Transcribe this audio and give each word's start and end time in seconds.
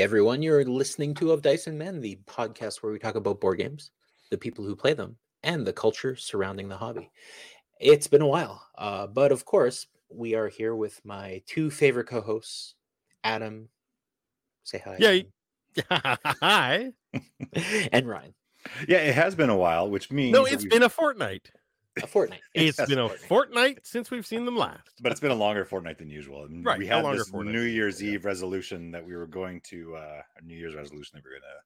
Hey 0.00 0.04
everyone, 0.04 0.40
you're 0.40 0.64
listening 0.64 1.12
to 1.16 1.30
Of 1.32 1.42
Dice 1.42 1.66
and 1.66 1.78
Men, 1.78 2.00
the 2.00 2.18
podcast 2.24 2.76
where 2.76 2.90
we 2.90 2.98
talk 2.98 3.16
about 3.16 3.38
board 3.38 3.58
games, 3.58 3.90
the 4.30 4.38
people 4.38 4.64
who 4.64 4.74
play 4.74 4.94
them, 4.94 5.16
and 5.42 5.66
the 5.66 5.74
culture 5.74 6.16
surrounding 6.16 6.70
the 6.70 6.76
hobby. 6.78 7.10
It's 7.78 8.06
been 8.06 8.22
a 8.22 8.26
while, 8.26 8.66
uh, 8.78 9.08
but 9.08 9.30
of 9.30 9.44
course, 9.44 9.88
we 10.08 10.34
are 10.34 10.48
here 10.48 10.74
with 10.74 11.04
my 11.04 11.42
two 11.46 11.70
favorite 11.70 12.06
co-hosts, 12.06 12.76
Adam. 13.24 13.68
Say 14.64 14.78
hi. 14.82 14.96
Yeah. 14.98 16.16
Hi. 16.40 16.92
and 17.92 18.08
Ryan. 18.08 18.32
Yeah, 18.88 19.00
it 19.00 19.14
has 19.14 19.34
been 19.34 19.50
a 19.50 19.56
while, 19.58 19.90
which 19.90 20.10
means 20.10 20.32
No, 20.32 20.44
that 20.46 20.54
it's 20.54 20.62
we've- 20.62 20.74
been 20.74 20.82
a 20.82 20.88
fortnight. 20.88 21.50
A 22.02 22.06
fortnight. 22.16 22.40
It's 22.54 22.78
Yes, 22.78 22.88
been 22.88 22.98
a 22.98 23.08
fortnight. 23.08 23.28
fortnight 23.28 23.86
since 23.86 24.10
we've 24.10 24.26
seen 24.26 24.44
them 24.44 24.56
last. 24.56 25.00
but 25.02 25.12
it's 25.12 25.20
been 25.20 25.30
a 25.30 25.34
longer 25.34 25.64
fortnight 25.64 25.98
than 25.98 26.10
usual. 26.10 26.44
And 26.44 26.64
Right, 26.64 26.78
we 26.78 26.86
had 26.86 27.04
this 27.04 27.28
fortnight 27.28 27.54
New 27.54 27.62
Year's 27.62 28.00
yeah. 28.02 28.12
Eve 28.12 28.24
resolution 28.24 28.90
that 28.92 29.04
we 29.04 29.14
were 29.16 29.26
going 29.26 29.60
to 29.62 29.96
uh 29.96 30.22
a 30.36 30.42
New 30.44 30.56
Year's 30.56 30.74
resolution 30.74 31.12
that 31.16 31.24
we 31.24 31.30
were 31.30 31.40
gonna 31.40 31.60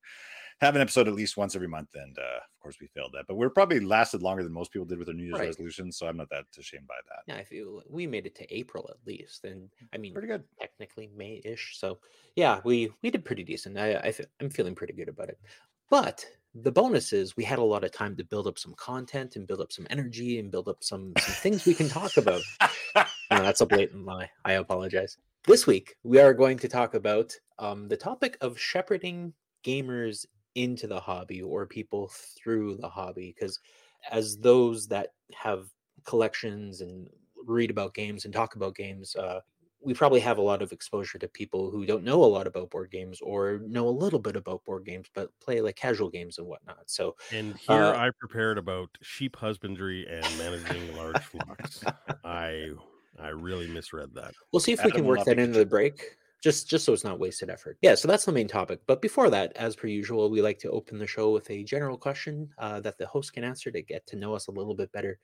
have 0.60 0.76
an 0.76 0.80
episode 0.82 1.08
at 1.08 1.14
least 1.14 1.36
once 1.36 1.56
every 1.56 1.66
month, 1.68 1.88
and 1.94 2.16
uh 2.18 2.22
of 2.22 2.60
course 2.60 2.76
we 2.80 2.86
failed 2.86 3.12
that. 3.12 3.24
But 3.28 3.34
we're 3.36 3.50
probably 3.50 3.80
lasted 3.80 4.22
longer 4.22 4.42
than 4.44 4.52
most 4.52 4.72
people 4.72 4.86
did 4.86 4.98
with 4.98 5.06
their 5.06 5.14
New 5.16 5.24
Year's 5.24 5.38
Right. 5.40 5.46
resolutions, 5.48 5.96
so 5.98 6.06
I'm 6.06 6.16
not 6.16 6.30
that 6.30 6.44
ashamed 6.58 6.86
by 6.86 6.94
that. 7.08 7.22
Yeah, 7.32 7.38
I 7.40 7.44
feel 7.44 7.82
we 7.88 8.06
made 8.06 8.26
it 8.26 8.34
to 8.36 8.54
April 8.54 8.88
at 8.90 9.04
least, 9.06 9.44
and 9.44 9.68
I 9.92 9.98
mean, 9.98 10.12
Pretty 10.12 10.28
good. 10.28 10.44
technically 10.60 11.10
May-ish. 11.14 11.76
So 11.78 11.98
yeah, 12.36 12.60
we 12.64 12.92
we 13.02 13.10
did 13.10 13.24
pretty 13.24 13.42
decent. 13.44 13.76
I, 13.78 13.94
I 13.96 14.14
I'm 14.40 14.48
feeling 14.50 14.74
pretty 14.74 14.92
good 14.94 15.08
about 15.08 15.28
it. 15.28 15.38
But 15.90 16.24
the 16.54 16.72
bonus 16.72 17.12
is 17.12 17.36
we 17.36 17.44
had 17.44 17.58
a 17.58 17.64
lot 17.64 17.84
of 17.84 17.92
time 17.92 18.16
to 18.16 18.24
build 18.24 18.46
up 18.46 18.58
some 18.58 18.74
content 18.74 19.36
and 19.36 19.46
build 19.46 19.60
up 19.60 19.72
some 19.72 19.86
energy 19.90 20.38
and 20.38 20.50
build 20.50 20.68
up 20.68 20.84
some, 20.84 21.12
some 21.18 21.34
things 21.34 21.66
we 21.66 21.74
can 21.74 21.88
talk 21.88 22.16
about. 22.16 22.42
No, 23.30 23.42
that's 23.42 23.62
a 23.62 23.66
blatant 23.66 24.04
lie. 24.04 24.30
I 24.44 24.52
apologize. 24.52 25.16
This 25.46 25.66
week 25.66 25.96
we 26.04 26.20
are 26.20 26.32
going 26.32 26.58
to 26.58 26.68
talk 26.68 26.94
about 26.94 27.34
um, 27.58 27.88
the 27.88 27.96
topic 27.96 28.36
of 28.40 28.58
shepherding 28.58 29.32
gamers 29.64 30.26
into 30.54 30.86
the 30.86 31.00
hobby 31.00 31.42
or 31.42 31.66
people 31.66 32.10
through 32.36 32.76
the 32.76 32.88
hobby 32.88 33.34
because 33.34 33.58
as 34.10 34.36
those 34.36 34.86
that 34.88 35.08
have 35.34 35.66
collections 36.04 36.80
and 36.80 37.08
read 37.44 37.70
about 37.70 37.94
games 37.94 38.24
and 38.24 38.32
talk 38.32 38.54
about 38.54 38.76
games 38.76 39.16
uh, 39.16 39.40
we 39.84 39.94
probably 39.94 40.20
have 40.20 40.38
a 40.38 40.42
lot 40.42 40.62
of 40.62 40.72
exposure 40.72 41.18
to 41.18 41.28
people 41.28 41.70
who 41.70 41.84
don't 41.86 42.04
know 42.04 42.22
a 42.22 42.26
lot 42.26 42.46
about 42.46 42.70
board 42.70 42.90
games 42.90 43.20
or 43.20 43.58
know 43.66 43.88
a 43.88 43.90
little 43.90 44.18
bit 44.18 44.36
about 44.36 44.64
board 44.64 44.84
games 44.84 45.08
but 45.14 45.30
play 45.40 45.60
like 45.60 45.76
casual 45.76 46.10
games 46.10 46.38
and 46.38 46.46
whatnot 46.46 46.88
so 46.90 47.16
And 47.30 47.56
here 47.58 47.92
Uh, 47.92 47.94
I 47.94 48.10
prepared 48.18 48.58
about 48.58 48.90
sheep 49.02 49.36
husbandry 49.36 50.06
and 50.06 50.36
managing 50.38 50.94
large 50.96 51.22
flocks. 51.24 51.86
I 52.22 52.70
I 53.18 53.28
really 53.28 53.68
misread 53.68 54.14
that. 54.14 54.34
we'll 54.52 54.60
see 54.60 54.72
if 54.72 54.84
we 54.84 54.92
can 54.92 55.04
work 55.04 55.24
that 55.24 55.38
into 55.38 55.58
the 55.58 55.66
break 55.66 56.16
just 56.40 56.68
just 56.68 56.84
so 56.84 56.92
it's 56.92 57.04
not 57.04 57.18
wasted 57.18 57.48
effort 57.48 57.78
yeah 57.80 57.94
so 57.94 58.06
that's 58.08 58.24
the 58.24 58.32
main 58.32 58.48
topic 58.48 58.80
but 58.86 59.00
before 59.00 59.30
that 59.30 59.52
as 59.56 59.76
per 59.76 59.86
usual 59.86 60.30
we 60.30 60.42
like 60.42 60.58
to 60.58 60.70
open 60.70 60.98
the 60.98 61.06
show 61.06 61.32
with 61.32 61.48
a 61.50 61.64
general 61.64 61.96
question 61.96 62.50
uh, 62.58 62.80
that 62.80 62.98
the 62.98 63.06
host 63.06 63.32
can 63.32 63.44
answer 63.44 63.70
to 63.70 63.82
get 63.82 64.06
to 64.06 64.16
know 64.16 64.34
us 64.34 64.46
a 64.46 64.50
little 64.50 64.74
bit 64.74 64.92
better 64.92 65.18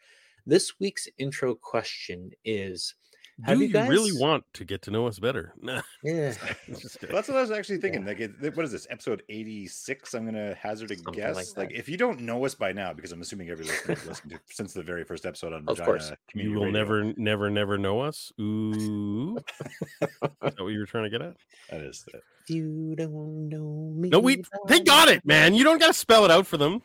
this 0.46 0.78
week's 0.80 1.08
intro 1.18 1.54
question 1.54 2.30
is 2.44 2.94
Have 3.44 3.58
Do 3.58 3.64
you 3.64 3.70
you, 3.78 3.88
really 3.88 4.12
want 4.18 4.44
to 4.54 4.64
get 4.64 4.82
to 4.82 4.90
know 4.90 5.06
us 5.06 5.18
better? 5.18 5.52
Nah, 5.62 5.82
yeah 6.02 6.32
just. 6.68 7.00
That's 7.00 7.28
what 7.28 7.36
I 7.36 7.40
was 7.42 7.50
actually 7.50 7.78
thinking. 7.78 8.04
Like, 8.06 8.20
it, 8.20 8.56
what 8.56 8.64
is 8.64 8.72
this 8.72 8.86
episode 8.90 9.22
eighty-six? 9.28 10.14
I'm 10.14 10.24
gonna 10.24 10.54
hazard 10.54 10.90
a 10.90 10.96
Something 10.96 11.14
guess. 11.14 11.36
like 11.36 11.56
Like, 11.56 11.72
if 11.78 11.88
you 11.88 11.96
don't 11.96 12.20
know 12.20 12.44
us 12.44 12.54
by 12.54 12.72
now, 12.72 12.92
because 12.92 13.12
I'm 13.12 13.20
assuming 13.20 13.50
every 13.50 13.64
listener 13.66 13.94
has 13.94 14.06
listened 14.06 14.30
to 14.32 14.40
since 14.50 14.72
the 14.72 14.82
very 14.82 15.04
first 15.04 15.26
episode 15.26 15.52
on 15.52 15.60
Of 15.62 15.78
Regina 15.78 15.84
course. 15.84 16.12
Community 16.30 16.52
you 16.52 16.58
will 16.58 16.66
Radio. 16.66 16.78
never, 16.78 17.12
never, 17.16 17.50
never 17.50 17.78
know 17.78 18.00
us. 18.00 18.32
Ooh, 18.40 19.36
is 20.02 20.08
that 20.40 20.54
what 20.58 20.68
you 20.68 20.78
were 20.78 20.86
trying 20.86 21.04
to 21.04 21.10
get 21.10 21.22
at? 21.22 21.36
That 21.70 21.80
is 21.82 22.04
the, 22.10 22.18
If 22.44 22.50
you 22.50 22.94
don't 22.96 23.48
know 23.48 23.92
me 23.96 24.08
No, 24.08 24.20
we 24.20 24.42
they 24.68 24.80
got 24.80 25.08
it, 25.08 25.24
man. 25.24 25.54
You 25.54 25.64
don't 25.64 25.78
got 25.78 25.88
to 25.88 25.94
spell 25.94 26.24
it 26.24 26.30
out 26.30 26.46
for 26.46 26.56
them. 26.56 26.82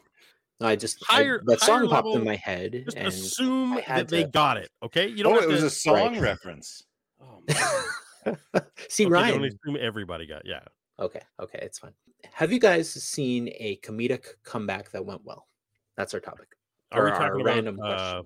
No, 0.61 0.67
I 0.67 0.75
just 0.75 1.03
I- 1.09 1.15
Higher- 1.15 1.41
that 1.45 1.59
song 1.61 1.79
higher 1.79 1.87
popped 1.89 2.15
in 2.15 2.23
my 2.23 2.35
head, 2.35 2.83
Just 2.85 2.97
and 2.97 3.07
assume 3.07 3.73
I 3.73 3.81
had 3.81 4.07
that 4.07 4.07
they 4.09 4.23
got 4.23 4.57
it. 4.57 4.69
Okay, 4.83 5.07
you 5.07 5.23
don't. 5.23 5.33
oh, 5.37 5.41
have 5.41 5.49
it 5.49 5.53
was 5.53 5.61
to, 5.61 5.65
a 5.67 5.69
song 5.69 6.13
Right. 6.13 6.21
reference. 6.21 6.83
Oh, 7.21 7.41
see 8.89 9.03
Okay, 9.05 9.11
Ryan. 9.11 9.41
Don't 9.41 9.45
assume 9.45 9.77
everybody 9.79 10.25
got. 10.25 10.43
Yeah. 10.45 10.61
Okay, 10.99 11.21
okay, 11.41 11.59
it's 11.61 11.79
fine. 11.79 11.91
Have 12.33 12.51
you 12.53 12.59
guys 12.59 12.89
seen 12.91 13.49
a 13.59 13.77
comedic 13.83 14.25
comeback 14.43 14.91
that 14.91 15.05
went 15.05 15.23
well? 15.25 15.47
That's 15.97 16.13
our 16.13 16.19
topic. 16.21 16.47
Are 16.91 17.03
we 17.03 17.09
Or 17.09 17.13
our 17.13 17.19
talking 17.19 17.41
about 17.41 17.53
random 17.55 17.79
uh, 17.83 18.21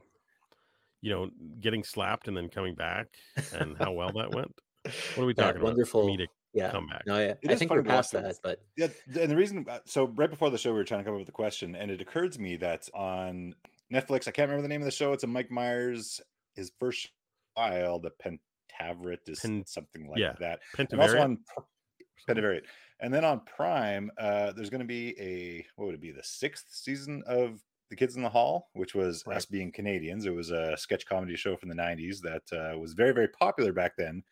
you 1.02 1.10
know 1.12 1.30
getting 1.60 1.84
slapped 1.84 2.28
and 2.28 2.38
then 2.38 2.48
coming 2.50 2.76
back 2.76 3.08
and 3.54 3.76
how 3.78 3.92
well 3.92 4.12
that 4.14 4.34
went? 4.34 4.54
What 5.16 5.24
are 5.24 5.26
we 5.26 5.34
talking 5.34 5.58
about? 5.58 5.64
wonderful 5.64 6.06
Comedic 6.08 6.28
Yeah, 6.54 6.72
comeback. 6.72 7.04
no, 7.06 7.18
yeah, 7.20 7.34
It 7.42 7.52
I 7.52 7.56
think 7.56 7.70
funny 7.70 7.80
we're 7.82 7.84
to 7.84 7.90
watch 7.90 8.12
past 8.12 8.12
that, 8.14 8.36
but 8.44 8.62
Yeah, 8.76 8.88
and 9.22 9.32
the 9.32 9.36
reason, 9.36 9.66
uh, 9.70 9.80
so 9.86 10.06
right 10.16 10.30
before 10.30 10.50
the 10.50 10.58
show, 10.58 10.72
we 10.72 10.78
were 10.80 10.84
trying 10.84 11.02
to 11.02 11.04
come 11.04 11.14
up 11.14 11.20
with 11.20 11.28
the 11.28 11.32
question, 11.32 11.76
and 11.76 11.92
it 11.92 12.02
occurred 12.02 12.32
to 12.34 12.42
me 12.42 12.56
that 12.58 12.90
on 12.94 13.54
Netflix, 13.94 14.28
I 14.28 14.32
can't 14.32 14.50
remember 14.50 14.64
the 14.64 14.68
name 14.68 14.82
of 14.82 14.86
the 14.86 14.92
show. 14.92 15.14
It's 15.14 15.24
a 15.24 15.28
Mike 15.28 15.52
Myers, 15.52 16.20
his 16.56 16.72
first 16.80 17.10
file, 17.56 18.00
the 18.00 18.12
Pentaveret 18.12 19.28
is 19.28 19.40
Pen- 19.42 19.64
something 19.66 20.08
like 20.10 20.20
yeah, 20.20 20.34
that. 20.40 20.60
And 20.78 21.00
also 21.00 21.20
on 21.20 21.38
Pr- 21.56 22.32
Pentavariate. 22.32 22.66
And 23.02 23.14
then 23.14 23.24
on 23.24 23.42
Prime, 23.46 24.12
uh, 24.18 24.52
there's 24.52 24.70
going 24.70 24.82
to 24.82 24.86
be 24.88 25.16
a, 25.20 25.66
what 25.76 25.86
would 25.86 25.96
it 25.96 26.02
be, 26.02 26.12
the 26.12 26.24
sixth 26.24 26.66
season 26.70 27.24
of 27.28 27.62
The 27.90 27.96
Kids 27.96 28.16
in 28.16 28.24
the 28.24 28.30
Hall, 28.30 28.70
which 28.74 28.94
was 28.94 29.24
Right. 29.26 29.38
us 29.38 29.46
being 29.46 29.72
Canadians. 29.72 30.26
It 30.26 30.34
was 30.34 30.52
a 30.52 30.76
sketch 30.78 31.06
comedy 31.06 31.36
show 31.36 31.56
from 31.56 31.70
the 31.70 31.76
90s 31.76 32.22
that 32.24 32.44
uh, 32.52 32.78
was 32.78 32.94
very, 32.94 33.14
very 33.14 33.30
popular 33.30 33.72
back 33.72 33.94
then. 33.98 34.24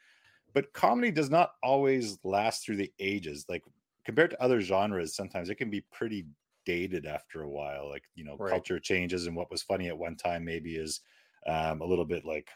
But 0.57 0.73
comedy 0.73 1.11
does 1.11 1.29
not 1.29 1.51
always 1.61 2.17
last 2.23 2.65
through 2.65 2.77
the 2.77 2.91
ages. 2.99 3.45
Like 3.47 3.63
compared 4.05 4.31
to 4.31 4.41
other 4.41 4.59
genres, 4.59 5.15
sometimes 5.15 5.49
it 5.49 5.55
can 5.55 5.69
be 5.69 5.81
pretty 5.81 6.27
dated 6.65 7.05
after 7.05 7.43
a 7.43 7.49
while. 7.49 7.87
Like, 7.87 8.05
you 8.15 8.23
know, 8.23 8.39
Right. 8.39 8.63
culture 8.63 8.79
changes 8.79 9.27
and 9.27 9.35
what 9.35 9.51
was 9.51 9.61
funny 9.61 9.87
at 9.87 9.97
one 9.99 10.15
time 10.15 10.45
maybe 10.45 10.75
is 10.75 11.01
um, 11.45 11.81
a 11.81 11.85
little 11.85 12.05
bit 12.05 12.25
like 12.25 12.49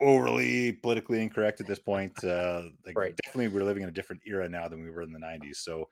overly 0.00 0.72
politically 0.72 1.22
incorrect 1.22 1.60
at 1.60 1.68
this 1.68 1.78
point. 1.78 2.24
Uh, 2.24 2.70
like 2.84 2.96
Right. 2.96 3.14
definitely 3.24 3.48
we're 3.48 3.64
living 3.64 3.84
in 3.84 3.88
a 3.88 3.92
different 3.92 4.22
era 4.26 4.48
now 4.48 4.66
than 4.68 4.82
we 4.82 4.90
were 4.90 5.02
in 5.02 5.12
the 5.12 5.18
90s. 5.20 5.60
So 5.60 5.88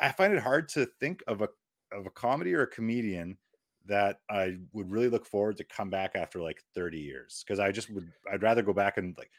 I 0.00 0.12
find 0.12 0.32
it 0.32 0.42
hard 0.42 0.68
to 0.70 0.86
think 0.86 1.22
of 1.26 1.42
a 1.42 1.48
of 1.92 2.06
a 2.06 2.10
comedy 2.10 2.54
or 2.54 2.62
a 2.62 2.66
comedian 2.66 3.38
that 3.86 4.20
I 4.28 4.58
would 4.72 4.90
really 4.90 5.08
look 5.08 5.26
forward 5.26 5.56
to 5.56 5.64
come 5.64 5.90
back 5.90 6.12
after 6.14 6.40
like 6.40 6.62
30 6.74 7.00
years 7.00 7.42
because 7.46 7.58
I 7.58 7.72
just 7.72 7.90
would 7.90 8.12
I'd 8.30 8.42
rather 8.42 8.62
go 8.62 8.72
back 8.72 8.96
and 8.96 9.16
like 9.18 9.30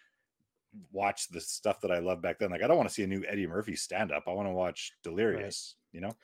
watch 0.91 1.27
the 1.29 1.41
stuff 1.41 1.81
that 1.81 1.91
I 1.91 1.99
love 1.99 2.21
back 2.21 2.39
then. 2.39 2.51
Like 2.51 2.63
I 2.63 2.67
don't 2.67 2.77
want 2.77 2.89
to 2.89 2.93
see 2.95 3.03
a 3.03 3.07
new 3.07 3.23
Eddie 3.27 3.47
Murphy 3.47 3.75
stand 3.75 4.11
up. 4.11 4.23
I 4.27 4.31
want 4.31 4.47
to 4.47 4.53
watch 4.53 4.93
Delirious, 5.03 5.75
you 5.91 6.01
know? 6.01 6.17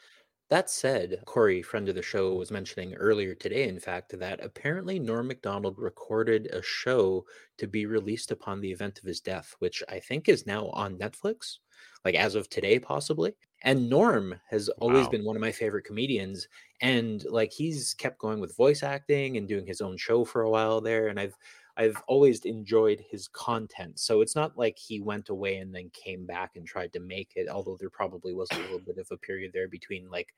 That 0.49 0.69
said, 0.69 1.23
Corey, 1.25 1.61
friend 1.61 1.89
of 1.89 1.95
the 1.95 2.01
show, 2.01 2.33
was 2.35 2.51
mentioning 2.51 2.93
earlier 2.95 3.35
today, 3.35 3.67
in 3.67 3.79
fact, 3.81 4.17
that 4.17 4.41
apparently 4.43 4.97
Norm 4.97 5.27
Macdonald 5.27 5.77
recorded 5.77 6.47
a 6.47 6.61
show 6.61 7.25
to 7.57 7.67
be 7.67 7.85
released 7.85 8.31
upon 8.31 8.61
the 8.61 8.71
event 8.71 8.97
of 8.99 9.03
his 9.05 9.19
death, 9.19 9.55
which 9.59 9.83
I 9.89 9.99
think 9.99 10.29
is 10.29 10.45
now 10.47 10.67
on 10.69 10.97
Netflix, 10.97 11.57
like 12.05 12.15
as 12.15 12.33
of 12.35 12.49
today, 12.49 12.79
possibly. 12.79 13.35
And 13.61 13.89
Norm 13.89 14.39
has 14.49 14.69
always 14.69 15.07
Wow. 15.07 15.09
been 15.09 15.25
one 15.25 15.35
of 15.35 15.41
my 15.41 15.51
favorite 15.51 15.83
comedians. 15.83 16.47
And 16.81 17.23
like 17.25 17.51
he's 17.51 17.93
kept 17.93 18.17
going 18.19 18.39
with 18.39 18.55
voice 18.55 18.83
acting 18.83 19.35
and 19.35 19.47
doing 19.49 19.65
his 19.67 19.81
own 19.81 19.97
show 19.97 20.23
for 20.23 20.41
a 20.43 20.49
while 20.49 20.79
there. 20.79 21.07
And 21.09 21.19
I've 21.19 21.35
I've 21.77 22.01
always 22.07 22.43
enjoyed 22.43 23.03
his 23.09 23.27
content. 23.27 23.99
So 23.99 24.21
it's 24.21 24.35
not 24.35 24.57
like 24.57 24.77
he 24.77 24.99
went 24.99 25.29
away 25.29 25.57
and 25.57 25.73
then 25.73 25.91
came 25.94 26.25
back 26.25 26.56
and 26.56 26.65
tried 26.65 26.91
to 26.94 27.00
make 27.00 27.33
it, 27.35 27.47
although 27.47 27.77
there 27.79 27.91
probably 27.91 28.33
was 28.33 28.50
a 28.51 28.59
little 28.59 28.79
bit 28.79 28.97
of 28.97 29.07
a 29.12 29.18
period 29.18 29.51
there 29.53 29.68
between 29.68 30.09
like 30.09 30.33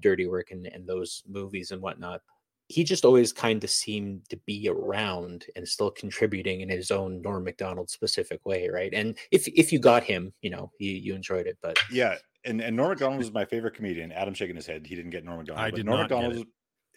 dirty 0.00 0.26
work 0.26 0.50
and, 0.50 0.66
and 0.66 0.86
those 0.86 1.22
movies 1.26 1.70
and 1.70 1.80
whatnot. 1.80 2.20
He 2.68 2.84
just 2.84 3.04
always 3.04 3.32
kind 3.32 3.62
of 3.64 3.70
seemed 3.70 4.28
to 4.28 4.36
be 4.46 4.68
around 4.68 5.46
and 5.56 5.66
still 5.66 5.90
contributing 5.90 6.60
in 6.60 6.68
his 6.68 6.90
own 6.90 7.20
Norm 7.20 7.44
Macdonald 7.44 7.90
specific 7.90 8.44
way, 8.46 8.68
right? 8.68 8.92
And 8.94 9.16
if 9.30 9.48
if 9.48 9.72
you 9.72 9.78
got 9.78 10.04
him, 10.04 10.32
you 10.42 10.50
know, 10.50 10.70
you 10.78 10.92
you 10.92 11.14
enjoyed 11.14 11.46
it. 11.46 11.58
But 11.62 11.78
Yeah. 11.90 12.16
And 12.44 12.60
and 12.60 12.76
Norm 12.76 12.90
Macdonald 12.90 13.18
was 13.18 13.32
my 13.32 13.44
favorite 13.44 13.74
comedian. 13.74 14.12
Adam 14.12 14.32
shaking 14.32 14.56
his 14.56 14.66
head. 14.66 14.86
He 14.86 14.94
didn't 14.94 15.10
get 15.10 15.24
Norm 15.24 15.38
Macdonald. 15.38 15.64
I 15.64 15.70
but 15.70 15.76
did 15.76 15.86
Norm 15.86 16.00
not 16.00 16.08
get 16.08 16.46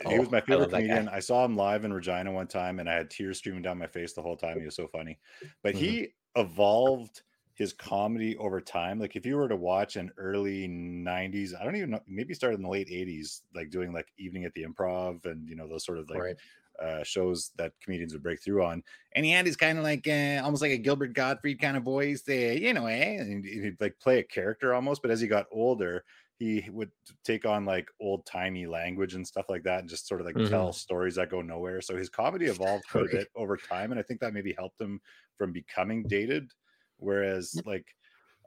Was 0.04 0.12
he 0.12 0.20
was 0.20 0.30
Oh, 0.30 0.32
my 0.32 0.42
favorite 0.42 0.70
guy. 0.70 0.70
comedian. 0.70 1.08
I 1.08 1.20
saw 1.20 1.46
him 1.46 1.56
live 1.56 1.86
in 1.86 1.94
Regina 1.94 2.32
one 2.32 2.48
time 2.48 2.80
and 2.80 2.90
I 2.90 2.94
had 2.94 3.10
tears 3.10 3.38
streaming 3.38 3.62
down 3.62 3.78
my 3.78 3.88
face 3.88 4.14
the 4.14 4.22
whole 4.22 4.38
time. 4.38 4.60
He 4.60 4.66
was 4.66 4.76
so 4.76 4.88
funny. 4.88 5.20
But 5.64 5.74
Mhm. 5.74 5.96
he 5.96 6.16
evolved 6.36 7.24
his 7.54 7.72
comedy 7.74 8.36
over 8.38 8.60
time. 8.60 9.00
Like 9.00 9.16
if 9.16 9.26
you 9.26 9.38
were 9.38 9.48
to 9.48 9.56
watch 9.56 9.96
an 9.96 10.12
early 10.18 10.68
90s, 10.68 11.56
I 11.56 11.64
don't 11.64 11.78
even 11.78 11.92
know, 11.92 12.02
maybe 12.08 12.34
started 12.34 12.58
in 12.58 12.64
the 12.64 12.70
late 12.70 12.90
80s, 12.92 13.44
like 13.54 13.70
doing 13.70 13.94
like 13.94 14.12
Evening 14.18 14.44
at 14.46 14.54
the 14.54 14.64
Improv 14.66 15.26
and 15.26 15.48
you 15.50 15.56
know, 15.56 15.68
those 15.68 15.86
sort 15.86 15.98
of 16.00 16.10
like 16.10 16.26
right. 16.26 16.38
uh, 16.82 17.04
shows 17.04 17.52
that 17.56 17.74
comedians 17.80 18.12
would 18.14 18.24
break 18.24 18.42
through 18.44 18.64
on. 18.66 18.84
And 19.14 19.26
he 19.26 19.32
had 19.32 19.46
his 19.46 19.56
kind 19.56 19.78
of 19.78 19.84
like 19.86 20.08
uh, 20.08 20.42
almost 20.44 20.62
like 20.62 20.72
a 20.72 20.78
Gilbert 20.78 21.14
Gottfried 21.14 21.60
kind 21.62 21.78
of 21.78 21.84
voice 21.84 22.24
there, 22.24 22.54
you 22.54 22.74
know, 22.74 22.86
eh? 22.88 23.18
And 23.22 23.46
he'd, 23.46 23.64
he'd 23.64 23.82
like 23.82 23.98
play 24.00 24.20
a 24.20 24.24
character 24.24 24.74
almost. 24.74 25.02
But 25.02 25.12
as 25.12 25.22
he 25.22 25.28
got 25.28 25.48
older, 25.52 26.04
he 26.40 26.70
would 26.70 26.92
take 27.24 27.46
on 27.46 27.66
like 27.66 27.90
old 28.02 28.26
timey 28.26 28.66
language 28.68 29.14
and 29.16 29.26
stuff 29.28 29.46
like 29.50 29.64
that 29.64 29.80
and 29.80 29.90
just 29.90 30.08
sort 30.08 30.22
of 30.22 30.28
like 30.28 30.38
Mhm. 30.38 30.44
tell 30.44 30.74
stories 30.74 31.16
that 31.16 31.30
go 31.30 31.42
nowhere. 31.42 31.82
So 31.82 31.96
his 31.96 32.10
comedy 32.10 32.48
evolved 32.48 32.88
quite 32.90 33.06
a 33.06 33.10
bit 33.10 33.30
over 33.36 33.58
time. 33.58 33.92
And 33.92 34.00
I 34.00 34.04
think 34.04 34.20
that 34.20 34.34
maybe 34.34 34.54
helped 34.54 34.82
him 34.82 35.00
from 35.38 35.54
becoming 35.54 36.06
dated. 36.08 36.52
Whereas, 36.98 37.62
like, 37.66 37.96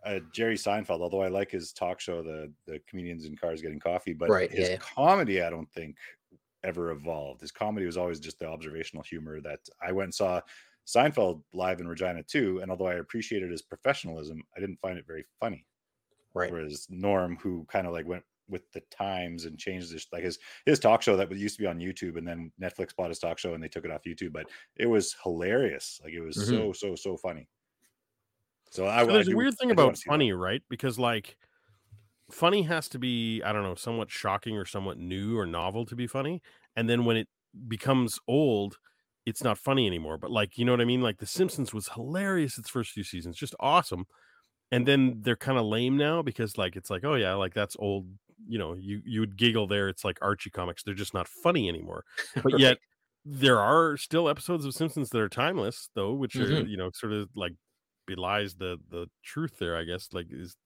uh, 0.04 0.20
Jerry 0.32 0.56
Seinfeld, 0.56 1.00
although 1.02 1.22
I 1.22 1.28
like 1.28 1.50
his 1.50 1.72
talk 1.72 2.00
show, 2.00 2.22
the 2.22 2.52
the 2.66 2.80
comedians 2.88 3.24
in 3.26 3.36
cars 3.36 3.62
getting 3.62 3.80
coffee, 3.80 4.14
but 4.14 4.34
Right, 4.34 4.50
his 4.50 4.70
yeah. 4.70 4.78
comedy, 4.78 5.42
I 5.42 5.50
don't 5.50 5.70
think 5.72 5.98
ever 6.64 6.90
evolved. 6.90 7.40
His 7.40 7.52
comedy 7.52 7.86
was 7.86 7.96
always 7.96 8.20
just 8.20 8.38
the 8.38 8.48
observational 8.48 9.02
humor 9.02 9.40
that 9.42 9.60
I 9.80 9.92
went 9.92 10.06
and 10.06 10.14
saw 10.14 10.40
Seinfeld 10.86 11.44
live 11.52 11.80
in 11.80 11.88
Regina 11.88 12.22
too. 12.22 12.60
And 12.60 12.70
although 12.70 12.86
I 12.88 12.94
appreciated 12.94 13.50
his 13.50 13.62
professionalism, 13.62 14.42
I 14.56 14.60
didn't 14.60 14.80
find 14.80 14.98
it 14.98 15.06
very 15.06 15.24
funny. 15.40 15.66
Right. 16.34 16.54
Whereas 16.54 16.86
Norm, 16.90 17.36
who 17.36 17.66
kind 17.66 17.86
of 17.86 17.92
like 17.92 18.06
went 18.06 18.24
with 18.48 18.70
the 18.72 18.80
times 18.90 19.44
and 19.44 19.58
changed 19.58 19.92
his 19.92 20.06
like 20.12 20.24
his 20.24 20.38
his 20.66 20.80
talk 20.80 21.02
show 21.02 21.16
that 21.16 21.30
used 21.32 21.56
to 21.56 21.62
be 21.62 21.66
on 21.68 21.78
YouTube, 21.78 22.16
and 22.18 22.26
then 22.26 22.52
Netflix 22.60 22.96
bought 22.96 23.10
his 23.10 23.18
talk 23.18 23.38
show 23.38 23.54
and 23.54 23.62
they 23.62 23.68
took 23.68 23.84
it 23.84 23.90
off 23.90 24.02
YouTube, 24.06 24.32
but 24.32 24.48
it 24.76 24.86
was 24.86 25.14
hilarious. 25.22 26.00
Like 26.02 26.12
it 26.14 26.20
was 26.22 26.36
Mhm. 26.36 26.48
so 26.48 26.72
so 26.72 26.94
so 26.96 27.16
funny. 27.18 27.48
So 28.70 28.86
I, 28.86 29.02
So 29.06 29.12
I 29.20 29.22
there's 29.22 29.28
a 29.28 29.32
do- 29.32 29.34
weird 29.34 29.54
thing 29.58 29.70
I 29.70 29.74
do 29.74 29.84
wanna 29.84 29.96
about 29.96 29.96
see 29.96 30.10
that. 30.10 30.18
funny, 30.18 30.32
right? 30.32 30.62
Because 30.68 30.98
like 30.98 31.36
funny 32.30 32.62
has 32.64 32.88
to 32.90 32.98
be, 32.98 33.42
I 33.42 33.52
don't 33.52 33.64
know, 33.64 33.74
somewhat 33.76 34.10
shocking 34.10 34.56
or 34.58 34.66
somewhat 34.66 34.98
new 34.98 35.38
or 35.38 35.46
novel 35.46 35.86
to 35.86 35.96
be 35.96 36.06
funny. 36.06 36.42
And 36.76 36.88
then 36.88 37.04
when 37.04 37.16
it 37.18 37.28
becomes 37.68 38.18
old, 38.28 38.78
it's 39.26 39.42
not 39.44 39.58
funny 39.58 39.86
anymore. 39.86 40.18
But 40.18 40.30
like, 40.32 40.58
you 40.58 40.64
know 40.64 40.72
what 40.72 40.80
I 40.82 40.86
mean? 40.86 41.02
Like 41.02 41.18
The 41.18 41.26
Simpsons 41.26 41.74
was 41.74 41.90
hilarious 41.90 42.58
its 42.58 42.70
first 42.70 42.92
few 42.92 43.04
seasons, 43.04 43.36
just 43.36 43.54
awesome. 43.60 44.06
And 44.70 44.86
then 44.86 45.22
they're 45.22 45.36
kind 45.36 45.58
of 45.58 45.64
lame 45.66 45.96
now 45.96 46.22
because 46.22 46.58
like 46.58 46.76
it's 46.76 46.90
like, 46.90 47.04
oh 47.04 47.14
yeah, 47.14 47.34
like 47.34 47.54
that's 47.54 47.76
old, 47.78 48.06
you 48.46 48.58
know, 48.58 48.74
you 48.74 49.00
you 49.04 49.20
would 49.20 49.36
giggle 49.36 49.66
there. 49.66 49.88
It's 49.88 50.04
like 50.04 50.18
Archie 50.22 50.50
comics. 50.50 50.82
They're 50.82 50.94
just 50.94 51.14
not 51.14 51.28
funny 51.28 51.68
anymore. 51.68 52.04
But 52.42 52.52
Right. 52.52 52.58
yet 52.58 52.78
there 53.24 53.58
are 53.60 53.96
still 53.96 54.28
episodes 54.28 54.64
of 54.66 54.74
Simpsons 54.74 55.10
that 55.10 55.20
are 55.20 55.28
timeless 55.28 55.90
though, 55.94 56.12
which 56.14 56.38
are, 56.40 56.62
Mhm. 56.62 56.66
you 56.66 56.76
know, 56.76 56.90
sort 56.92 57.12
of 57.14 57.30
like 57.34 57.54
belies 58.06 58.56
the 58.56 58.78
the 58.90 59.08
truth 59.24 59.58
there, 59.58 59.76
I 59.76 59.84
guess. 59.84 60.08
Like 60.12 60.26
is 60.30 60.56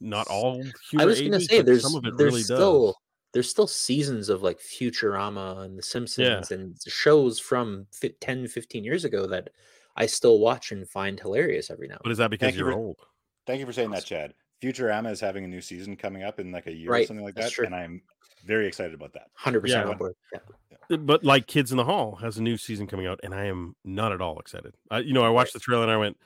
not 0.00 0.28
all 0.28 0.72
I 0.96 1.04
was 1.06 1.20
gonna 1.20 1.40
ages, 1.40 1.48
say 1.50 1.62
there's 1.62 1.84
some 1.84 1.96
of 1.96 2.06
it 2.06 2.14
there's 2.16 2.16
really 2.16 2.44
still 2.44 2.94
does. 2.94 2.98
there's 3.32 3.50
still 3.50 3.66
seasons 3.66 4.28
of 4.28 4.42
like 4.42 4.58
Futurama 4.60 5.64
and 5.64 5.78
The 5.78 5.82
Simpsons 5.82 6.50
and 6.50 6.76
shows 6.86 7.40
from 7.40 7.86
fi- 7.92 8.14
10, 8.20 8.46
15 8.48 8.84
years 8.84 9.04
ago 9.04 9.26
that 9.26 9.50
I 9.96 10.06
still 10.06 10.38
watch 10.38 10.70
and 10.72 10.88
find 10.88 11.18
hilarious 11.18 11.70
every 11.70 11.88
now. 11.88 12.02
But 12.02 12.12
is 12.12 12.18
that 12.18 12.30
because 12.30 12.54
Thank 12.54 12.56
you're 12.56 12.72
old? 12.72 13.00
Thank 13.46 13.60
you 13.60 13.66
for 13.66 13.72
saying 13.72 13.90
that, 13.90 14.04
Chad. 14.04 14.34
Futurama 14.62 15.10
is 15.10 15.20
having 15.20 15.44
a 15.44 15.48
new 15.48 15.60
season 15.60 15.96
coming 15.96 16.22
up 16.22 16.40
in 16.40 16.50
like 16.52 16.66
a 16.66 16.72
year 16.72 16.92
or 16.92 17.04
something 17.04 17.24
like 17.24 17.34
that's 17.34 17.48
that, 17.50 17.54
true. 17.54 17.66
and 17.66 17.74
I'm 17.74 18.02
very 18.46 18.66
excited 18.66 18.94
about 18.94 19.12
that. 19.14 19.28
Hundred 19.34 19.60
percent 19.60 19.84
Yeah. 19.86 19.92
on 19.92 19.98
board. 19.98 20.14
Yeah. 20.32 20.38
Uh, 20.90 20.96
But 20.98 21.24
like 21.24 21.46
Kids 21.46 21.70
in 21.70 21.76
the 21.76 21.84
Hall 21.84 22.16
has 22.16 22.38
a 22.38 22.42
new 22.42 22.56
season 22.56 22.86
coming 22.86 23.06
out, 23.06 23.20
and 23.22 23.34
I 23.34 23.44
am 23.46 23.74
not 23.84 24.12
at 24.12 24.20
all 24.20 24.38
excited. 24.38 24.74
I, 24.90 25.00
you 25.00 25.12
know, 25.12 25.22
I 25.24 25.28
watched 25.28 25.52
the 25.52 25.60
trailer 25.60 25.82
and 25.82 25.90
I 25.90 25.96
went, 25.96 26.16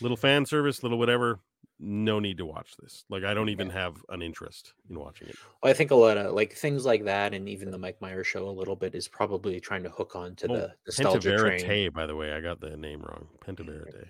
little 0.00 0.16
fan 0.16 0.46
service, 0.46 0.82
little 0.82 0.98
whatever. 0.98 1.40
No 1.78 2.20
need 2.20 2.38
to 2.38 2.46
watch 2.46 2.74
this. 2.80 3.04
Like 3.10 3.24
I 3.24 3.34
don't 3.34 3.50
even 3.50 3.68
have 3.68 3.96
an 4.08 4.22
interest 4.22 4.72
in 4.88 4.98
watching 4.98 5.28
it. 5.28 5.36
Well, 5.62 5.70
I 5.70 5.74
think 5.74 5.90
a 5.90 5.94
lot 5.94 6.16
of 6.16 6.32
like 6.32 6.54
things 6.54 6.86
like 6.86 7.04
that, 7.04 7.34
and 7.34 7.46
even 7.50 7.70
the 7.70 7.76
Mike 7.76 8.00
Myers 8.00 8.26
show 8.26 8.48
a 8.48 8.50
little 8.50 8.76
bit 8.76 8.94
is 8.94 9.08
probably 9.08 9.60
trying 9.60 9.82
to 9.82 9.90
hook 9.90 10.16
on 10.16 10.34
to 10.36 10.50
Oh, 10.50 10.54
the 10.56 10.72
nostalgia 10.86 11.36
train. 11.36 11.90
By 11.90 12.06
the 12.06 12.16
way, 12.16 12.32
I 12.32 12.40
got 12.40 12.60
the 12.60 12.76
name 12.78 13.02
wrong. 13.02 13.28
Pentaverate. 13.46 14.06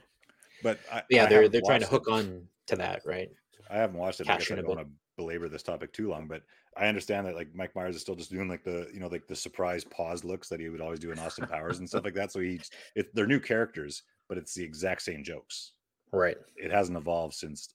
But 0.63 0.79
I, 0.93 1.03
Yeah, 1.11 1.25
I 1.25 1.29
they're 1.29 1.49
they're 1.49 1.63
trying 1.65 1.81
to 1.81 1.87
hook 1.87 2.07
it. 2.09 2.13
on 2.13 2.49
to 2.67 2.77
that, 2.77 3.03
right? 3.05 3.31
I 3.71 3.77
haven't 3.77 3.99
watched 3.99 4.21
it 4.21 4.27
because 4.27 4.51
I 4.51 4.55
don't 4.57 4.69
want 4.69 4.81
to 4.81 4.87
belabor 5.17 5.49
this 5.49 5.63
topic 5.63 5.93
too 5.93 6.09
long, 6.09 6.29
but 6.29 6.43
I 6.77 6.87
understand 6.87 7.27
that 7.27 7.35
like 7.35 7.55
Mike 7.55 7.75
Myers 7.75 7.97
is 7.97 8.03
still 8.03 8.15
just 8.15 8.31
doing 8.31 8.49
like 8.49 8.65
the 8.65 8.89
you 8.93 9.01
know 9.01 9.09
like 9.09 9.27
the 9.27 9.37
surprise 9.37 9.85
pause 9.85 10.25
looks 10.25 10.49
that 10.49 10.61
he 10.61 10.69
would 10.69 10.81
always 10.81 11.01
do 11.01 11.11
in 11.11 11.19
Austin 11.19 11.47
Powers 11.47 11.79
and 11.79 11.89
stuff 11.89 12.05
like 12.05 12.15
that. 12.15 12.33
So 12.33 12.41
he 12.41 12.61
it, 12.95 13.15
they're 13.15 13.27
new 13.27 13.41
characters, 13.41 14.03
but 14.29 14.39
it's 14.39 14.55
the 14.55 14.65
exact 14.65 15.03
same 15.03 15.25
jokes. 15.25 15.73
Right. 16.13 16.37
It 16.57 16.71
hasn't 16.71 16.97
evolved 16.97 17.35
since 17.35 17.69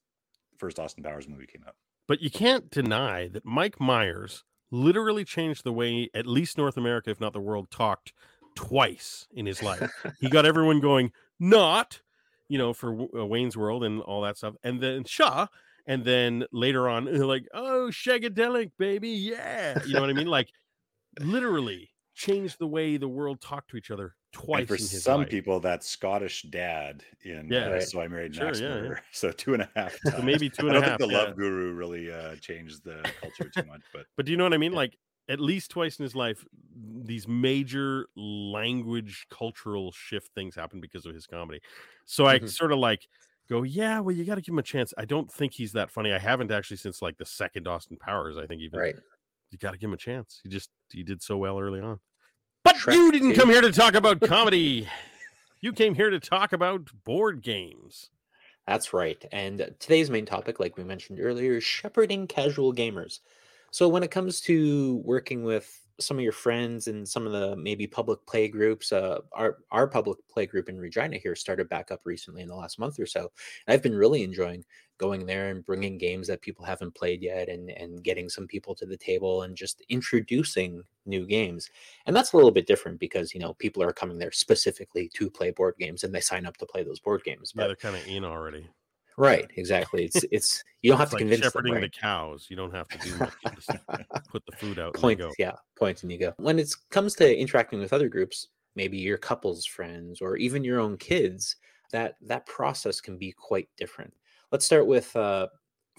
the 0.52 0.58
first 0.58 0.80
Austin 0.80 1.04
Powers 1.04 1.28
movie 1.28 1.48
came 1.48 1.64
out. 1.68 1.76
But 2.08 2.22
you 2.22 2.30
can't 2.30 2.70
deny 2.70 3.28
that 3.30 3.46
Mike 3.46 3.80
Myers 3.80 4.44
literally 4.72 5.26
changed 5.26 5.64
the 5.64 5.74
way 5.74 6.10
at 6.14 6.26
least 6.26 6.58
North 6.58 6.78
America, 6.78 7.10
if 7.10 7.20
not 7.20 7.34
the 7.34 7.42
world, 7.42 7.70
talked 7.70 8.14
twice 8.56 9.28
in 9.34 9.46
his 9.46 9.62
life. 9.62 9.92
he 10.20 10.30
got 10.30 10.46
everyone 10.46 10.80
going, 10.80 11.12
not, 11.40 12.02
you 12.52 12.58
know, 12.58 12.74
for 12.74 12.90
uh, 13.18 13.26
Wayne's 13.26 13.56
World 13.56 13.84
and 13.86 14.02
all 14.02 14.22
that 14.24 14.36
stuff, 14.38 14.56
and 14.64 14.82
then 14.84 15.06
Shaw, 15.06 15.48
and 15.88 16.04
then 16.04 16.44
later 16.52 16.90
on, 16.90 17.06
like, 17.28 17.46
oh, 17.54 17.90
Shagadelic, 17.92 18.72
baby, 18.78 19.10
yeah, 19.10 19.80
you 19.86 19.94
know 19.94 20.02
what 20.02 20.10
I 20.10 20.14
mean? 20.14 20.28
Like, 20.28 20.50
literally 21.20 21.90
changed 22.14 22.58
the 22.60 22.68
way 22.68 22.98
the 22.98 23.08
world 23.08 23.40
talked 23.42 23.70
to 23.72 23.78
each 23.78 23.90
other 23.92 24.16
twice 24.34 24.60
and 24.60 24.68
for 24.68 24.76
in 24.76 24.82
his 24.82 25.04
some 25.04 25.22
life. 25.22 25.30
people, 25.30 25.60
that 25.62 25.84
Scottish 25.84 26.44
dad 26.44 27.04
in 27.24 27.48
Yeah. 27.50 27.68
uh, 27.68 27.72
Right. 27.72 27.84
So 27.84 28.02
I 28.02 28.08
Married 28.08 28.36
Sure, 28.36 28.46
Max 28.46 28.60
yeah, 28.60 28.84
yeah. 28.84 28.90
So 29.12 29.32
two 29.32 29.54
and 29.54 29.64
a 29.64 29.70
half. 29.76 29.96
So 30.06 30.22
maybe 30.22 30.50
two 30.50 30.68
and 30.68 30.78
a 30.78 30.82
don't 30.82 30.90
half. 30.90 31.00
think 31.00 31.12
the 31.12 31.16
yeah. 31.18 31.24
Love 31.24 31.36
Guru 31.38 31.74
really 31.74 32.12
uh, 32.12 32.36
changed 32.42 32.84
the 32.84 33.02
culture 33.22 33.50
too 33.50 33.68
much, 33.68 33.82
but 33.94 34.06
But 34.18 34.26
do 34.26 34.32
you 34.32 34.38
know 34.38 34.44
what 34.46 34.54
I 34.54 34.58
mean? 34.58 34.72
Yeah. 34.74 34.78
Like 34.78 34.98
at 35.30 35.40
least 35.40 35.72
twice 35.72 35.98
in 36.00 36.04
his 36.04 36.16
life, 36.16 36.44
these 37.04 37.28
major 37.28 38.08
language 38.16 39.26
cultural 39.30 39.92
shift 39.92 40.30
things 40.34 40.56
happen 40.56 40.82
because 40.82 41.06
of 41.06 41.14
his 41.14 41.26
comedy. 41.28 41.62
So 42.06 42.26
I 42.26 42.40
Mhm. 42.40 42.50
sort 42.50 42.72
of 42.72 42.80
like 42.80 43.08
go, 43.50 43.64
yeah, 43.64 44.00
well, 44.00 44.16
you 44.16 44.24
got 44.26 44.36
to 44.36 44.42
give 44.42 44.54
him 44.54 44.60
a 44.60 44.64
chance. 44.64 44.94
I 44.98 45.06
don't 45.06 45.32
think 45.32 45.54
he's 45.54 45.74
that 45.74 45.92
funny. 45.92 46.14
I 46.14 46.20
haven't 46.20 46.52
actually 46.52 46.78
since 46.78 47.02
like 47.02 47.18
the 47.18 47.26
second 47.26 47.68
Austin 47.68 47.98
Powers. 47.98 48.38
I 48.38 48.48
think 48.48 48.62
even 48.62 48.80
Right. 48.80 48.96
you 49.52 49.58
got 49.58 49.72
to 49.72 49.78
give 49.78 49.90
him 49.90 49.94
a 49.94 49.98
chance. 49.98 50.40
He 50.44 50.50
just 50.50 50.70
he 50.92 51.04
did 51.04 51.22
so 51.22 51.38
well 51.38 51.60
early 51.60 51.82
on. 51.82 52.00
But 52.64 52.76
Shrek 52.76 52.94
you 52.94 53.12
didn't 53.12 53.34
too. 53.34 53.40
come 53.40 53.50
here 53.50 53.62
to 53.62 53.72
talk 53.72 53.94
about 53.94 54.22
comedy. 54.22 54.88
you 55.60 55.74
came 55.74 55.94
here 55.96 56.10
to 56.10 56.20
talk 56.20 56.54
about 56.54 56.90
board 57.04 57.42
games. 57.42 58.10
That's 58.68 58.94
right. 58.94 59.24
And 59.32 59.76
today's 59.80 60.10
main 60.10 60.26
topic, 60.26 60.60
like 60.60 60.78
we 60.78 60.84
mentioned 60.84 61.20
earlier, 61.20 61.58
is 61.58 61.64
shepherding 61.64 62.28
casual 62.28 62.74
gamers. 62.74 63.20
So 63.72 63.88
when 63.88 64.04
it 64.04 64.12
comes 64.12 64.42
to 64.42 64.98
working 64.98 65.44
with 65.44 65.78
some 66.00 66.18
of 66.18 66.24
your 66.24 66.32
friends 66.34 66.88
and 66.88 67.08
some 67.08 67.26
of 67.28 67.32
the 67.32 67.56
maybe 67.56 67.88
public 67.88 68.26
play 68.26 68.48
groups, 68.48 68.92
uh, 68.92 69.22
our 69.34 69.60
our 69.72 69.88
public 69.88 70.18
play 70.30 70.46
group 70.46 70.68
in 70.70 70.78
Regina 70.80 71.18
here 71.18 71.36
started 71.36 71.70
back 71.70 71.92
up 71.92 72.02
recently 72.06 72.42
in 72.42 72.48
the 72.50 72.56
last 72.56 72.80
month 72.80 73.00
or 73.00 73.06
so. 73.06 73.32
And 73.68 73.74
I've 73.74 73.84
been 73.84 73.96
really 73.96 74.24
enjoying 74.24 74.66
going 74.98 75.26
there 75.26 75.50
and 75.50 75.66
bringing 75.66 75.98
games 75.98 76.28
that 76.28 76.42
people 76.42 76.66
haven't 76.66 76.96
played 76.96 77.22
yet, 77.22 77.50
and 77.50 77.70
and 77.72 78.04
getting 78.04 78.30
some 78.30 78.48
people 78.48 78.76
to 78.76 78.86
the 78.86 78.98
table 78.98 79.44
and 79.44 79.56
just 79.56 79.82
introducing 79.90 80.84
new 81.06 81.26
games. 81.26 81.70
And 82.06 82.16
that's 82.16 82.34
a 82.34 82.36
little 82.38 82.52
bit 82.52 82.68
different 82.68 83.00
because 83.00 83.34
you 83.34 83.40
know 83.40 83.54
people 83.56 83.84
are 83.84 83.94
coming 83.94 84.18
there 84.18 84.32
specifically 84.32 85.08
to 85.16 85.30
play 85.30 85.52
board 85.52 85.76
games 85.80 86.04
and 86.04 86.14
they 86.14 86.22
sign 86.22 86.46
up 86.46 86.58
to 86.58 86.66
play 86.66 86.84
those 86.84 87.00
board 87.00 87.24
games. 87.24 87.54
Yeah, 87.54 87.66
But 87.66 87.68
they're 87.68 87.76
kind 87.76 87.96
of 87.96 88.06
in 88.08 88.26
already. 88.26 88.70
Right, 89.18 89.50
exactly. 89.56 90.06
It's 90.06 90.24
it's 90.32 90.64
you 90.82 90.92
don't 90.92 90.98
have 90.98 91.08
It's 91.08 91.12
to 91.12 91.16
like 91.16 91.22
convince 91.22 91.54
them. 91.54 91.66
Right? 91.66 91.82
the 91.82 91.90
cows. 91.90 92.48
You 92.50 92.56
don't 92.56 92.74
have 92.74 92.88
to 92.90 92.98
do 92.98 93.16
much. 93.18 93.34
Just 93.56 93.70
put 94.30 94.46
the 94.46 94.56
food 94.58 94.80
out 94.80 94.94
and 94.94 95.02
Point, 95.02 95.22
yeah, 95.38 95.54
point 95.78 96.04
and 96.04 96.12
you 96.12 96.18
go. 96.18 96.34
When 96.38 96.60
it 96.60 96.74
comes 96.90 97.16
to 97.16 97.38
interacting 97.38 97.80
with 97.80 97.94
other 97.94 98.10
groups, 98.10 98.48
maybe 98.76 98.98
your 98.98 99.18
couple's 99.18 99.66
friends 99.66 100.22
or 100.22 100.38
even 100.38 100.64
your 100.64 100.80
own 100.80 100.98
kids, 100.98 101.58
that 101.92 102.16
that 102.22 102.46
process 102.46 103.02
can 103.02 103.18
be 103.18 103.32
quite 103.32 103.68
different. 103.78 104.14
Let's 104.52 104.66
start 104.66 104.88
with 104.88 105.16
uh, 105.16 105.48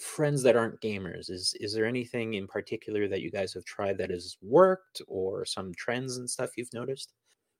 friends 0.00 0.42
that 0.42 0.56
aren't 0.56 0.80
gamers. 0.80 1.30
Is 1.30 1.54
is 1.60 1.74
there 1.74 1.86
anything 1.86 2.34
in 2.34 2.46
particular 2.46 3.08
that 3.08 3.20
you 3.20 3.30
guys 3.30 3.52
have 3.54 3.64
tried 3.64 3.98
that 3.98 4.10
has 4.10 4.36
worked, 4.42 5.02
or 5.06 5.44
some 5.44 5.72
trends 5.74 6.16
and 6.16 6.28
stuff 6.28 6.56
you've 6.56 6.72
noticed? 6.72 7.12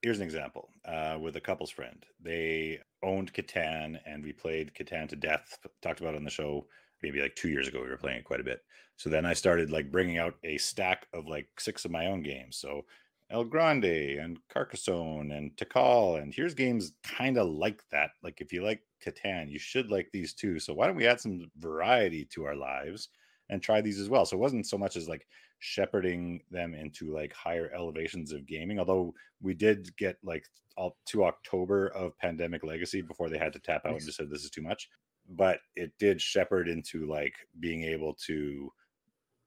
Here's 0.03 0.19
an 0.19 0.25
example 0.25 0.69
uh, 0.85 1.17
with 1.21 1.37
a 1.37 1.41
couple's 1.41 1.71
friend. 1.71 2.05
They 2.21 2.81
owned 3.03 3.33
Catan 3.33 3.99
and 4.05 4.23
we 4.23 4.33
played 4.33 4.75
Catan 4.75 5.09
to 5.09 5.17
death. 5.17 5.59
Talked 5.81 6.01
about 6.01 6.17
on 6.17 6.25
the 6.25 6.31
show 6.31 6.67
maybe 7.03 7.21
like 7.21 7.37
two 7.37 7.49
years 7.49 7.69
ago. 7.69 7.81
We 7.83 7.89
were 7.89 7.97
playing 7.97 8.19
it 8.19 8.25
quite 8.25 8.41
a 8.41 8.45
bit. 8.45 8.63
So 8.97 9.09
then 9.09 9.25
I 9.25 9.33
started 9.33 9.71
like 9.71 9.91
bringing 9.91 10.19
out 10.19 10.35
a 10.45 10.59
stack 10.59 11.07
of 11.15 11.27
like 11.27 11.49
six 11.59 11.85
of 11.85 11.91
my 11.91 12.07
own 12.07 12.23
games. 12.23 12.57
So 12.57 12.85
El 13.31 13.45
Grande 13.45 14.19
and 14.21 14.39
Carcassonne 14.49 15.31
and 15.31 15.57
Tikal. 15.57 16.21
And 16.21 16.35
here's 16.35 16.55
games 16.55 16.93
kind 17.03 17.39
of 17.39 17.49
like 17.49 17.83
that. 17.91 18.11
Like 18.23 18.41
if 18.41 18.53
you 18.53 18.63
like 18.63 18.83
Catan, 19.05 19.51
you 19.51 19.59
should 19.59 19.91
like 19.91 20.11
these 20.13 20.35
too. 20.35 20.59
So 20.59 20.75
why 20.75 20.87
don't 20.87 20.97
we 20.97 21.07
add 21.07 21.21
some 21.21 21.51
variety 21.59 22.25
to 22.27 22.45
our 22.45 22.57
lives 22.57 23.09
and 23.49 23.63
try 23.63 23.81
these 23.81 24.01
as 24.01 24.09
well? 24.09 24.27
So 24.27 24.37
it 24.37 24.41
wasn't 24.41 24.67
so 24.67 24.79
much 24.79 24.97
as 24.97 25.09
like 25.09 25.27
shepherding 25.63 26.43
them 26.51 26.75
into 26.75 27.15
like 27.15 27.33
higher 27.33 27.71
elevations 27.75 28.33
of 28.33 28.47
gaming, 28.47 28.79
although 28.79 29.15
we 29.41 29.55
did 29.55 29.97
get 29.97 30.17
like 30.25 30.45
all 30.77 30.97
to 31.07 31.25
October 31.25 31.89
of 31.89 32.19
Pandemic 32.19 32.65
Legacy 32.65 33.01
before 33.01 33.29
they 33.31 33.39
had 33.39 33.53
to 33.53 33.61
tap 33.61 33.83
out 33.87 33.93
Nice. 33.93 34.01
and 34.03 34.07
just 34.09 34.17
said 34.19 34.29
this 34.29 34.43
is 34.45 34.51
too 34.51 34.63
much. 34.63 34.89
But 35.29 35.61
it 35.77 35.93
did 35.99 36.21
shepherd 36.21 36.69
into 36.69 37.07
like 37.07 37.35
being 37.61 37.85
able 37.85 38.15
to 38.27 38.73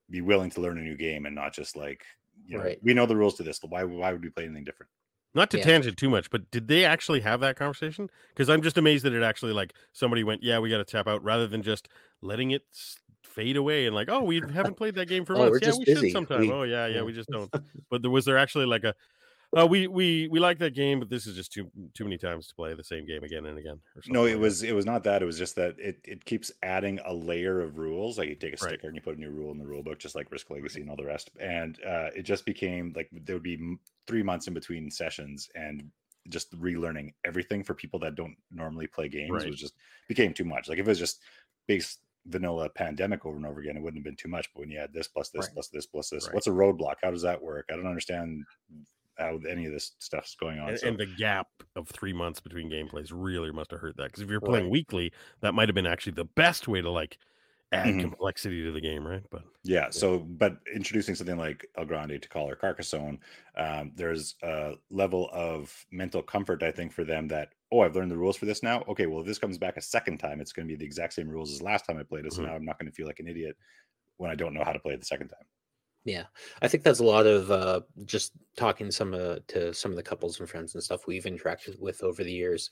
be 0.09 0.21
willing 0.21 0.49
to 0.51 0.61
learn 0.61 0.77
a 0.77 0.81
new 0.81 0.95
game 0.95 1.25
and 1.25 1.35
not 1.35 1.53
just 1.53 1.75
like 1.75 2.03
you 2.47 2.57
know 2.57 2.63
Right. 2.63 2.79
we 2.81 2.93
know 2.93 3.05
the 3.05 3.15
rules 3.15 3.35
to 3.35 3.43
this. 3.43 3.59
Why 3.67 3.83
why 3.83 4.11
would 4.11 4.23
we 4.23 4.29
play 4.29 4.45
anything 4.45 4.63
different? 4.63 4.89
Not 5.33 5.51
to 5.51 5.57
Yeah. 5.57 5.65
tangent 5.65 5.97
too 5.97 6.09
much, 6.09 6.29
but 6.29 6.49
did 6.49 6.69
they 6.69 6.85
actually 6.85 7.19
have 7.21 7.41
that 7.41 7.57
conversation? 7.57 8.09
Because 8.29 8.49
I'm 8.49 8.61
just 8.61 8.77
amazed 8.77 9.03
that 9.03 9.11
it 9.11 9.21
actually 9.21 9.51
like 9.51 9.73
somebody 9.91 10.23
went, 10.23 10.43
"Yeah, 10.43 10.59
we 10.59 10.69
got 10.69 10.77
to 10.77 10.85
tap 10.85 11.07
out," 11.07 11.21
rather 11.25 11.45
than 11.45 11.61
just 11.61 11.89
letting 12.21 12.51
it 12.51 12.63
s- 12.71 12.97
fade 13.35 13.57
away 13.57 13.85
and 13.85 13.95
like, 13.95 14.09
"Oh, 14.09 14.23
we 14.23 14.41
haven't 14.53 14.75
played 14.77 14.95
that 14.95 15.07
game 15.07 15.25
for 15.29 15.35
Oh, 15.35 15.49
months. 15.49 15.59
yeah, 15.61 15.73
we 15.77 15.85
busy. 15.85 16.07
should 16.07 16.11
sometime." 16.13 16.41
We- 16.41 16.51
oh 16.51 16.63
yeah, 16.63 16.87
yeah, 16.87 17.03
we 17.03 17.13
just 17.13 17.29
don't. 17.29 17.51
But 17.91 18.01
there, 18.01 18.09
was 18.11 18.25
there 18.25 18.37
actually 18.37 18.65
like 18.65 18.83
a, 18.83 18.95
Uh, 19.55 19.65
we 19.67 19.87
we 19.87 20.27
we 20.27 20.39
like 20.39 20.57
that 20.59 20.73
game, 20.73 20.99
but 20.99 21.09
this 21.09 21.25
is 21.27 21.35
just 21.35 21.53
too 21.53 21.71
too 21.93 22.03
many 22.03 22.17
times 22.17 22.47
to 22.47 22.55
play 22.55 22.73
the 22.73 22.83
same 22.83 23.05
game 23.05 23.23
again 23.23 23.45
and 23.45 23.57
again. 23.57 23.79
or 23.95 24.01
No, 24.07 24.25
it 24.25 24.31
like 24.31 24.33
that. 24.33 24.39
was 24.39 24.63
it 24.63 24.75
was 24.75 24.85
not 24.85 25.03
that. 25.03 25.21
It 25.21 25.25
was 25.25 25.37
just 25.37 25.55
that 25.55 25.79
it, 25.79 25.97
it 26.03 26.25
keeps 26.25 26.51
adding 26.63 26.99
a 27.05 27.13
layer 27.13 27.61
of 27.61 27.77
rules. 27.77 28.17
Like 28.17 28.27
you 28.29 28.35
take 28.35 28.55
a 28.59 28.63
Right. 28.63 28.71
sticker 28.73 28.87
and 28.87 28.95
you 28.95 29.01
put 29.01 29.17
a 29.17 29.19
new 29.19 29.29
rule 29.29 29.51
in 29.51 29.57
the 29.59 29.65
rule 29.65 29.83
book, 29.83 29.99
just 29.99 30.15
like 30.15 30.31
Risk 30.31 30.49
Legacy 30.49 30.81
and 30.81 30.89
all 30.89 30.97
the 30.97 31.05
rest. 31.05 31.29
And 31.39 31.77
uh, 31.85 32.09
it 32.15 32.23
just 32.23 32.43
became 32.45 32.91
like 32.95 33.09
there 33.11 33.35
would 33.37 33.43
be 33.43 33.77
three 34.07 34.23
months 34.23 34.47
in 34.47 34.53
between 34.53 34.91
sessions, 34.91 35.47
and 35.55 35.89
just 36.27 36.51
relearning 36.59 37.13
everything 37.23 37.63
for 37.63 37.75
people 37.75 37.99
that 37.99 38.15
don't 38.15 38.35
normally 38.51 38.87
play 38.87 39.07
games 39.07 39.31
Right. 39.31 39.49
was 39.51 39.59
just 39.59 39.75
became 40.09 40.33
too 40.33 40.43
much. 40.45 40.67
Like 40.67 40.79
if 40.79 40.85
it 40.87 40.89
was 40.89 40.99
just 40.99 41.21
base 41.67 41.99
vanilla 42.27 42.69
pandemic 42.69 43.25
over 43.25 43.37
and 43.37 43.45
over 43.45 43.59
again, 43.61 43.77
it 43.77 43.81
wouldn't 43.81 43.99
have 43.99 44.05
been 44.05 44.15
too 44.15 44.29
much. 44.29 44.51
But 44.53 44.61
when 44.61 44.71
you 44.71 44.79
add 44.79 44.93
this 44.93 45.07
plus 45.07 45.29
this 45.29 45.45
Right. 45.45 45.53
plus 45.53 45.69
this 45.69 45.85
plus 45.85 46.09
this, 46.09 46.25
Right. 46.25 46.33
what's 46.33 46.47
a 46.47 46.51
roadblock? 46.51 46.95
How 47.01 47.11
does 47.11 47.21
that 47.23 47.41
work? 47.41 47.67
I 47.71 47.75
don't 47.75 47.87
understand 47.87 48.45
how 49.17 49.37
any 49.49 49.65
of 49.65 49.71
this 49.73 49.95
stuff's 49.99 50.35
going 50.35 50.59
on. 50.59 50.69
and, 50.69 50.77
so 50.77 50.87
and 50.89 50.99
the 50.99 51.05
gap 51.05 51.47
of 51.75 51.87
three 51.89 52.13
months 52.13 52.39
between 52.41 52.69
gameplays 52.69 53.11
really 53.13 53.51
must 53.51 53.71
have 53.71 53.79
hurt 53.79 53.97
that 53.97 54.05
because 54.07 54.23
if 54.23 54.29
you're 54.29 54.41
playing 54.41 54.65
Right. 54.65 54.71
weekly, 54.71 55.11
that 55.41 55.53
might 55.53 55.69
have 55.69 55.75
been 55.75 55.85
actually 55.87 56.13
the 56.13 56.25
best 56.25 56.67
way 56.67 56.81
to 56.81 56.89
like 56.89 57.17
add 57.71 57.85
Mhm. 57.85 57.99
complexity 57.99 58.63
to 58.63 58.71
the 58.71 58.81
game, 58.81 59.05
right? 59.05 59.23
But 59.31 59.43
Yeah. 59.63 59.89
So, 59.89 60.19
but 60.19 60.59
introducing 60.73 61.15
something 61.15 61.37
like 61.37 61.65
El 61.75 61.85
Grande 61.85 62.11
Tikal 62.21 62.51
or 62.51 62.55
Carcassonne, 62.55 63.19
um, 63.55 63.91
there's 63.95 64.35
a 64.43 64.75
level 64.91 65.29
of 65.33 65.85
mental 65.91 66.21
comfort, 66.21 66.61
I 66.61 66.71
think, 66.71 66.93
for 66.93 67.03
them 67.03 67.27
that, 67.29 67.53
oh, 67.75 67.81
I've 67.81 67.95
learned 67.95 68.11
the 68.11 68.17
rules 68.17 68.37
for 68.37 68.45
this 68.45 68.63
now. 68.63 68.83
Okay, 68.83 69.05
well, 69.07 69.21
if 69.21 69.27
this 69.27 69.39
comes 69.39 69.57
back 69.57 69.77
a 69.77 69.81
second 69.81 70.17
time, 70.19 70.41
it's 70.41 70.53
going 70.53 70.67
to 70.67 70.71
be 70.73 70.77
the 70.77 70.85
exact 70.85 71.13
same 71.13 71.29
rules 71.29 71.51
as 71.51 71.61
last 71.61 71.85
time 71.85 71.97
I 71.97 72.03
played 72.03 72.25
it. 72.25 72.33
So 72.33 72.41
Mhm. 72.41 72.45
now 72.45 72.55
I'm 72.55 72.65
not 72.65 72.79
going 72.79 72.89
to 72.91 72.95
feel 72.95 73.07
like 73.07 73.19
an 73.19 73.27
idiot 73.27 73.57
when 74.17 74.31
I 74.31 74.35
don't 74.35 74.53
know 74.53 74.63
how 74.63 74.73
to 74.73 74.79
play 74.79 74.93
it 74.95 74.99
the 75.01 75.05
second 75.07 75.29
time. 75.29 75.45
Yeah, 76.03 76.25
I 76.61 76.67
think 76.67 76.83
that's 76.83 76.99
a 76.99 77.03
lot 77.03 77.25
of 77.25 77.49
uh, 77.49 77.81
just 78.05 78.33
talking 78.55 78.91
some 78.91 79.13
uh, 79.15 79.39
to 79.47 79.73
some 79.73 79.91
of 79.91 79.97
the 79.97 80.03
couples 80.03 80.39
and 80.39 80.47
friends 80.49 80.75
and 80.75 80.83
stuff 80.83 81.07
we've 81.07 81.23
interacted 81.23 81.79
with 81.79 82.03
over 82.03 82.23
the 82.23 82.31
years. 82.31 82.69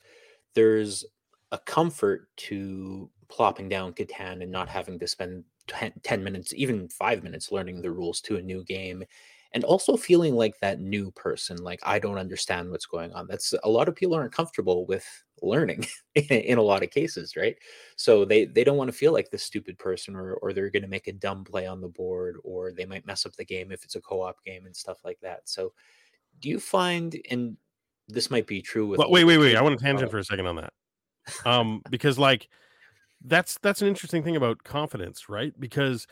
There's 0.54 1.04
a 1.52 1.58
comfort 1.58 2.28
to 2.38 3.10
plopping 3.28 3.68
down 3.68 3.94
Catan 3.94 4.42
and 4.42 4.52
not 4.52 4.68
having 4.68 4.98
to 5.00 5.08
spend 5.08 5.44
10, 5.68 5.94
10 6.02 6.24
minutes, 6.24 6.54
even 6.54 6.88
five 6.88 7.24
minutes, 7.24 7.52
learning 7.52 7.82
the 7.82 7.92
rules 7.92 8.20
to 8.22 8.36
a 8.36 8.42
new 8.42 8.64
game, 8.64 9.04
and 9.54 9.64
also 9.64 9.96
feeling 9.96 10.34
like 10.34 10.58
that 10.60 10.80
new 10.80 11.10
person. 11.12 11.56
Like 11.56 11.80
I 11.82 11.98
don't 11.98 12.18
understand 12.18 12.70
what's 12.70 12.86
going 12.86 13.12
on. 13.12 13.26
That's 13.28 13.54
a 13.62 13.70
lot 13.70 13.88
of 13.88 13.94
people 13.94 14.14
aren't 14.14 14.32
comfortable 14.32 14.84
with 14.84 15.06
learning 15.40 15.86
in 16.14 16.58
a 16.58 16.62
lot 16.62 16.82
of 16.82 16.90
cases, 16.90 17.36
right? 17.36 17.56
so 17.96 18.24
they 18.24 18.44
they 18.44 18.64
don't 18.64 18.76
want 18.76 18.88
to 18.88 18.96
feel 18.96 19.12
like 19.12 19.30
the 19.30 19.38
stupid 19.38 19.78
person 19.78 20.16
or 20.16 20.34
or 20.34 20.52
they're 20.52 20.70
going 20.70 20.82
to 20.82 20.88
make 20.88 21.06
a 21.06 21.12
dumb 21.12 21.44
play 21.44 21.66
on 21.66 21.80
the 21.80 21.88
board 21.88 22.36
or 22.44 22.72
they 22.72 22.84
might 22.84 23.06
mess 23.06 23.24
up 23.24 23.32
the 23.36 23.44
game 23.44 23.70
if 23.72 23.84
it's 23.84 23.94
a 23.94 24.00
co-op 24.00 24.42
game 24.44 24.66
and 24.66 24.74
stuff 24.74 24.98
like 25.04 25.18
that 25.20 25.40
so 25.44 25.72
do 26.40 26.48
you 26.48 26.58
find 26.58 27.16
and 27.30 27.56
this 28.08 28.30
might 28.30 28.46
be 28.46 28.60
true 28.60 28.86
with 28.86 28.98
Well, 28.98 29.10
wait, 29.10 29.24
wait, 29.24 29.38
wait. 29.38 29.56
I 29.56 29.62
want 29.62 29.78
to 29.78 29.84
tangent 29.84 30.10
for 30.10 30.18
a 30.18 30.24
second 30.24 30.46
on 30.46 30.56
that. 30.56 30.72
Um, 31.46 31.80
because 31.88 32.18
like 32.18 32.50
that's 33.24 33.56
that's 33.62 33.80
an 33.80 33.88
interesting 33.88 34.22
thing 34.22 34.36
about 34.36 34.62
confidence, 34.62 35.30
right? 35.30 35.58
Because 35.58 36.06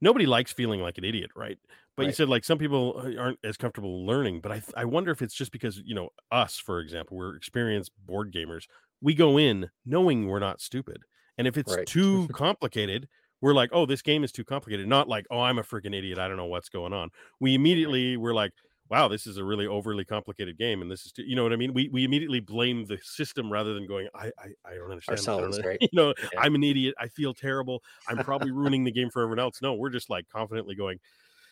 nobody 0.00 0.26
likes 0.26 0.52
feeling 0.52 0.80
like 0.80 0.98
an 0.98 1.04
idiot, 1.04 1.30
right? 1.36 1.56
But 1.96 2.06
you 2.06 2.12
said 2.12 2.28
like 2.28 2.44
some 2.44 2.58
people 2.58 2.94
uh, 2.98 3.18
aren't 3.20 3.38
as 3.42 3.56
comfortable 3.56 4.04
learning, 4.04 4.40
but 4.40 4.52
I 4.52 4.62
I 4.76 4.84
wonder 4.84 5.10
if 5.10 5.22
it's 5.22 5.34
just 5.34 5.52
because 5.52 5.78
you 5.84 5.94
know 5.94 6.10
us, 6.30 6.58
for 6.58 6.80
example, 6.80 7.16
we're 7.16 7.34
experienced 7.36 7.92
board 7.98 8.32
gamers. 8.32 8.66
We 9.00 9.14
go 9.14 9.38
in 9.38 9.70
knowing 9.84 10.26
we're 10.28 10.38
not 10.38 10.60
stupid, 10.60 10.98
and 11.38 11.46
if 11.46 11.56
it's 11.56 11.76
Right. 11.76 11.86
too 11.86 12.28
complicated, 12.32 13.08
we're 13.40 13.54
like, 13.54 13.70
oh, 13.72 13.86
this 13.86 14.02
game 14.02 14.24
is 14.24 14.32
too 14.32 14.44
complicated. 14.44 14.86
Not 14.88 15.08
like, 15.08 15.26
oh, 15.30 15.40
I'm 15.40 15.58
a 15.58 15.62
freaking 15.62 15.94
idiot. 15.96 16.18
I 16.18 16.28
don't 16.28 16.36
know 16.36 16.46
what's 16.46 16.68
going 16.68 16.92
on. 16.92 17.10
We 17.40 17.54
immediately 17.54 18.16
we're 18.16 18.34
like, 18.34 18.52
wow, 18.88 19.08
this 19.08 19.26
is 19.26 19.36
a 19.36 19.44
really 19.44 19.66
overly 19.66 20.04
complicated 20.04 20.56
game, 20.58 20.80
and 20.82 20.90
this 20.90 21.06
is, 21.06 21.12
too, 21.12 21.24
you 21.24 21.34
know 21.34 21.42
what 21.42 21.52
I 21.52 21.56
mean? 21.56 21.72
We 21.72 21.88
we 21.88 22.04
immediately 22.04 22.40
blame 22.40 22.84
the 22.86 22.98
system 23.02 23.50
rather 23.50 23.74
than 23.74 23.86
going, 23.86 24.08
I 24.14 24.32
I, 24.38 24.48
I 24.64 24.74
don't 24.74 24.90
understand. 24.90 25.28
Ourselves, 25.28 25.60
right? 25.62 25.80
You 25.80 25.88
know, 25.92 26.14
Yeah. 26.32 26.42
I'm 26.42 26.54
an 26.54 26.64
idiot. 26.64 26.94
I 26.98 27.08
feel 27.08 27.34
terrible. 27.34 27.82
I'm 28.06 28.20
probably 28.20 28.50
ruining 28.50 28.84
the 28.84 28.92
game 28.92 29.10
for 29.10 29.22
everyone 29.22 29.38
else. 29.40 29.62
No, 29.62 29.74
we're 29.74 29.90
just 29.90 30.10
like 30.10 30.28
confidently 30.28 30.74
going, 30.74 30.98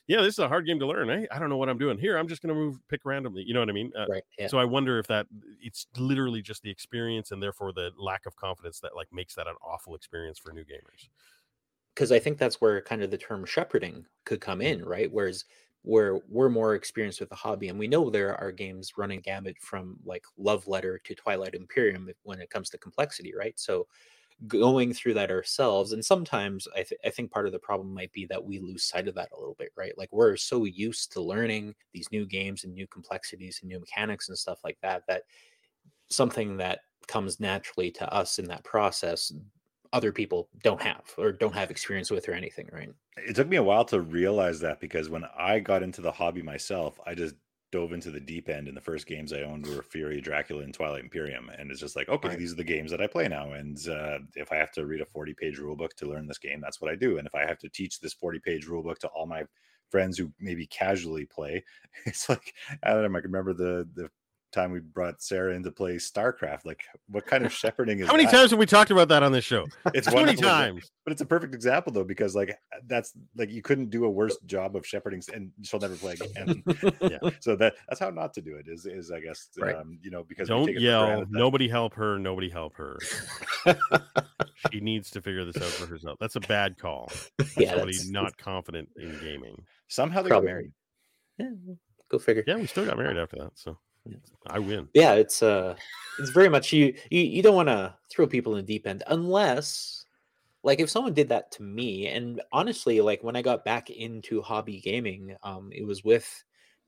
yeah, 0.06 0.18
this 0.20 0.34
is 0.34 0.38
a 0.38 0.48
hard 0.48 0.66
game 0.66 0.78
to 0.80 0.86
learn. 0.86 1.10
I, 1.10 1.26
I 1.34 1.38
don't 1.38 1.48
know 1.48 1.56
what 1.56 1.68
I'm 1.68 1.78
doing 1.78 1.98
here. 1.98 2.16
I'm 2.18 2.28
just 2.28 2.42
going 2.42 2.54
to 2.54 2.60
move, 2.60 2.80
pick 2.88 3.04
randomly. 3.04 3.42
You 3.42 3.54
know 3.54 3.60
what 3.60 3.70
I 3.70 3.72
mean? 3.72 3.92
Uh, 3.96 4.06
right 4.06 4.24
yeah 4.38 4.48
So 4.48 4.58
I 4.58 4.64
wonder 4.64 4.98
if 4.98 5.06
that 5.08 5.26
it's 5.60 5.86
literally 5.96 6.42
just 6.42 6.62
the 6.62 6.70
experience 6.70 7.30
and 7.32 7.42
therefore 7.42 7.72
the 7.72 7.92
lack 7.96 8.26
of 8.26 8.36
confidence 8.36 8.80
that 8.80 8.94
like 8.94 9.12
makes 9.12 9.34
that 9.34 9.46
an 9.46 9.56
awful 9.62 9.94
experience 9.94 10.38
for 10.38 10.52
new 10.52 10.64
gamers. 10.64 11.08
because 11.94 12.12
i 12.12 12.18
think 12.18 12.38
that's 12.38 12.60
where 12.60 12.80
kind 12.82 13.02
of 13.02 13.10
the 13.10 13.18
term 13.18 13.44
shepherding 13.44 14.06
could 14.24 14.40
come 14.40 14.60
in 14.60 14.84
Mm-hmm. 14.84 14.84
right 14.84 15.10
whereas 15.12 15.44
where 15.82 16.20
we're 16.28 16.48
more 16.48 16.74
experienced 16.74 17.20
with 17.20 17.28
the 17.28 17.34
hobby 17.34 17.68
and 17.68 17.78
we 17.78 17.86
know 17.86 18.08
there 18.08 18.34
are 18.40 18.50
games 18.50 18.96
running 18.96 19.20
gamut 19.20 19.56
from 19.60 19.98
like 20.04 20.24
love 20.38 20.66
letter 20.66 20.98
to 20.98 21.14
twilight 21.14 21.54
imperium 21.54 22.10
when 22.22 22.40
it 22.40 22.50
comes 22.50 22.70
to 22.70 22.78
complexity 22.78 23.34
right 23.34 23.58
so 23.58 23.86
going 24.46 24.92
through 24.92 25.14
that 25.14 25.30
ourselves 25.30 25.92
and 25.92 26.04
sometimes 26.04 26.68
I, 26.74 26.82
th- 26.82 27.00
I 27.04 27.10
think 27.10 27.30
part 27.30 27.46
of 27.46 27.52
the 27.52 27.58
problem 27.58 27.94
might 27.94 28.12
be 28.12 28.26
that 28.26 28.44
we 28.44 28.58
lose 28.58 28.84
sight 28.84 29.08
of 29.08 29.14
that 29.14 29.30
a 29.32 29.38
little 29.38 29.56
bit 29.58 29.70
right? 29.76 29.96
Like 29.96 30.10
we're 30.12 30.36
so 30.36 30.64
used 30.64 31.12
to 31.12 31.20
learning 31.20 31.74
these 31.92 32.10
new 32.10 32.26
games 32.26 32.64
and 32.64 32.74
new 32.74 32.86
complexities 32.86 33.60
and 33.62 33.68
new 33.68 33.80
mechanics 33.80 34.28
and 34.28 34.38
stuff 34.38 34.58
like 34.64 34.78
that 34.82 35.04
that 35.08 35.22
something 36.10 36.56
that 36.58 36.80
comes 37.06 37.40
naturally 37.40 37.90
to 37.92 38.12
us 38.12 38.38
in 38.38 38.46
that 38.46 38.64
process 38.64 39.32
other 39.92 40.12
people 40.12 40.48
don't 40.62 40.82
have 40.82 41.14
or 41.16 41.32
don't 41.32 41.54
have 41.54 41.70
experience 41.70 42.10
with 42.10 42.28
or 42.28 42.32
anything 42.32 42.68
right? 42.72 42.90
It 43.16 43.36
took 43.36 43.48
me 43.48 43.56
a 43.56 43.62
while 43.62 43.84
to 43.86 44.00
realize 44.00 44.60
that 44.60 44.80
because 44.80 45.08
when 45.08 45.24
I 45.36 45.60
got 45.60 45.84
into 45.84 46.00
the 46.00 46.10
hobby 46.10 46.42
myself, 46.42 46.98
I 47.06 47.14
just 47.14 47.36
dove 47.74 47.92
into 47.92 48.12
the 48.12 48.20
deep 48.20 48.48
end 48.48 48.68
and 48.68 48.76
the 48.76 48.80
first 48.80 49.04
games 49.04 49.32
I 49.32 49.40
owned 49.42 49.66
were 49.66 49.82
Fury, 49.82 50.20
Dracula, 50.20 50.62
and 50.62 50.72
Twilight 50.72 51.02
Imperium. 51.02 51.50
And 51.58 51.72
it's 51.72 51.80
just 51.80 51.96
like, 51.96 52.08
okay, 52.08 52.28
Right. 52.28 52.38
these 52.38 52.52
are 52.52 52.56
the 52.56 52.62
games 52.62 52.92
that 52.92 53.00
I 53.00 53.08
play 53.08 53.26
now. 53.26 53.54
And 53.54 53.76
uh, 53.88 54.18
if 54.36 54.52
I 54.52 54.56
have 54.56 54.70
to 54.72 54.86
read 54.86 55.00
a 55.00 55.06
40 55.06 55.34
page 55.34 55.58
rule 55.58 55.74
book 55.74 55.92
to 55.96 56.06
learn 56.06 56.28
this 56.28 56.38
game, 56.38 56.60
that's 56.60 56.80
what 56.80 56.88
I 56.88 56.94
do. 56.94 57.18
And 57.18 57.26
if 57.26 57.34
I 57.34 57.44
have 57.44 57.58
to 57.58 57.68
teach 57.68 57.98
this 57.98 58.12
40 58.12 58.38
page 58.38 58.66
rule 58.66 58.84
book 58.84 59.00
to 59.00 59.08
all 59.08 59.26
my 59.26 59.42
friends 59.90 60.16
who 60.16 60.32
maybe 60.38 60.68
casually 60.68 61.26
play, 61.26 61.64
it's 62.06 62.28
like, 62.28 62.54
I 62.84 62.92
don't 62.92 63.10
know, 63.10 63.18
I 63.18 63.22
can 63.22 63.32
remember 63.32 63.54
the, 63.54 63.88
the 63.94 64.08
time 64.54 64.70
we 64.70 64.80
brought 64.80 65.20
Sarah 65.20 65.54
into 65.54 65.70
play 65.70 65.96
StarCraft. 65.96 66.64
Like, 66.64 66.82
what 67.08 67.26
kind 67.26 67.44
of 67.44 67.52
shepherding 67.60 67.98
is 68.00 68.06
How 68.06 68.12
many 68.12 68.24
that? 68.24 68.32
times 68.32 68.50
have 68.50 68.58
we 68.58 68.66
talked 68.66 68.90
about 68.90 69.08
that 69.08 69.22
on 69.22 69.32
this 69.32 69.44
show? 69.44 69.66
It's 69.94 70.06
Too 70.06 70.14
many 70.14 70.26
wonderful, 70.28 70.42
but- 70.42 70.48
times. 70.48 70.90
but 71.04 71.12
it's 71.12 71.20
a 71.20 71.26
perfect 71.26 71.54
example 71.54 71.92
though 71.92 72.04
because 72.04 72.34
like 72.34 72.56
that's 72.86 73.12
like 73.36 73.50
you 73.50 73.60
couldn't 73.62 73.90
do 73.90 74.04
a 74.04 74.10
worse 74.10 74.36
job 74.46 74.76
of 74.76 74.86
shepherding 74.86 75.22
and 75.34 75.50
she'll 75.62 75.80
never 75.80 75.96
play 75.96 76.14
again 76.14 76.62
Yeah. 77.02 77.18
so 77.40 77.56
that 77.56 77.74
that's 77.88 78.00
how 78.00 78.10
not 78.10 78.32
to 78.34 78.40
do 78.42 78.56
it 78.56 78.66
is 78.68 78.86
is 78.86 79.10
i 79.10 79.20
guess 79.20 79.48
Right. 79.58 79.76
um 79.76 79.98
you 80.02 80.10
know 80.10 80.22
because 80.24 80.48
Don't 80.48 80.66
take 80.66 80.76
it 80.76 80.78
for 80.78 80.84
yell. 80.84 81.24
Nobody 81.28 81.68
help 81.68 81.94
her. 81.94 82.18
Nobody 82.18 82.48
help 82.48 82.74
her. 82.76 82.98
she 84.72 84.80
needs 84.80 85.10
to 85.10 85.20
figure 85.22 85.44
this 85.44 85.56
out 85.56 85.62
for 85.68 85.86
herself. 85.86 86.18
That's 86.20 86.36
a 86.36 86.40
bad 86.40 86.78
call. 86.78 87.10
yeah 87.56 87.70
Somebody 87.70 87.92
that's, 87.96 88.10
not 88.10 88.36
confident 88.38 88.88
in 88.96 89.18
gaming. 89.20 89.56
somehow 89.88 90.22
they 90.22 90.30
got 90.30 90.44
married 90.44 90.72
yeah, 91.38 91.50
go 92.10 92.18
figure 92.18 92.44
Yeah, 92.46 92.56
we 92.56 92.66
still 92.66 92.86
got 92.86 92.96
married 92.96 93.18
after 93.18 93.36
that. 93.36 93.50
So 93.54 93.70
Yeah. 93.70 93.76
I 94.46 94.58
win. 94.58 94.88
yeah 94.94 95.14
it's 95.14 95.42
uh 95.42 95.74
it's 96.18 96.30
very 96.30 96.48
much 96.48 96.72
you 96.72 96.94
you, 97.10 97.20
you 97.20 97.42
don't 97.42 97.56
want 97.56 97.68
to 97.68 97.94
throw 98.10 98.26
people 98.26 98.56
in 98.56 98.64
the 98.64 98.72
deep 98.74 98.86
end 98.86 99.02
unless 99.08 100.04
like 100.62 100.80
if 100.80 100.90
someone 100.90 101.14
did 101.14 101.28
that 101.28 101.50
to 101.52 101.62
me 101.62 102.08
and 102.08 102.42
honestly 102.52 103.00
like 103.00 103.22
when 103.22 103.36
i 103.36 103.42
got 103.42 103.64
back 103.64 103.90
into 103.90 104.42
hobby 104.42 104.80
gaming 104.80 105.34
um 105.42 105.70
it 105.72 105.86
was 105.86 106.04
with 106.04 106.44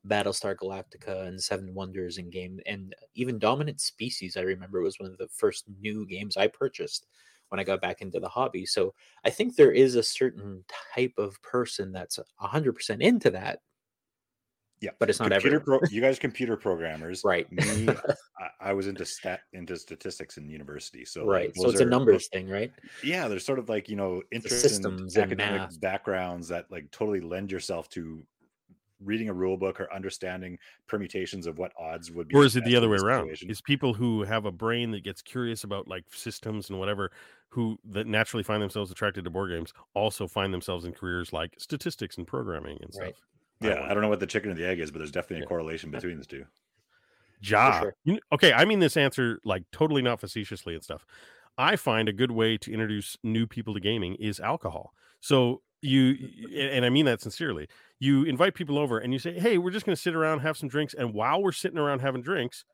battlestar 0.06 0.54
galactica 0.54 1.26
and 1.26 1.42
seven 1.42 1.74
wonders 1.74 2.18
in 2.18 2.30
game 2.30 2.60
and 2.66 2.94
even 3.14 3.38
dominant 3.38 3.80
species 3.80 4.36
i 4.36 4.40
remember 4.40 4.82
was 4.82 5.00
one 5.00 5.10
of 5.10 5.18
the 5.18 5.28
first 5.28 5.64
new 5.80 6.06
games 6.06 6.36
i 6.36 6.46
purchased 6.46 7.06
when 7.48 7.58
i 7.58 7.64
got 7.64 7.80
back 7.80 8.02
into 8.02 8.20
the 8.20 8.28
hobby 8.28 8.66
so 8.66 8.94
i 9.24 9.30
think 9.30 9.56
there 9.56 9.72
is 9.72 9.94
a 9.94 10.02
certain 10.02 10.62
type 10.94 11.14
of 11.16 11.40
person 11.42 11.92
that's 11.92 12.18
100% 12.40 13.00
into 13.00 13.30
that 13.30 13.60
yeah 14.80 14.90
but 14.98 15.08
it's 15.08 15.18
not 15.18 15.30
computer 15.30 15.60
pro- 15.60 15.80
you 15.90 16.00
guys 16.00 16.18
computer 16.18 16.56
programmers 16.56 17.22
right 17.24 17.50
me 17.50 17.88
I, 18.38 18.70
I 18.70 18.72
was 18.72 18.86
into 18.86 19.04
stat 19.04 19.40
into 19.52 19.76
statistics 19.76 20.36
in 20.36 20.48
university 20.48 21.04
so 21.04 21.24
like, 21.24 21.28
right 21.28 21.56
so 21.56 21.62
those 21.64 21.72
it's 21.74 21.80
a 21.80 21.86
are- 21.86 21.90
numbers 21.90 22.28
thing 22.28 22.48
right 22.48 22.72
yeah 23.02 23.28
there's 23.28 23.44
sort 23.44 23.58
of 23.58 23.68
like 23.68 23.88
you 23.88 23.96
know 23.96 24.22
interest 24.32 24.84
in 24.84 25.08
academic 25.16 25.60
math. 25.60 25.80
backgrounds 25.80 26.48
that 26.48 26.70
like 26.70 26.90
totally 26.90 27.20
lend 27.20 27.50
yourself 27.50 27.88
to 27.90 28.22
reading 29.04 29.28
a 29.28 29.32
rule 29.32 29.56
book 29.56 29.80
or 29.80 29.92
understanding 29.92 30.58
permutations 30.86 31.46
of 31.46 31.58
what 31.58 31.72
odds 31.78 32.10
would 32.10 32.28
be 32.28 32.34
Or 32.34 32.44
is 32.44 32.56
it 32.56 32.64
the 32.64 32.76
other 32.76 32.88
way 32.88 32.96
around? 32.96 33.28
Is 33.46 33.60
people 33.60 33.92
who 33.92 34.22
have 34.22 34.46
a 34.46 34.50
brain 34.50 34.90
that 34.92 35.04
gets 35.04 35.20
curious 35.20 35.64
about 35.64 35.86
like 35.86 36.04
systems 36.10 36.70
and 36.70 36.78
whatever, 36.78 37.10
who 37.50 37.78
that 37.90 38.06
naturally 38.06 38.42
find 38.42 38.62
themselves 38.62 38.90
attracted 38.90 39.24
to 39.24 39.30
board 39.30 39.50
games, 39.50 39.74
also 39.94 40.26
find 40.26 40.52
themselves 40.52 40.84
in 40.84 40.92
careers 40.92 41.32
like 41.32 41.54
statistics 41.58 42.16
and 42.16 42.26
programming 42.26 42.78
and 42.80 42.94
stuff. 42.94 43.12
Right. 43.60 43.68
I 43.70 43.74
yeah 43.74 43.78
wonder. 43.80 43.90
i 43.90 43.94
don't 43.94 44.02
know 44.02 44.08
what 44.08 44.20
the 44.20 44.26
chicken 44.26 44.50
or 44.50 44.54
the 44.54 44.66
egg 44.66 44.80
is 44.80 44.90
but 44.90 44.98
there's 44.98 45.10
definitely 45.12 45.38
Yeah. 45.38 45.44
a 45.44 45.48
correlation 45.48 45.90
between 45.90 46.18
the 46.18 46.24
two 46.24 46.44
Ja. 47.42 47.80
sure. 47.80 47.94
You 48.04 48.14
kn- 48.14 48.20
okay, 48.32 48.52
I 48.52 48.64
mean 48.64 48.78
this 48.78 48.96
answer 48.96 49.40
like 49.44 49.64
totally 49.70 50.00
not 50.02 50.20
facetiously 50.20 50.74
and 50.74 50.82
stuff. 50.82 51.04
I 51.58 51.76
find 51.76 52.08
a 52.08 52.12
good 52.12 52.30
way 52.30 52.56
to 52.58 52.72
introduce 52.72 53.16
new 53.22 53.46
people 53.46 53.74
to 53.74 53.80
gaming 53.80 54.14
is 54.16 54.40
alcohol. 54.40 54.94
So 55.20 55.62
you 55.82 56.16
and 56.56 56.84
I 56.86 56.90
mean 56.90 57.04
that 57.04 57.20
sincerely. 57.20 57.68
You 57.98 58.24
invite 58.24 58.54
people 58.54 58.78
over 58.78 58.98
and 58.98 59.12
you 59.12 59.18
say, 59.18 59.38
"Hey, 59.38 59.58
we're 59.58 59.70
just 59.70 59.84
going 59.84 59.94
to 59.94 60.00
sit 60.00 60.14
around, 60.14 60.40
have 60.40 60.56
some 60.56 60.68
drinks, 60.70 60.94
and 60.94 61.12
while 61.12 61.42
we're 61.42 61.52
sitting 61.52 61.78
around 61.78 62.00
having 62.00 62.22
drinks, 62.22 62.64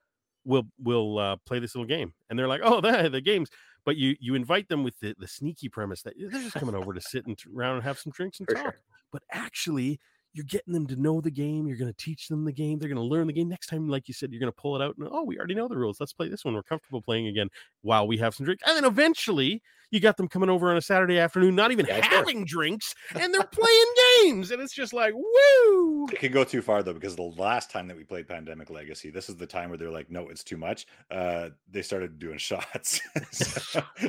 we'll 0.44 0.68
we'll 0.78 1.18
uh, 1.18 1.36
play 1.44 1.58
this 1.58 1.74
little 1.74 1.86
game." 1.88 2.14
And 2.30 2.38
they're 2.38 2.48
like, 2.48 2.60
"Oh, 2.62 2.80
the 2.80 3.08
the 3.08 3.20
games." 3.20 3.50
But 3.84 3.96
you 3.96 4.14
you 4.20 4.36
invite 4.36 4.68
them 4.68 4.84
with 4.84 4.98
the, 5.00 5.16
the 5.18 5.26
sneaky 5.26 5.68
premise 5.70 6.02
that 6.02 6.14
they're 6.16 6.40
just 6.40 6.54
coming 6.54 6.76
over 6.76 6.92
to 6.94 7.00
sit 7.00 7.26
and 7.26 7.36
around 7.52 7.74
and 7.76 7.82
have 7.84 7.98
some 7.98 8.12
drinks 8.12 8.38
and 8.38 8.48
For 8.48 8.54
talk. 8.54 8.62
sure. 8.62 8.80
But 9.10 9.22
actually, 9.32 9.98
you're 10.34 10.46
getting 10.46 10.72
them 10.72 10.86
to 10.86 10.96
know 10.96 11.20
the 11.20 11.30
game. 11.30 11.66
You're 11.66 11.76
going 11.76 11.92
to 11.92 12.04
teach 12.04 12.28
them 12.28 12.44
the 12.44 12.52
game. 12.52 12.78
They're 12.78 12.88
going 12.88 12.96
to 12.96 13.02
learn 13.02 13.26
the 13.26 13.32
game. 13.32 13.48
Next 13.48 13.66
time, 13.66 13.88
like 13.88 14.08
you 14.08 14.14
said, 14.14 14.32
you're 14.32 14.40
going 14.40 14.52
to 14.52 14.60
pull 14.60 14.76
it 14.76 14.82
out 14.82 14.96
and 14.96 15.08
oh, 15.10 15.22
we 15.22 15.38
already 15.38 15.54
know 15.54 15.68
the 15.68 15.76
rules. 15.76 16.00
Let's 16.00 16.12
play 16.12 16.28
this 16.28 16.44
one. 16.44 16.54
We're 16.54 16.62
comfortable 16.62 17.02
playing 17.02 17.26
again 17.26 17.48
while 17.82 18.06
we 18.06 18.16
have 18.18 18.34
some 18.34 18.44
drinks. 18.44 18.62
And 18.66 18.76
then 18.76 18.84
eventually, 18.84 19.62
you 19.92 20.00
got 20.00 20.16
them 20.16 20.26
coming 20.26 20.50
over 20.50 20.70
on 20.70 20.76
a 20.76 20.80
Saturday 20.82 21.18
afternoon, 21.20 21.54
not 21.54 21.70
even 21.70 21.86
Yeah, 21.86 22.00
sure. 22.00 22.16
having 22.18 22.44
drinks, 22.44 22.94
and 23.14 23.32
they're 23.32 23.44
playing 23.44 23.84
games. 24.24 24.50
And 24.50 24.60
it's 24.60 24.72
just 24.74 24.92
like, 24.92 25.14
woo! 25.14 26.06
It 26.10 26.18
can 26.18 26.32
go 26.32 26.42
too 26.42 26.62
far 26.62 26.82
though, 26.82 26.94
because 26.94 27.14
the 27.14 27.22
last 27.22 27.70
time 27.70 27.86
that 27.86 27.96
we 27.96 28.02
played 28.02 28.26
Pandemic 28.26 28.70
Legacy, 28.70 29.10
this 29.10 29.28
is 29.28 29.36
the 29.36 29.46
time 29.46 29.68
where 29.68 29.78
they're 29.78 29.90
like, 29.90 30.10
"No, 30.10 30.28
it's 30.28 30.42
too 30.42 30.56
much." 30.56 30.86
Uh, 31.10 31.50
they 31.70 31.82
started 31.82 32.18
doing 32.18 32.38
shots. 32.38 33.00
So, 33.30 33.82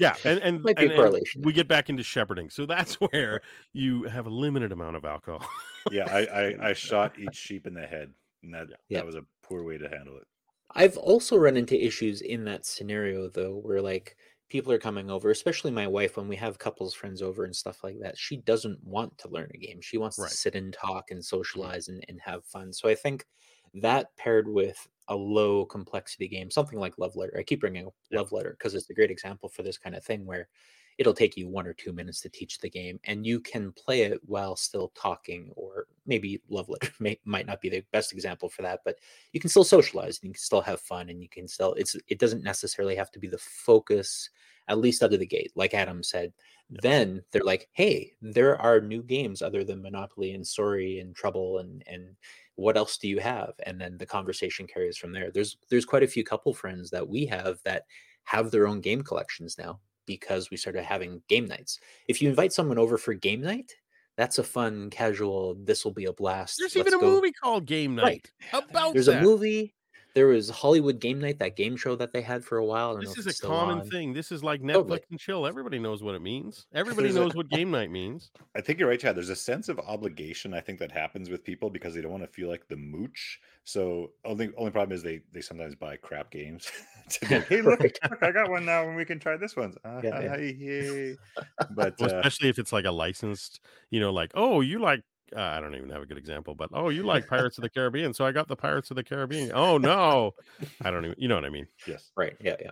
Yeah, 0.00 0.14
and 0.24 0.40
and, 0.40 0.62
Might 0.62 0.76
be 0.76 0.82
and- 0.84 0.92
and 0.92 0.98
correlation 0.98 1.42
we 1.42 1.52
get 1.52 1.68
back 1.68 1.88
into 1.88 2.02
shepherding, 2.02 2.50
so 2.50 2.66
that's 2.66 2.94
where 2.94 3.40
you 3.72 4.04
have 4.04 4.26
a 4.26 4.30
limited 4.30 4.72
amount 4.72 4.96
of 4.96 5.04
alcohol. 5.04 5.46
yeah, 5.90 6.04
I, 6.10 6.26
I 6.26 6.68
I 6.70 6.72
shot 6.72 7.18
each 7.18 7.36
sheep 7.36 7.66
in 7.66 7.74
the 7.74 7.86
head, 7.86 8.12
and 8.42 8.54
that 8.54 8.68
Yeah. 8.88 8.98
that 8.98 9.06
was 9.06 9.14
a 9.14 9.22
poor 9.42 9.62
way 9.64 9.78
to 9.78 9.88
handle 9.88 10.16
it. 10.16 10.24
I've 10.74 10.96
also 10.96 11.36
run 11.36 11.56
into 11.56 11.80
issues 11.80 12.20
in 12.22 12.44
that 12.44 12.66
scenario 12.66 13.28
though, 13.28 13.54
where 13.56 13.80
like 13.80 14.16
people 14.48 14.72
are 14.72 14.78
coming 14.78 15.10
over, 15.10 15.30
especially 15.30 15.70
my 15.70 15.86
wife, 15.86 16.16
when 16.16 16.28
we 16.28 16.36
have 16.36 16.58
couples 16.58 16.94
friends 16.94 17.20
over 17.22 17.44
and 17.44 17.54
stuff 17.54 17.82
like 17.82 17.98
that. 18.00 18.16
She 18.16 18.36
doesn't 18.38 18.82
want 18.84 19.16
to 19.18 19.28
learn 19.28 19.50
a 19.52 19.58
game. 19.58 19.80
She 19.80 19.98
wants 19.98 20.18
Right. 20.18 20.30
to 20.30 20.36
sit 20.36 20.54
and 20.54 20.72
talk 20.72 21.10
and 21.10 21.18
mm-hmm. 21.18 21.36
socialize 21.36 21.88
and, 21.88 22.04
and 22.08 22.20
have 22.20 22.44
fun. 22.44 22.72
So 22.72 22.88
I 22.88 22.94
think 22.94 23.26
that 23.74 24.16
paired 24.16 24.48
with 24.48 24.86
a 25.08 25.16
low 25.16 25.64
complexity 25.64 26.28
game, 26.28 26.50
something 26.50 26.78
like 26.78 26.98
Love 26.98 27.16
Letter. 27.16 27.36
I 27.38 27.42
keep 27.42 27.60
bringing 27.60 27.86
up 27.86 27.94
Yeah. 28.10 28.18
Love 28.18 28.32
Letter 28.32 28.56
because 28.58 28.74
it's 28.74 28.90
a 28.90 28.94
great 28.94 29.10
example 29.10 29.48
for 29.48 29.62
this 29.62 29.78
kind 29.78 29.96
of 29.96 30.04
thing 30.04 30.24
where 30.24 30.48
it'll 30.98 31.14
take 31.14 31.36
you 31.36 31.48
one 31.48 31.66
or 31.66 31.74
two 31.74 31.92
minutes 31.92 32.20
to 32.20 32.28
teach 32.28 32.58
the 32.58 32.70
game 32.70 32.98
and 33.04 33.26
you 33.26 33.38
can 33.38 33.72
play 33.72 34.02
it 34.02 34.20
while 34.24 34.56
still 34.56 34.92
talking 34.94 35.50
or 35.54 35.86
maybe 36.06 36.40
Love 36.48 36.68
Letter 36.68 36.90
may, 37.00 37.18
might 37.24 37.46
not 37.46 37.60
be 37.60 37.68
the 37.68 37.84
best 37.92 38.12
example 38.12 38.48
for 38.48 38.62
that, 38.62 38.80
but 38.84 38.96
you 39.32 39.40
can 39.40 39.50
still 39.50 39.64
socialize 39.64 40.18
and 40.18 40.28
you 40.28 40.34
can 40.34 40.40
still 40.40 40.62
have 40.62 40.80
fun 40.80 41.10
and 41.10 41.22
you 41.22 41.28
can 41.28 41.46
still 41.46 41.74
it's 41.74 41.96
it 42.08 42.18
doesn't 42.18 42.44
necessarily 42.44 42.96
have 42.96 43.10
to 43.10 43.18
be 43.18 43.28
the 43.28 43.38
focus 43.38 44.30
at 44.68 44.78
least 44.78 45.02
out 45.02 45.12
of 45.12 45.20
the 45.20 45.26
gate 45.26 45.52
like 45.54 45.74
adam 45.74 46.02
said. 46.02 46.32
Then 46.68 47.22
they're 47.30 47.44
like 47.44 47.68
hey 47.72 48.12
there 48.22 48.60
are 48.60 48.80
new 48.80 49.02
games 49.02 49.42
other 49.42 49.64
than 49.64 49.82
monopoly 49.82 50.32
and 50.32 50.46
sorry 50.46 51.00
and 51.00 51.14
trouble 51.14 51.58
and 51.58 51.82
and 51.86 52.16
what 52.56 52.78
else 52.78 52.96
do 52.96 53.06
you 53.06 53.20
have? 53.20 53.52
And 53.66 53.78
then 53.78 53.98
the 53.98 54.06
conversation 54.06 54.66
carries 54.66 54.96
from 54.96 55.12
there. 55.12 55.30
There's 55.30 55.58
there's 55.68 55.84
quite 55.84 56.02
a 56.02 56.08
few 56.08 56.24
couple 56.24 56.54
friends 56.54 56.88
that 56.90 57.06
we 57.06 57.26
have 57.26 57.58
that 57.64 57.84
have 58.24 58.50
their 58.50 58.66
own 58.66 58.80
game 58.80 59.02
collections 59.02 59.56
now 59.58 59.78
because 60.06 60.50
we 60.50 60.56
started 60.56 60.82
having 60.84 61.20
game 61.28 61.46
nights 61.46 61.78
if 62.08 62.22
you 62.22 62.28
invite 62.28 62.52
someone 62.52 62.78
over 62.78 62.96
for 62.98 63.14
game 63.14 63.40
night 63.40 63.74
that's 64.16 64.38
a 64.38 64.42
fun 64.42 64.88
casual 64.88 65.54
this 65.64 65.84
will 65.84 65.92
be 65.92 66.06
a 66.06 66.12
blast 66.12 66.56
There's 66.58 66.74
let's 66.74 66.88
even 66.88 66.98
a 66.98 67.02
go 67.02 67.10
movie 67.10 67.32
called 67.32 67.66
Game 67.66 67.94
Night 67.94 68.30
Right. 68.52 68.64
about 68.64 68.94
there's 68.94 69.06
that. 69.06 69.22
a 69.22 69.22
movie. 69.22 69.74
There 70.16 70.28
was 70.28 70.48
Hollywood 70.48 70.98
Game 70.98 71.20
Night, 71.20 71.38
that 71.40 71.56
game 71.56 71.76
show 71.76 71.94
that 71.96 72.10
they 72.10 72.22
had 72.22 72.42
for 72.42 72.56
a 72.56 72.64
while. 72.64 72.96
This 72.96 73.18
is 73.18 73.26
it's 73.26 73.44
a 73.44 73.46
common 73.46 73.80
on. 73.80 73.90
thing. 73.90 74.14
This 74.14 74.32
is 74.32 74.42
like 74.42 74.62
Netflix 74.62 74.72
Totally. 74.72 75.00
and 75.10 75.20
chill. 75.20 75.46
Everybody 75.46 75.78
knows 75.78 76.02
what 76.02 76.14
it 76.14 76.22
means. 76.22 76.64
Everybody 76.74 77.08
There's 77.08 77.16
a- 77.16 77.20
knows 77.20 77.34
what 77.34 77.50
game 77.50 77.70
night 77.70 77.90
means. 77.90 78.30
I 78.56 78.62
think 78.62 78.78
you're 78.78 78.88
right, 78.88 78.98
Chad. 78.98 79.14
There's 79.14 79.28
a 79.28 79.36
sense 79.36 79.68
of 79.68 79.78
obligation 79.78 80.54
I 80.54 80.60
think 80.62 80.78
that 80.78 80.90
happens 80.90 81.28
with 81.28 81.44
people 81.44 81.68
because 81.68 81.94
they 81.94 82.00
don't 82.00 82.12
want 82.12 82.22
to 82.22 82.28
feel 82.28 82.48
like 82.48 82.66
the 82.66 82.76
mooch. 82.78 83.40
So 83.64 84.12
only 84.24 84.50
only 84.56 84.70
problem 84.70 84.96
is 84.96 85.02
they 85.02 85.20
they 85.32 85.42
sometimes 85.42 85.74
buy 85.74 85.96
crap 85.96 86.30
games. 86.30 86.70
like, 87.30 87.46
hey, 87.48 87.60
look, 87.60 87.80
Right. 87.80 87.98
look, 88.10 88.22
I 88.22 88.30
got 88.32 88.48
one 88.48 88.64
now, 88.64 88.86
and 88.88 88.96
we 88.96 89.04
can 89.04 89.18
try 89.18 89.36
this 89.36 89.54
one. 89.54 89.74
Uh, 89.84 90.00
Yeah, 90.02 90.36
yeah. 90.38 91.12
But 91.74 91.94
Well, 92.00 92.14
uh, 92.14 92.18
especially 92.20 92.48
if 92.48 92.58
it's 92.58 92.72
like 92.72 92.86
a 92.86 92.90
licensed, 92.90 93.60
you 93.90 94.00
know, 94.00 94.14
like, 94.14 94.30
oh, 94.34 94.62
you 94.62 94.78
like, 94.78 95.02
uh, 95.34 95.40
I 95.40 95.60
don't 95.60 95.74
even 95.74 95.90
have 95.90 96.02
a 96.02 96.06
good 96.06 96.18
example, 96.18 96.54
but 96.54 96.70
oh, 96.72 96.88
you 96.90 97.02
like 97.02 97.26
Pirates 97.28 97.58
of 97.58 97.62
the 97.62 97.70
Caribbean. 97.70 98.12
So 98.14 98.24
I 98.26 98.32
got 98.32 98.48
the 98.48 98.56
Pirates 98.56 98.90
of 98.90 98.96
the 98.96 99.04
Caribbean. 99.04 99.50
Oh, 99.54 99.78
no. 99.78 100.34
I 100.82 100.90
don't 100.90 101.04
even, 101.04 101.16
you 101.18 101.28
know 101.28 101.34
what 101.34 101.44
I 101.44 101.50
mean? 101.50 101.66
yes, 101.86 102.10
Right. 102.16 102.36
Yeah. 102.40 102.56
Yeah. 102.60 102.70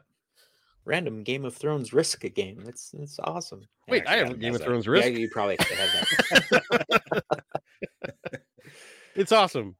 Random 0.86 1.22
Game 1.22 1.46
of 1.46 1.56
Thrones 1.56 1.94
risk 1.94 2.24
a 2.24 2.28
game. 2.28 2.62
It's 2.66 2.92
it's 2.98 3.18
awesome. 3.18 3.62
Wait, 3.88 4.06
I 4.06 4.16
have 4.16 4.26
Adam 4.26 4.38
Game 4.38 4.54
of 4.54 4.60
that. 4.60 4.66
Thrones 4.66 4.84
Yeah, 4.84 4.92
risk. 4.92 5.12
you 5.18 5.30
probably 5.30 5.58
actually 5.58 5.76
have 5.76 5.88
that. 7.00 7.22
it's 9.16 9.32
awesome. 9.32 9.76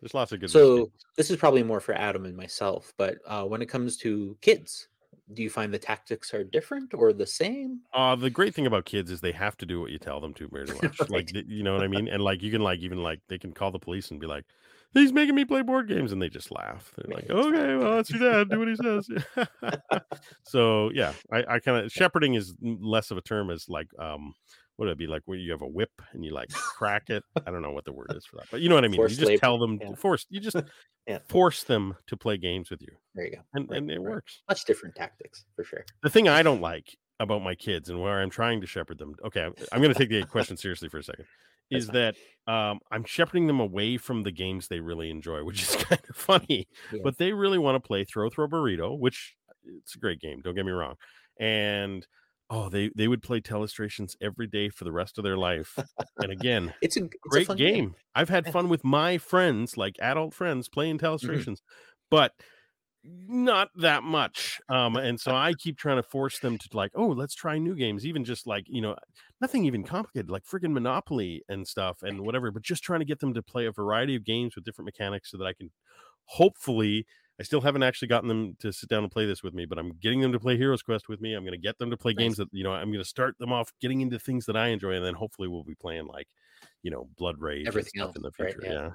There's 0.00 0.14
lots 0.14 0.30
of 0.30 0.38
good. 0.38 0.50
so 0.50 0.76
games. 0.76 0.88
this 1.16 1.30
is 1.32 1.36
probably 1.36 1.64
more 1.64 1.80
for 1.80 1.94
Adam 1.94 2.24
and 2.26 2.36
myself. 2.36 2.92
But 2.96 3.18
uh, 3.26 3.42
when 3.44 3.60
it 3.60 3.66
comes 3.66 3.96
to 3.98 4.36
kids, 4.40 4.86
do 5.34 5.42
you 5.42 5.50
find 5.50 5.72
the 5.72 5.78
tactics 5.78 6.34
are 6.34 6.44
different 6.44 6.94
or 6.94 7.12
the 7.12 7.26
same? 7.26 7.80
Uh, 7.92 8.16
the 8.16 8.30
great 8.30 8.54
thing 8.54 8.66
about 8.66 8.84
kids 8.84 9.10
is 9.10 9.20
they 9.20 9.32
have 9.32 9.56
to 9.58 9.66
do 9.66 9.80
what 9.80 9.90
you 9.90 9.98
tell 9.98 10.20
them 10.20 10.34
to 10.34 10.48
pretty 10.48 10.72
much. 10.82 11.00
Like, 11.00 11.10
Right. 11.10 11.26
th- 11.34 11.46
you 11.48 11.62
know 11.62 11.74
what 11.74 11.82
I 11.82 11.88
mean? 11.88 12.08
And 12.08 12.22
like, 12.22 12.42
you 12.42 12.50
can 12.50 12.62
like, 12.62 12.80
even 12.80 13.02
like, 13.02 13.20
they 13.28 13.38
can 13.38 13.52
call 13.52 13.70
the 13.70 13.78
police 13.78 14.10
and 14.10 14.20
be 14.20 14.26
like, 14.26 14.44
he's 14.92 15.12
making 15.12 15.34
me 15.34 15.44
play 15.44 15.62
board 15.62 15.88
games. 15.88 16.12
And 16.12 16.20
they 16.20 16.28
just 16.28 16.50
laugh. 16.50 16.92
They're 16.96 17.14
like, 17.14 17.30
okay, 17.30 17.76
well, 17.76 17.96
that's 17.96 18.10
your 18.10 18.20
dad. 18.20 18.50
Do 18.50 18.58
what 18.58 18.68
he 18.68 18.76
says. 18.76 19.08
so 20.44 20.90
yeah, 20.92 21.14
I, 21.32 21.44
I 21.54 21.58
kind 21.60 21.84
of, 21.84 21.92
shepherding 21.92 22.34
is 22.34 22.54
less 22.60 23.10
of 23.10 23.18
a 23.18 23.22
term 23.22 23.50
as 23.50 23.68
like, 23.68 23.88
um, 23.98 24.34
what 24.80 24.86
would 24.86 24.92
it 24.92 24.98
be 24.98 25.06
like 25.06 25.20
where 25.26 25.36
you 25.36 25.50
have 25.52 25.60
a 25.60 25.66
whip 25.68 25.90
and 26.12 26.24
you 26.24 26.32
like 26.32 26.48
crack 26.50 27.10
it? 27.10 27.22
I 27.46 27.50
don't 27.50 27.60
know 27.60 27.72
what 27.72 27.84
the 27.84 27.92
word 27.92 28.12
is 28.16 28.24
for 28.24 28.36
that, 28.36 28.46
but 28.50 28.62
you 28.62 28.70
know 28.70 28.76
what 28.76 28.84
I 28.84 28.88
mean. 28.88 28.96
Forced 28.96 29.12
you 29.12 29.18
just 29.18 29.28
labor, 29.28 29.40
tell 29.40 29.58
them, 29.58 29.78
yeah. 29.80 29.94
force, 29.94 30.24
you 30.30 30.40
just 30.40 30.56
Yeah. 31.06 31.18
force 31.28 31.64
them 31.64 31.94
to 32.06 32.16
play 32.16 32.38
games 32.38 32.70
with 32.70 32.80
you. 32.82 32.88
There 33.14 33.26
you 33.26 33.32
go. 33.32 33.42
And, 33.52 33.68
Right, 33.68 33.78
and 33.78 33.90
it 33.90 33.98
right. 34.00 34.10
works 34.10 34.42
Much 34.48 34.64
different 34.64 34.94
tactics 34.94 35.44
for 35.54 35.64
sure. 35.64 35.84
the 36.02 36.08
thing 36.08 36.28
I 36.28 36.42
don't 36.42 36.60
like 36.62 36.96
about 37.18 37.42
my 37.42 37.54
kids 37.54 37.90
and 37.90 38.00
where 38.00 38.20
I'm 38.22 38.30
trying 38.30 38.62
to 38.62 38.66
shepherd 38.66 38.96
them. 38.98 39.14
Okay, 39.26 39.42
I'm- 39.42 39.54
I'm 39.72 39.82
going 39.82 39.92
to 39.92 39.98
take 39.98 40.08
the 40.08 40.22
question 40.24 40.56
seriously 40.56 40.88
for 40.88 40.98
a 40.98 41.02
second. 41.04 41.26
Is 41.70 41.86
that 41.88 42.16
um, 42.48 42.80
I'm 42.90 43.04
shepherding 43.04 43.46
them 43.46 43.60
away 43.60 43.96
from 43.98 44.22
the 44.22 44.32
games 44.32 44.66
they 44.66 44.80
really 44.80 45.08
enjoy, 45.10 45.44
which 45.44 45.62
is 45.62 45.76
kind 45.84 46.00
of 46.08 46.16
funny. 46.16 46.66
Yeah. 46.92 47.00
But 47.04 47.16
they 47.18 47.32
really 47.32 47.58
want 47.58 47.76
to 47.76 47.86
play 47.86 48.02
Throw 48.04 48.28
Throw 48.30 48.48
Burrito, 48.48 48.98
which 48.98 49.36
it's 49.78 49.94
a 49.94 49.98
great 49.98 50.20
game. 50.20 50.40
Don't 50.42 50.54
get 50.56 50.64
me 50.66 50.72
wrong. 50.72 50.94
And 51.38 52.04
oh, 52.50 52.68
they 52.68 52.90
they 52.96 53.08
would 53.08 53.22
play 53.22 53.40
Telestrations 53.40 54.16
every 54.20 54.46
day 54.46 54.68
for 54.68 54.84
the 54.84 54.92
rest 54.92 55.18
of 55.18 55.24
their 55.24 55.38
life. 55.38 55.84
And 56.20 56.32
again, 56.32 56.74
It's 56.80 56.96
a 56.96 57.08
it's 57.24 57.24
great 57.28 57.46
fun 57.46 57.56
game. 57.56 57.94
I've 58.14 58.28
had 58.28 58.46
fun 58.48 58.68
with 58.68 58.84
my 58.84 59.18
friends, 59.18 59.76
like 59.76 59.96
adult 60.00 60.34
friends, 60.34 60.68
playing 60.68 60.98
Telestrations, 60.98 61.58
but 62.10 62.34
not 63.04 63.70
that 63.76 64.02
much. 64.02 64.60
Um, 64.68 64.96
and 64.96 65.20
so 65.20 65.34
I 65.34 65.54
keep 65.54 65.78
trying 65.78 65.96
to 65.96 66.02
force 66.02 66.40
them 66.40 66.58
to 66.58 66.68
like, 66.74 66.92
oh, 66.94 67.08
let's 67.08 67.34
try 67.34 67.58
new 67.58 67.74
games, 67.74 68.06
even 68.06 68.24
just 68.24 68.46
like 68.46 68.64
you 68.68 68.82
know, 68.82 68.96
nothing 69.40 69.64
even 69.64 69.84
complicated, 69.84 70.30
like 70.30 70.44
friggin' 70.44 70.72
Monopoly 70.72 71.42
and 71.48 71.66
stuff 71.66 72.02
and 72.02 72.22
whatever. 72.22 72.50
But 72.50 72.62
just 72.62 72.82
trying 72.82 73.00
to 73.00 73.06
get 73.06 73.20
them 73.20 73.34
to 73.34 73.42
play 73.42 73.66
a 73.66 73.72
variety 73.72 74.16
of 74.16 74.24
games 74.24 74.54
with 74.54 74.64
different 74.64 74.86
mechanics 74.86 75.30
so 75.30 75.38
that 75.38 75.46
I 75.46 75.54
can 75.54 75.70
hopefully. 76.24 77.06
I 77.40 77.42
still 77.42 77.62
haven't 77.62 77.82
actually 77.82 78.08
gotten 78.08 78.28
them 78.28 78.54
to 78.60 78.70
sit 78.72 78.88
down 78.90 79.02
and 79.02 79.10
play 79.10 79.24
this 79.24 79.42
with 79.42 79.54
me, 79.54 79.64
but 79.64 79.78
I'm 79.78 79.92
getting 80.00 80.20
them 80.20 80.30
to 80.32 80.38
play 80.38 80.56
Heroes 80.58 80.82
Quest 80.82 81.08
with 81.08 81.20
me. 81.22 81.32
I'm 81.32 81.42
going 81.42 81.52
to 81.52 81.58
get 81.58 81.78
them 81.78 81.90
to 81.90 81.96
play 81.96 82.12
Nice. 82.12 82.18
games 82.22 82.36
that 82.36 82.48
you 82.52 82.62
know. 82.64 82.72
I'm 82.72 82.88
going 82.92 83.02
to 83.02 83.08
start 83.08 83.38
them 83.38 83.50
off 83.52 83.72
getting 83.80 84.02
into 84.02 84.18
things 84.18 84.44
that 84.46 84.56
I 84.56 84.68
enjoy, 84.68 84.92
and 84.94 85.04
then 85.04 85.14
hopefully 85.14 85.48
we'll 85.48 85.64
be 85.64 85.74
playing 85.74 86.06
like, 86.06 86.28
you 86.82 86.90
know, 86.90 87.08
Blood 87.16 87.36
Rage, 87.40 87.60
and 87.60 87.68
Everything 87.68 88.02
stuff 88.02 88.14
in 88.16 88.22
the 88.22 88.28
else, 88.28 88.34
right, 88.38 88.52
future. 88.54 88.66
yeah. 88.72 88.90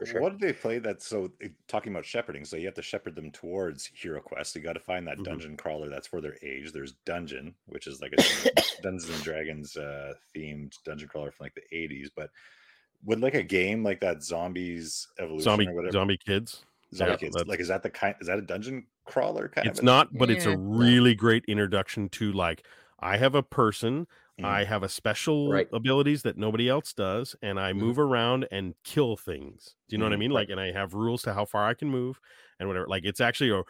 yeah. 0.00 0.06
sure. 0.06 0.20
What 0.20 0.38
did 0.38 0.40
they 0.40 0.52
play 0.52 0.78
that? 0.78 1.02
So 1.02 1.32
eh, 1.42 1.48
talking 1.68 1.92
about 1.92 2.04
shepherding, 2.04 2.44
so 2.44 2.56
you 2.56 2.66
have 2.66 2.74
to 2.74 2.82
shepherd 2.82 3.16
them 3.16 3.30
towards 3.32 3.86
Hero 3.86 4.20
Quest. 4.20 4.54
You 4.54 4.60
got 4.62 4.72
to 4.74 4.80
find 4.80 5.06
that 5.08 5.18
Mhm. 5.18 5.24
dungeon 5.24 5.56
crawler 5.56 5.88
that's 5.88 6.06
for 6.06 6.20
their 6.20 6.36
age. 6.42 6.72
There's 6.72 6.92
Dungeon, 7.04 7.54
which 7.66 7.86
is 7.88 8.00
like 8.00 8.12
a 8.12 8.16
Dungeons 8.82 9.10
and 9.10 9.22
Dragons 9.24 9.76
uh, 9.76 10.14
themed 10.36 10.74
dungeon 10.84 11.08
crawler 11.08 11.30
from 11.32 11.44
like 11.46 11.54
the 11.56 11.76
80s. 11.76 12.10
But 12.14 12.30
would 13.04 13.20
like 13.20 13.34
a 13.34 13.42
game 13.42 13.82
like 13.82 14.00
that 14.00 14.22
Zombies 14.22 15.08
Evolution 15.18 15.42
Zombie 15.44 15.66
or 15.66 15.74
whatever 15.74 15.92
zombie 15.92 16.18
kids. 16.24 16.64
Zombie 16.94 17.12
yeah, 17.12 17.16
Kids, 17.16 17.34
that's- 17.34 17.48
like 17.48 17.60
is 17.60 17.68
that 17.68 17.82
the 17.82 17.90
kind? 17.90 18.14
Is 18.20 18.26
that 18.28 18.38
a 18.38 18.42
dungeon 18.42 18.86
crawler 19.06 19.48
kind 19.48 19.66
It's 19.66 19.78
of? 19.78 19.84
a- 19.84 19.86
not, 19.86 20.08
but 20.16 20.30
it's 20.30 20.46
a 20.46 20.56
really 20.56 21.14
great 21.14 21.44
introduction 21.46 22.08
to 22.10 22.32
like 22.32 22.66
I 23.00 23.16
have 23.16 23.34
a 23.34 23.42
person, 23.42 24.06
Mm. 24.40 24.44
I 24.44 24.64
have 24.64 24.82
a 24.82 24.88
special 24.88 25.52
Right. 25.52 25.68
abilities 25.72 26.22
that 26.22 26.36
nobody 26.38 26.68
else 26.68 26.92
does, 26.94 27.34
and 27.42 27.58
I 27.60 27.72
Mhm. 27.72 27.76
move 27.78 27.98
around 27.98 28.46
and 28.50 28.74
kill 28.84 29.16
things. 29.16 29.76
Do 29.88 29.94
you 29.94 29.98
know 29.98 30.06
what 30.06 30.12
I 30.12 30.16
Mhm. 30.16 30.20
mean? 30.20 30.30
Like, 30.30 30.48
and 30.50 30.60
I 30.60 30.72
have 30.72 30.94
rules 30.94 31.22
to 31.22 31.34
how 31.34 31.44
far 31.44 31.66
I 31.68 31.74
can 31.74 31.88
move 31.88 32.18
and 32.58 32.68
whatever. 32.68 32.86
Like, 32.88 33.04
it's 33.04 33.20
actually 33.20 33.50
a 33.50 33.62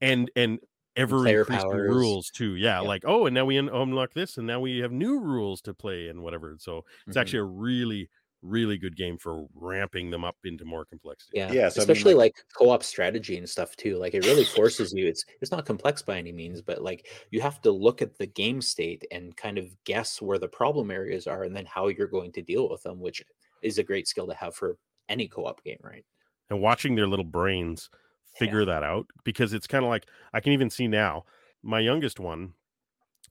and 0.00 0.30
and 0.36 0.58
ever 0.96 1.22
player 1.22 1.44
increasing 1.44 1.70
rules 1.78 2.30
too. 2.30 2.56
Yeah, 2.56 2.80
Yeah. 2.80 2.88
like 2.88 3.04
oh, 3.06 3.26
and 3.26 3.34
now 3.34 3.44
we 3.44 3.56
unlock 3.58 4.14
this, 4.14 4.36
and 4.38 4.46
now 4.46 4.58
we 4.60 4.78
have 4.78 4.90
new 4.92 5.20
rules 5.20 5.60
to 5.62 5.74
play 5.74 6.08
and 6.08 6.22
whatever. 6.22 6.56
So 6.58 6.84
it's 7.06 7.16
Mhm. 7.16 7.20
actually 7.20 7.40
a 7.40 7.44
really 7.44 8.10
really 8.42 8.78
good 8.78 8.96
game 8.96 9.18
for 9.18 9.46
ramping 9.54 10.10
them 10.10 10.24
up 10.24 10.36
into 10.44 10.64
more 10.64 10.84
complexity. 10.84 11.38
Yeah, 11.38 11.50
Yeah, 11.52 11.68
so 11.68 11.80
I 11.80 11.84
mean, 11.84 11.90
especially 11.90 12.14
like- 12.14 12.36
like, 12.36 12.44
co-op 12.56 12.82
strategy 12.84 13.36
and 13.36 13.48
stuff 13.48 13.74
too. 13.76 13.96
Like 13.96 14.14
it 14.14 14.24
really 14.24 14.44
forces 14.44 14.92
you. 14.92 15.06
It's 15.06 15.24
it's 15.40 15.50
not 15.50 15.66
complex 15.66 16.02
by 16.02 16.18
any 16.18 16.32
means, 16.32 16.62
but 16.62 16.82
like 16.82 17.08
you 17.30 17.40
have 17.40 17.60
to 17.62 17.70
look 17.72 18.00
at 18.02 18.16
the 18.18 18.26
game 18.26 18.60
state 18.62 19.04
and 19.10 19.36
kind 19.36 19.58
of 19.58 19.66
guess 19.84 20.22
where 20.22 20.38
the 20.38 20.48
problem 20.48 20.90
areas 20.90 21.26
are, 21.26 21.42
and 21.44 21.54
then 21.56 21.66
how 21.66 21.88
you're 21.88 22.06
going 22.06 22.32
to 22.32 22.42
deal 22.42 22.68
with 22.68 22.82
them, 22.82 23.00
which 23.00 23.22
is 23.62 23.78
a 23.78 23.82
great 23.82 24.06
skill 24.06 24.26
to 24.28 24.34
have 24.34 24.54
for 24.54 24.78
any 25.08 25.26
co-op 25.28 25.62
game, 25.64 25.78
right? 25.82 26.04
and 26.50 26.62
watching 26.62 26.94
their 26.94 27.06
little 27.06 27.26
brains 27.26 27.90
figure 28.36 28.64
that 28.64 28.82
out 28.82 29.04
because 29.24 29.52
it's 29.52 29.66
kind 29.66 29.84
of 29.84 29.90
like 29.90 30.06
I 30.32 30.40
can 30.40 30.52
even 30.54 30.70
see 30.70 30.86
now 30.88 31.24
my 31.62 31.78
youngest 31.80 32.18
one 32.20 32.54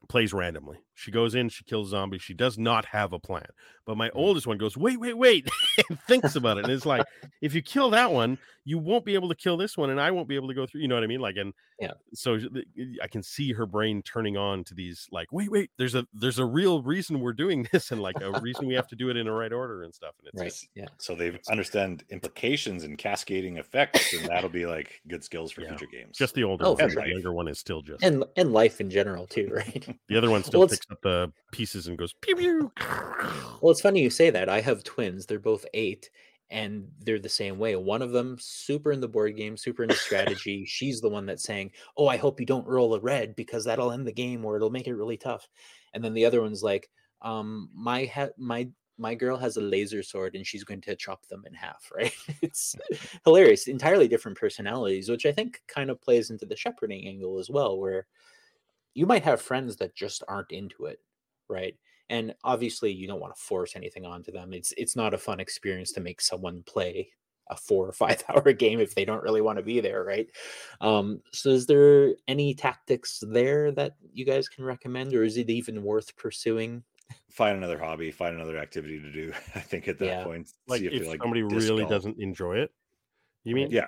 plays 0.09 0.33
randomly. 0.33 0.77
She 0.93 1.11
goes 1.11 1.33
in, 1.33 1.49
she 1.49 1.63
kills 1.63 1.89
zombies. 1.89 2.21
She 2.21 2.33
does 2.33 2.57
not 2.57 2.85
have 2.85 3.13
a 3.13 3.19
plan. 3.19 3.47
But 3.87 3.97
my 3.97 4.09
oldest 4.11 4.45
one 4.45 4.57
goes, 4.59 4.75
wait, 4.77 4.99
wait, 4.99 5.17
wait, 5.17 5.47
and 5.89 5.99
thinks 6.01 6.35
about 6.35 6.57
it. 6.57 6.65
And 6.65 6.73
it's 6.73 6.85
like, 6.85 7.05
if 7.41 7.55
you 7.55 7.61
kill 7.63 7.89
that 7.91 8.11
one, 8.11 8.37
you 8.65 8.77
won't 8.77 9.05
be 9.05 9.13
able 9.13 9.29
to 9.29 9.35
kill 9.35 9.55
this 9.55 9.77
one, 9.77 9.91
and 9.91 9.99
I 10.01 10.11
won't 10.11 10.27
be 10.27 10.35
able 10.35 10.49
to 10.49 10.53
go 10.53 10.65
through. 10.67 10.81
You 10.81 10.89
know 10.89 10.95
what 10.95 11.03
I 11.05 11.07
mean? 11.07 11.21
Like, 11.21 11.37
and 11.37 11.53
Yeah. 11.79 11.91
So 12.13 12.37
I 13.01 13.07
can 13.07 13.23
see 13.23 13.53
her 13.53 13.65
brain 13.65 14.01
turning 14.01 14.35
on 14.35 14.65
to 14.65 14.73
these, 14.73 15.07
like, 15.09 15.31
wait, 15.31 15.49
wait, 15.49 15.71
there's 15.77 15.95
a 15.95 16.05
there's 16.13 16.37
a 16.39 16.43
real 16.45 16.81
reason 16.81 17.21
we're 17.21 17.31
doing 17.31 17.65
this, 17.71 17.91
and 17.91 18.01
like 18.01 18.19
a 18.21 18.41
reason 18.41 18.67
we 18.67 18.73
have 18.73 18.89
to 18.89 18.95
do 18.97 19.09
it 19.09 19.15
in 19.15 19.25
the 19.25 19.31
right 19.31 19.53
order 19.53 19.83
and 19.83 19.95
stuff. 19.95 20.15
And 20.19 20.27
it's 20.27 20.37
Right. 20.41 20.49
just- 20.49 20.67
Yeah. 20.75 20.87
So 20.97 21.15
they 21.15 21.39
understand 21.49 22.03
implications 22.09 22.83
and 22.83 22.97
cascading 22.97 23.55
effects, 23.55 24.13
and 24.13 24.25
that'll 24.27 24.49
be 24.49 24.65
like 24.65 25.01
good 25.07 25.23
skills 25.23 25.53
for 25.53 25.61
Yeah. 25.61 25.69
future 25.69 25.87
games. 25.89 26.17
just 26.17 26.33
the 26.35 26.43
older 26.43 26.65
Oh, 26.65 26.71
one. 26.73 26.87
The 26.87 26.89
sure. 26.91 27.05
younger 27.07 27.31
one 27.31 27.47
is 27.47 27.59
still 27.59 27.81
just 27.81 28.03
And 28.03 28.25
and 28.35 28.51
life 28.51 28.81
in 28.81 28.89
general 28.89 29.27
too, 29.27 29.47
right? 29.53 29.97
The 30.09 30.17
other 30.17 30.29
one 30.29 30.43
still 30.43 30.59
Well, 30.59 30.67
picks 30.67 30.91
up 30.91 31.01
the 31.01 31.31
pieces 31.53 31.87
and 31.87 31.97
goes 31.97 32.11
pew 32.19 32.35
pew. 32.35 32.71
Well, 33.61 33.73
it's 33.77 33.83
funny 33.83 34.01
you 34.01 34.09
say 34.09 34.31
that. 34.31 34.49
I 34.49 34.59
have 34.61 34.83
twins. 34.83 35.27
They're 35.27 35.37
both 35.37 35.63
eight, 35.75 36.09
and 36.49 36.87
they're 36.99 37.19
the 37.19 37.29
same 37.29 37.59
way. 37.59 37.75
One 37.75 38.01
of 38.01 38.11
them 38.11 38.35
super 38.39 38.91
in 38.91 38.99
the 39.01 39.07
board 39.07 39.37
game, 39.37 39.55
super 39.55 39.83
into 39.83 39.93
strategy. 40.07 40.65
She's 40.65 40.99
the 40.99 41.09
one 41.09 41.27
that's 41.27 41.43
saying, 41.43 41.73
"Oh, 41.95 42.07
I 42.07 42.17
hope 42.17 42.39
you 42.39 42.47
don't 42.47 42.65
roll 42.65 42.95
a 42.95 42.99
red 42.99 43.35
because 43.35 43.65
that'll 43.65 43.91
end 43.91 44.07
the 44.07 44.11
game 44.11 44.43
or 44.43 44.55
it'll 44.55 44.71
make 44.71 44.87
it 44.87 44.95
really 44.95 45.15
tough." 45.15 45.47
And 45.93 46.03
then 46.03 46.15
the 46.15 46.25
other 46.25 46.41
one's 46.41 46.63
like, 46.63 46.89
um, 47.21 47.69
"My 47.71 48.05
ha- 48.05 48.29
my 48.35 48.67
my 48.97 49.13
girl 49.13 49.37
has 49.37 49.57
a 49.57 49.61
laser 49.61 50.01
sword 50.01 50.33
and 50.33 50.45
she's 50.47 50.63
going 50.63 50.81
to 50.81 50.95
chop 50.95 51.27
them 51.27 51.43
in 51.45 51.53
half." 51.53 51.91
Right? 51.95 52.15
It's 52.41 52.75
hilarious. 53.25 53.67
Entirely 53.67 54.07
different 54.07 54.39
personalities, 54.39 55.07
which 55.07 55.27
I 55.27 55.31
think 55.31 55.61
kind 55.67 55.91
of 55.91 56.01
plays 56.01 56.31
into 56.31 56.47
the 56.47 56.55
shepherding 56.55 57.05
angle 57.07 57.37
as 57.37 57.51
well, 57.51 57.77
where 57.77 58.07
you 58.95 59.05
might 59.05 59.23
have 59.23 59.39
friends 59.39 59.75
that 59.75 59.93
just 59.95 60.23
aren't 60.27 60.51
into 60.51 60.85
it, 60.85 60.99
right? 61.47 61.75
And 62.09 62.33
obviously 62.43 62.91
you 62.91 63.07
don't 63.07 63.19
want 63.19 63.35
to 63.35 63.41
force 63.41 63.75
anything 63.75 64.05
onto 64.05 64.31
them 64.31 64.53
it's 64.53 64.73
it's 64.77 64.95
not 64.95 65.13
a 65.13 65.17
fun 65.17 65.39
experience 65.39 65.91
to 65.91 66.01
make 66.01 66.21
someone 66.21 66.63
play 66.63 67.09
a 67.49 67.55
four 67.55 67.87
or 67.87 67.91
five 67.93 68.23
hour 68.29 68.53
game 68.53 68.79
if 68.79 68.95
they 68.95 69.05
don't 69.05 69.23
really 69.23 69.41
want 69.41 69.57
to 69.57 69.63
be 69.63 69.79
there 69.79 70.03
right 70.03 70.29
um 70.81 71.21
so 71.31 71.49
is 71.49 71.65
there 71.65 72.13
any 72.27 72.53
tactics 72.53 73.23
there 73.27 73.71
that 73.71 73.95
you 74.13 74.25
guys 74.25 74.49
can 74.49 74.63
recommend 74.63 75.13
or 75.13 75.23
is 75.23 75.37
it 75.37 75.49
even 75.49 75.83
worth 75.83 76.15
pursuing 76.15 76.83
find 77.29 77.57
another 77.57 77.79
hobby, 77.79 78.11
find 78.11 78.35
another 78.35 78.57
activity 78.57 78.99
to 78.99 79.11
do. 79.11 79.31
I 79.55 79.59
think 79.59 79.87
at 79.87 79.99
that 79.99 80.07
Yeah. 80.07 80.23
point, 80.23 80.49
Like 80.67 80.81
see 80.81 80.87
if, 80.87 80.93
you, 80.93 81.03
somebody 81.05 81.43
really 81.43 81.83
golf. 81.83 81.89
doesn't 81.91 82.19
enjoy 82.19 82.57
it, 82.57 82.71
you 83.43 83.55
mean? 83.55 83.71
Yeah. 83.71 83.87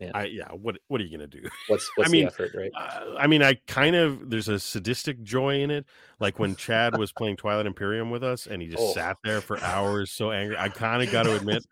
Yeah. 0.00 0.12
I 0.14 0.24
yeah. 0.26 0.48
What 0.52 0.78
what 0.86 1.00
are 1.00 1.04
you 1.04 1.10
gonna 1.16 1.26
do? 1.26 1.42
what's 1.66 1.90
what's 1.96 2.10
mean, 2.10 2.26
the 2.26 2.32
effort 2.32 2.52
right 2.54 2.70
Uh, 2.76 3.14
I 3.18 3.26
mean, 3.26 3.42
I 3.42 3.54
kind 3.66 3.96
of 3.96 4.30
there's 4.30 4.48
a 4.48 4.58
sadistic 4.60 5.22
joy 5.22 5.60
in 5.60 5.70
it. 5.72 5.86
Like 6.20 6.38
when 6.38 6.54
Chad 6.56 6.96
was 6.96 7.10
playing 7.12 7.36
Twilight 7.36 7.66
Imperium 7.66 8.10
with 8.10 8.22
us, 8.22 8.46
and 8.46 8.62
he 8.62 8.68
just 8.68 8.82
Oh. 8.82 8.92
sat 8.92 9.16
there 9.24 9.40
for 9.40 9.60
hours, 9.62 10.12
so 10.12 10.30
angry. 10.30 10.56
I 10.56 10.68
kind 10.68 11.02
of 11.02 11.10
got 11.10 11.24
to 11.24 11.34
admit, 11.36 11.64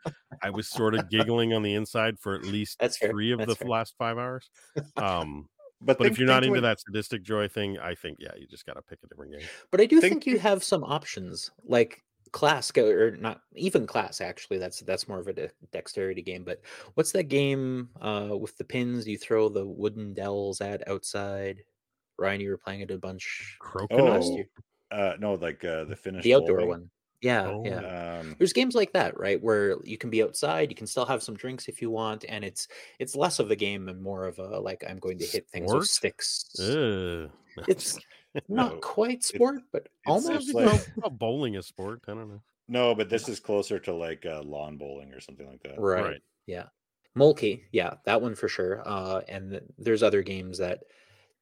I 0.42 0.50
was 0.50 0.68
sort 0.68 0.94
of 0.96 1.08
giggling 1.08 1.52
on 1.54 1.62
the 1.62 1.74
inside 1.74 2.18
for 2.18 2.34
at 2.34 2.42
least 2.44 2.78
That's 2.80 2.98
fair, 2.98 3.10
three 3.10 3.30
of 3.32 3.38
that's 3.38 3.50
the 3.50 3.56
fair. 3.56 3.68
last 3.68 3.94
five 3.98 4.18
hours. 4.18 4.50
Um, 4.96 5.48
But, 5.78 5.98
but 5.98 6.04
think- 6.04 6.12
if 6.12 6.18
you're 6.18 6.26
not 6.26 6.42
into 6.42 6.52
when- 6.54 6.62
that 6.62 6.80
sadistic 6.80 7.22
joy 7.22 7.48
thing, 7.48 7.78
I 7.78 7.94
think 7.94 8.16
yeah, 8.18 8.30
you 8.34 8.46
just 8.46 8.64
got 8.64 8.76
to 8.76 8.82
pick 8.82 8.98
a 9.04 9.08
different 9.08 9.32
game. 9.32 9.46
but 9.70 9.78
i 9.78 9.84
do 9.84 10.00
think 10.00 10.10
think, 10.24 10.26
you 10.26 10.38
have 10.38 10.64
some 10.64 10.82
options 10.82 11.50
like 11.66 12.02
Klask 12.32 12.74
go 12.74 12.86
or 12.88 13.12
not 13.16 13.40
even 13.54 13.86
Klask 13.86 14.20
actually 14.20 14.58
that's 14.58 14.80
that's 14.80 15.08
more 15.08 15.18
of 15.20 15.28
a 15.28 15.32
de- 15.32 15.50
dexterity 15.72 16.22
game 16.22 16.44
but 16.44 16.60
what's 16.94 17.12
that 17.12 17.24
game 17.24 17.88
uh 18.00 18.30
with 18.38 18.56
the 18.58 18.64
pins 18.64 19.06
you 19.06 19.16
throw 19.18 19.48
the 19.48 19.64
wooden 19.66 20.12
dells 20.14 20.60
at 20.60 20.86
outside 20.88 21.62
ryan 22.18 22.40
you 22.40 22.50
were 22.50 22.58
playing 22.58 22.80
it 22.80 22.90
a 22.90 22.98
bunch 22.98 23.56
Crokinole. 23.62 24.10
last 24.10 24.28
Oh, 24.32 24.36
year 24.36 24.48
uh, 24.92 25.14
no, 25.18 25.34
like 25.34 25.64
uh, 25.64 25.84
the 25.84 25.96
Finnish 25.96 26.22
the 26.22 26.34
outdoor 26.34 26.58
bowling. 26.58 26.68
one 26.68 26.90
yeah 27.22 27.46
Oh. 27.46 27.64
yeah 27.64 28.18
Um, 28.20 28.34
there's 28.38 28.52
games 28.52 28.74
like 28.74 28.92
that 28.92 29.18
right 29.18 29.42
where 29.42 29.76
you 29.84 29.96
can 29.98 30.10
be 30.10 30.22
outside 30.22 30.70
you 30.70 30.76
can 30.76 30.86
still 30.86 31.06
have 31.06 31.22
some 31.22 31.34
drinks 31.34 31.66
if 31.68 31.80
you 31.82 31.90
want 31.90 32.24
and 32.28 32.44
it's 32.44 32.68
it's 32.98 33.16
less 33.16 33.38
of 33.38 33.50
a 33.50 33.56
game 33.56 33.88
and 33.88 34.00
more 34.02 34.26
of 34.26 34.38
a 34.38 34.60
like 34.60 34.84
i'm 34.88 34.98
going 34.98 35.18
to 35.18 35.26
hit 35.26 35.48
things 35.48 35.72
with 35.72 35.86
sticks 35.86 36.44
Ugh. 36.60 37.30
it's 37.68 37.98
not 38.48 38.74
No, 38.74 38.78
quite 38.80 39.24
sport 39.24 39.62
but 39.72 39.82
it's- 39.82 39.92
almost 40.06 40.48
it's 40.48 40.54
like 40.54 40.66
like- 40.72 40.94
call 41.00 41.10
bowling 41.10 41.54
is 41.54 41.66
sport. 41.66 42.00
I 42.08 42.12
don't 42.14 42.28
know. 42.28 42.42
no, 42.68 42.94
but 42.94 43.08
this 43.08 43.28
is 43.28 43.40
closer 43.40 43.78
to 43.80 43.94
like 43.94 44.24
uh, 44.26 44.42
lawn 44.42 44.76
bowling 44.76 45.12
or 45.12 45.20
something 45.20 45.46
like 45.48 45.62
that. 45.62 45.78
right, 45.78 46.04
Right. 46.04 46.22
yeah 46.46 46.64
Mölkky 47.16 47.62
yeah 47.72 47.94
that 48.04 48.20
one 48.20 48.34
for 48.34 48.46
sure 48.48 48.82
uh 48.86 49.22
and 49.28 49.50
th- 49.52 49.62
there's 49.78 50.02
other 50.02 50.22
games 50.22 50.58
that 50.58 50.80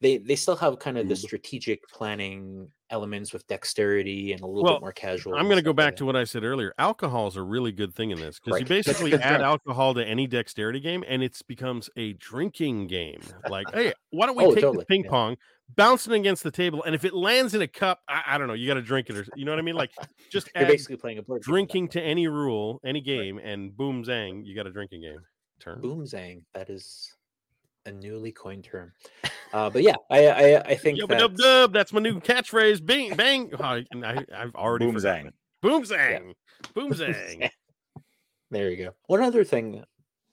they 0.01 0.19
they 0.19 0.37
still 0.37 0.57
have 0.57 0.79
kind 0.79 0.99
of 0.99 1.09
the 1.09 1.15
mm. 1.15 1.19
strategic 1.19 1.87
planning 1.89 2.69
elements 2.91 3.33
with 3.33 3.47
dexterity 3.47 4.33
and 4.33 4.43
a 4.43 4.47
little 4.47 4.63
Well, 4.63 4.75
bit 4.75 4.81
more 4.83 4.93
casual 4.93 5.35
I'm 5.35 5.47
going 5.47 5.57
to 5.57 5.63
go 5.63 5.71
stuff 5.71 5.79
like 5.79 5.87
back 5.93 5.97
to 5.97 6.05
what 6.05 6.17
I 6.17 6.25
said 6.25 6.45
earlier. 6.45 6.73
Alcohol 6.79 7.27
is 7.29 7.37
a 7.37 7.43
really 7.43 7.73
good 7.73 7.95
thing 7.95 8.11
in 8.11 8.21
this 8.21 8.39
because 8.39 8.61
you 8.61 8.67
Right. 8.67 8.69
That's 8.85 8.89
a 8.89 8.93
basically 8.93 9.15
add 9.15 9.31
point. 9.37 9.43
alcohol 9.43 9.95
to 9.95 10.05
any 10.05 10.27
dexterity 10.27 10.81
game 10.81 11.05
and 11.09 11.23
it 11.23 11.41
becomes 11.49 11.91
a 11.97 12.13
drinking 12.15 12.87
game. 12.89 13.21
Like, 13.49 13.67
hey, 13.73 13.93
why 14.11 14.27
don't 14.27 14.37
we 14.37 14.45
Oh, 14.45 14.55
take 14.55 14.63
totally, 14.63 14.79
this 14.79 14.85
ping 14.87 15.05
yeah. 15.05 15.11
pong, 15.11 15.37
bounce 15.77 16.07
it 16.07 16.13
against 16.13 16.43
the 16.43 16.51
table, 16.51 16.83
and 16.85 16.95
if 16.95 17.05
it 17.05 17.15
lands 17.15 17.55
in 17.55 17.63
a 17.63 17.69
cup, 17.69 18.01
I, 18.09 18.23
I 18.27 18.39
don't 18.39 18.47
know, 18.47 18.55
you 18.55 18.69
got 18.69 18.75
to 18.75 18.83
drink 18.83 19.11
it 19.11 19.17
or 19.17 19.27
you 19.35 19.45
know 19.45 19.53
what 19.53 19.59
I 19.59 19.63
mean? 19.63 19.75
Like, 19.77 19.91
just 20.31 20.51
You're 20.55 20.65
add 20.65 20.69
basically 20.69 20.97
playing 20.97 21.19
a 21.19 21.23
board 21.23 21.43
game 21.43 21.43
at 21.43 21.45
that 21.47 21.51
drinking 21.51 21.89
to 21.89 22.03
any 22.03 22.29
rule, 22.29 22.81
any 22.85 23.01
game, 23.01 23.39
and 23.39 23.75
boom 23.77 24.05
zang, 24.05 24.45
you 24.45 24.55
got 24.55 24.67
a 24.67 24.71
drinking 24.71 25.01
game. 25.03 25.19
Turn. 25.61 25.81
boom 25.81 26.05
zang. 26.05 26.43
That 26.53 26.69
is 26.69 27.15
a 27.87 27.93
newly 27.93 28.33
coined 28.33 28.65
term. 28.65 28.93
Uh, 29.53 29.71
but 29.71 29.83
yeah, 29.83 29.97
I 30.11 30.27
I, 30.29 30.61
I 30.61 30.75
think 30.75 30.99
Yubba 30.99 31.19
dub 31.19 31.37
dub. 31.37 31.73
That's 31.73 31.93
my 31.93 32.01
new 32.01 32.21
catchphrase. 32.21 32.85
Bing 32.85 33.15
bang. 33.15 33.51
Oh, 33.59 33.63
I, 33.63 33.85
I, 34.03 34.25
I've 34.35 34.55
already 34.55 34.87
Boom 34.87 34.95
forgotten 34.97 35.27
zang. 35.27 35.33
Boom 35.63 35.83
zang. 35.85 36.33
Boom 36.75 36.93
zang. 36.93 37.51
there 38.51 38.71
you 38.71 38.77
go. 38.85 38.95
One 39.07 39.23
other 39.23 39.45
thing 39.45 39.85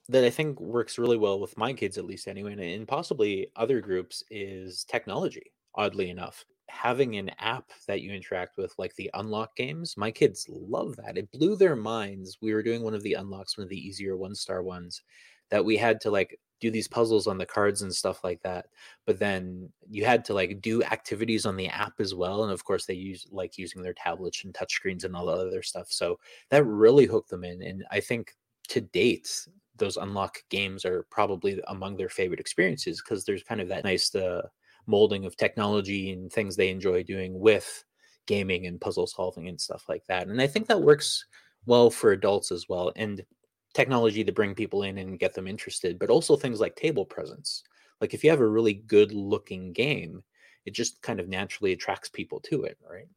that 0.10 0.24
I 0.24 0.30
think 0.30 0.60
works 0.60 0.98
really 0.98 1.18
well 1.18 1.40
with 1.40 1.58
my 1.58 1.74
kids, 1.74 1.98
at 1.98 2.06
least 2.06 2.28
anyway, 2.28 2.54
and- 2.54 2.62
and 2.62 2.88
possibly 2.88 3.48
other 3.56 3.80
groups, 3.82 4.24
is 4.30 4.84
technology. 4.84 5.52
Oddly 5.76 6.10
enough, 6.10 6.44
having 6.68 7.16
an 7.16 7.32
app 7.40 7.66
that 7.88 8.02
you 8.02 8.12
interact 8.12 8.58
with, 8.58 8.74
like 8.78 8.94
the 8.96 9.10
unlock 9.14 9.56
games, 9.56 9.96
my 9.96 10.12
kids 10.12 10.46
love 10.50 10.98
that. 10.98 11.18
It 11.18 11.32
blew 11.32 11.56
their 11.56 11.78
minds. 11.78 12.38
We 12.42 12.54
were 12.54 12.64
doing 12.64 12.84
one 12.84 12.94
of 12.94 13.04
the 13.04 13.14
unlocks, 13.14 13.58
one 13.58 13.64
of 13.64 13.70
the 13.70 13.78
easier 13.78 14.18
one 14.18 14.36
star 14.36 14.64
ones, 14.64 15.02
that 15.50 15.64
we 15.64 15.78
had 15.78 16.02
to 16.02 16.12
like 16.12 16.38
do 16.62 16.72
these 16.72 16.88
puzzles 16.88 17.28
on 17.28 17.38
the 17.38 17.46
cards 17.46 17.82
and 17.82 17.94
stuff 17.94 18.24
like 18.24 18.42
that. 18.44 18.68
But 19.06 19.20
then 19.20 19.70
you 19.90 20.06
had 20.06 20.24
to 20.26 20.34
like 20.34 20.62
do 20.62 20.84
activities 20.84 21.46
on 21.46 21.58
the 21.58 21.68
app 21.68 22.00
as 22.00 22.16
well. 22.16 22.44
And 22.44 22.54
of 22.54 22.64
course, 22.64 22.86
they 22.86 22.94
use 22.94 23.28
like 23.32 23.58
using 23.58 23.82
their 23.82 23.94
tablets 23.94 24.46
and 24.46 24.54
touchscreens 24.54 25.04
and 25.04 25.16
all 25.16 25.26
the 25.26 25.34
other 25.34 25.64
stuff. 25.64 25.92
So 25.92 26.20
that 26.50 26.64
really 26.66 27.06
hooked 27.06 27.30
them 27.30 27.44
in. 27.44 27.62
And 27.64 27.84
I 27.92 28.00
think 28.00 28.36
to 28.70 28.80
date, 28.80 29.48
those 29.78 29.98
unlock 29.98 30.38
games 30.50 30.86
are 30.86 31.06
probably 31.10 31.60
among 31.68 31.98
their 31.98 32.10
favorite 32.10 32.40
experiences 32.40 33.02
because 33.02 33.26
there's 33.26 33.44
kind 33.44 33.60
of 33.60 33.68
that 33.70 33.84
nice 33.84 34.14
uh, 34.14 34.48
molding 34.86 35.26
of 35.26 35.36
technology 35.36 36.12
and 36.12 36.32
things 36.32 36.56
they 36.56 36.70
enjoy 36.70 37.04
doing 37.04 37.40
with 37.40 37.84
gaming 38.28 38.68
and 38.68 38.80
puzzle 38.80 39.08
solving 39.08 39.48
and 39.48 39.60
stuff 39.60 39.86
like 39.90 40.06
that. 40.06 40.28
And 40.28 40.40
I 40.40 40.46
think 40.46 40.68
that 40.68 40.84
works 40.84 41.26
well 41.66 41.90
for 41.90 42.12
adults 42.12 42.52
as 42.52 42.70
well. 42.70 42.92
And 42.96 43.24
technology 43.74 44.24
to 44.24 44.32
bring 44.32 44.56
people 44.56 44.84
in 44.84 44.98
and 44.98 45.20
get 45.20 45.34
them 45.34 45.48
interested, 45.48 46.00
but 46.00 46.10
also 46.10 46.36
things 46.36 46.60
like 46.60 46.76
table 46.76 47.06
presence. 47.06 47.64
Like 48.02 48.14
if 48.14 48.24
you 48.24 48.30
have 48.30 48.40
a 48.42 48.48
really 48.48 48.74
good 48.74 49.12
looking 49.14 49.74
game, 49.74 50.24
it 50.66 50.72
just 50.74 51.02
kind 51.02 51.20
of 51.20 51.30
naturally 51.30 51.72
attracts 51.74 52.10
people 52.10 52.40
to 52.42 52.64
it, 52.64 52.78
right? 52.82 53.08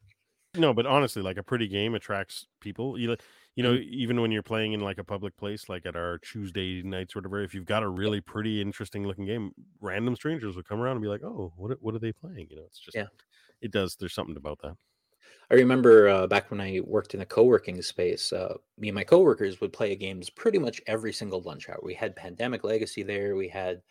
No, 0.57 0.73
but 0.73 0.87
honestly, 0.87 1.21
like 1.21 1.37
a 1.37 1.43
pretty 1.43 1.67
game 1.67 1.95
attracts 1.97 2.47
people. 2.61 2.97
You, 2.97 3.17
you 3.57 3.63
know, 3.65 3.75
Mm-hmm. 3.75 3.85
even 3.89 4.21
when 4.21 4.31
you're 4.31 4.43
playing 4.45 4.73
in 4.73 4.79
like 4.81 4.99
a 4.99 5.05
public 5.05 5.37
place, 5.37 5.69
like 5.69 5.85
at 5.85 5.97
our 5.97 6.19
Tuesday 6.19 6.81
nights 6.83 7.17
or 7.17 7.19
whatever, 7.21 7.43
if 7.43 7.55
you've 7.55 7.65
got 7.65 7.83
a 7.83 7.89
really 7.89 8.21
pretty, 8.21 8.61
interesting 8.61 9.05
looking 9.05 9.25
game, 9.27 9.51
random 9.81 10.15
strangers 10.15 10.55
will 10.55 10.63
come 10.63 10.81
around 10.81 10.93
and 10.97 11.03
be 11.03 11.09
like, 11.09 11.25
"Oh, 11.25 11.53
what 11.57 11.73
are- 11.73 11.77
what 11.81 11.95
are 11.95 11.99
they 11.99 12.13
playing?" 12.13 12.49
You 12.51 12.57
know, 12.57 12.65
it's 12.67 12.79
just, 12.79 12.95
Yeah. 12.95 13.09
it 13.63 13.73
does. 13.73 13.97
There's 13.97 14.15
something 14.15 14.37
about 14.37 14.61
that. 14.63 14.77
I 15.51 15.55
remember 15.55 16.09
uh, 16.09 16.27
back 16.27 16.51
when 16.51 16.61
I 16.61 16.81
worked 16.85 17.15
in 17.15 17.21
a 17.21 17.27
co-working 17.27 17.81
space, 17.83 18.33
uh, 18.33 18.55
me 18.79 18.89
and 18.89 18.95
my 18.95 19.05
coworkers 19.05 19.61
would 19.61 19.73
play 19.73 19.95
games 19.95 20.31
pretty 20.31 20.59
much 20.59 20.81
every 20.87 21.13
single 21.13 21.43
lunch 21.43 21.69
hour. 21.69 21.79
We 21.83 21.95
had 21.95 22.17
Pandemic 22.17 22.65
Legacy 22.65 23.03
there. 23.03 23.37
We 23.37 23.49
had 23.49 23.83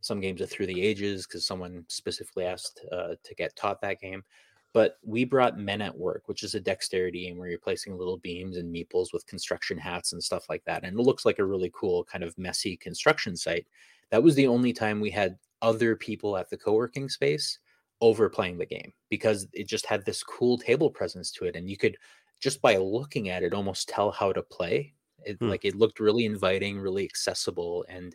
some 0.00 0.20
games 0.20 0.40
of 0.40 0.50
Through 0.50 0.66
the 0.66 0.82
Ages 0.82 1.26
because 1.26 1.46
someone 1.46 1.84
specifically 1.88 2.44
asked 2.44 2.80
uh, 2.90 3.14
to 3.22 3.34
get 3.34 3.54
taught 3.56 3.80
that 3.82 4.00
game. 4.00 4.24
but 4.72 4.98
we 5.04 5.24
brought 5.24 5.58
Men 5.58 5.82
at 5.82 5.96
Work, 5.96 6.28
which 6.28 6.42
is 6.42 6.54
a 6.54 6.60
dexterity 6.60 7.26
game 7.26 7.36
where 7.36 7.48
you're 7.48 7.58
placing 7.58 7.96
little 7.96 8.16
beams 8.18 8.56
and 8.56 8.74
meeples 8.74 9.12
with 9.12 9.26
construction 9.26 9.76
hats 9.76 10.12
and 10.12 10.22
stuff 10.22 10.48
like 10.48 10.64
that. 10.64 10.82
And 10.84 10.98
it 10.98 11.02
looks 11.02 11.26
like 11.26 11.38
a 11.38 11.44
really 11.44 11.70
cool, 11.74 12.04
kind 12.04 12.24
of 12.24 12.36
messy 12.38 12.76
construction 12.76 13.36
site. 13.36 13.66
That 14.10 14.22
was 14.22 14.34
the 14.34 14.46
only 14.46 14.72
time 14.72 15.00
we 15.00 15.10
had 15.10 15.36
other 15.60 15.94
people 15.94 16.36
at 16.36 16.48
the 16.50 16.56
co 16.56 16.72
working 16.72 17.08
space 17.08 17.58
over 18.02 18.28
playing 18.28 18.58
the 18.58 18.66
game 18.66 18.92
because 19.08 19.46
it 19.52 19.68
just 19.68 19.86
had 19.86 20.04
this 20.04 20.22
cool 20.22 20.58
table 20.58 20.90
presence 20.90 21.30
to 21.30 21.46
it. 21.46 21.56
And 21.56 21.70
you 21.70 21.78
could 21.78 21.96
just 22.40 22.60
by 22.60 22.76
looking 22.76 23.28
at 23.30 23.44
it 23.44 23.54
almost 23.54 23.88
tell 23.88 24.10
how 24.10 24.32
to 24.32 24.42
play. 24.42 24.92
It, 25.24 25.38
hmm. 25.40 25.48
Like 25.48 25.64
it 25.64 25.76
looked 25.76 26.00
really 26.00 26.26
inviting, 26.26 26.78
really 26.78 27.04
accessible, 27.04 27.86
and 27.88 28.14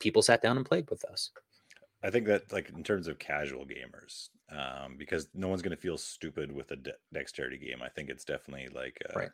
people 0.00 0.20
sat 0.20 0.42
down 0.42 0.56
and 0.56 0.66
played 0.66 0.90
with 0.90 1.04
us. 1.04 1.30
I 2.02 2.10
think 2.10 2.26
that, 2.26 2.52
like 2.52 2.70
in 2.70 2.82
terms 2.82 3.06
of 3.06 3.20
casual 3.20 3.64
gamers, 3.64 4.30
um, 4.50 4.96
because 4.98 5.28
no 5.32 5.46
one's 5.46 5.62
going 5.62 5.76
to 5.76 5.80
feel 5.80 5.96
stupid 5.96 6.50
with 6.50 6.72
a 6.72 6.76
de- 6.76 6.92
dexterity 7.12 7.58
game. 7.58 7.82
I 7.82 7.88
think 7.88 8.08
it's 8.08 8.24
definitely 8.24 8.68
like 8.74 8.98
a, 9.14 9.18
right. 9.18 9.30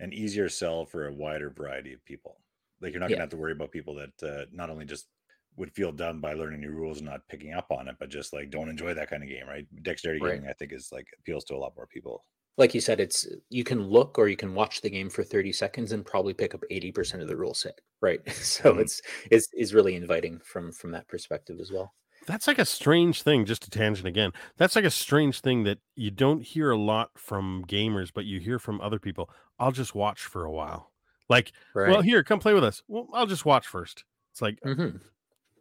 an 0.00 0.14
easier 0.14 0.48
sell 0.48 0.86
for 0.86 1.06
a 1.06 1.12
wider 1.12 1.50
variety 1.50 1.92
of 1.92 2.02
people. 2.06 2.38
Like 2.80 2.92
you're 2.92 3.00
not 3.00 3.10
yeah. 3.10 3.16
going 3.16 3.18
to 3.18 3.22
have 3.24 3.30
to 3.30 3.36
worry 3.36 3.52
about 3.52 3.72
people 3.72 3.94
that 3.96 4.22
uh, 4.22 4.44
not 4.52 4.70
only 4.70 4.86
just 4.86 5.06
would 5.56 5.72
feel 5.72 5.92
dumb 5.92 6.20
by 6.20 6.34
learning 6.34 6.60
new 6.60 6.70
rules 6.70 6.98
and 6.98 7.08
not 7.08 7.26
picking 7.28 7.52
up 7.52 7.70
on 7.70 7.88
it, 7.88 7.96
but 7.98 8.08
just 8.08 8.32
like 8.32 8.50
don't 8.50 8.68
enjoy 8.68 8.94
that 8.94 9.10
kind 9.10 9.22
of 9.22 9.28
game, 9.28 9.46
right? 9.46 9.66
Dexterity 9.82 10.20
right. 10.20 10.34
gaming, 10.34 10.50
I 10.50 10.52
think, 10.54 10.72
is 10.72 10.90
like 10.92 11.06
appeals 11.18 11.44
to 11.44 11.54
a 11.54 11.58
lot 11.58 11.74
more 11.76 11.86
people. 11.86 12.24
Like 12.56 12.74
you 12.74 12.80
said, 12.80 13.00
it's 13.00 13.26
you 13.48 13.64
can 13.64 13.88
look 13.88 14.18
or 14.18 14.28
you 14.28 14.36
can 14.36 14.54
watch 14.54 14.80
the 14.80 14.90
game 14.90 15.10
for 15.10 15.24
30 15.24 15.52
seconds 15.52 15.92
and 15.92 16.06
probably 16.06 16.34
pick 16.34 16.54
up 16.54 16.60
80% 16.70 17.20
of 17.20 17.28
the 17.28 17.36
rule 17.36 17.54
set, 17.54 17.80
right? 18.00 18.20
So 18.32 18.72
mm-hmm. 18.72 18.80
it's 18.80 19.02
it's 19.30 19.48
is 19.54 19.74
really 19.74 19.96
inviting 19.96 20.40
from 20.44 20.72
from 20.72 20.92
that 20.92 21.08
perspective 21.08 21.58
as 21.60 21.72
well. 21.72 21.94
That's 22.26 22.46
like 22.46 22.58
a 22.58 22.64
strange 22.64 23.22
thing, 23.22 23.44
just 23.44 23.66
a 23.66 23.70
tangent 23.70 24.06
again. 24.06 24.32
That's 24.56 24.76
like 24.76 24.84
a 24.84 24.90
strange 24.90 25.40
thing 25.40 25.64
that 25.64 25.78
you 25.94 26.10
don't 26.10 26.42
hear 26.42 26.70
a 26.70 26.78
lot 26.78 27.10
from 27.16 27.64
gamers, 27.68 28.10
but 28.14 28.24
you 28.24 28.40
hear 28.40 28.58
from 28.58 28.80
other 28.80 28.98
people. 28.98 29.28
I'll 29.58 29.72
just 29.72 29.94
watch 29.94 30.22
for 30.22 30.44
a 30.44 30.50
while. 30.50 30.90
Like, 31.28 31.52
right. 31.74 31.90
well, 31.90 32.02
here, 32.02 32.22
come 32.22 32.38
play 32.38 32.54
with 32.54 32.64
us. 32.64 32.82
Well, 32.88 33.08
I'll 33.12 33.26
just 33.26 33.44
watch 33.44 33.66
first. 33.66 34.04
It's 34.32 34.42
like, 34.42 34.58
mm-hmm. 34.64 34.98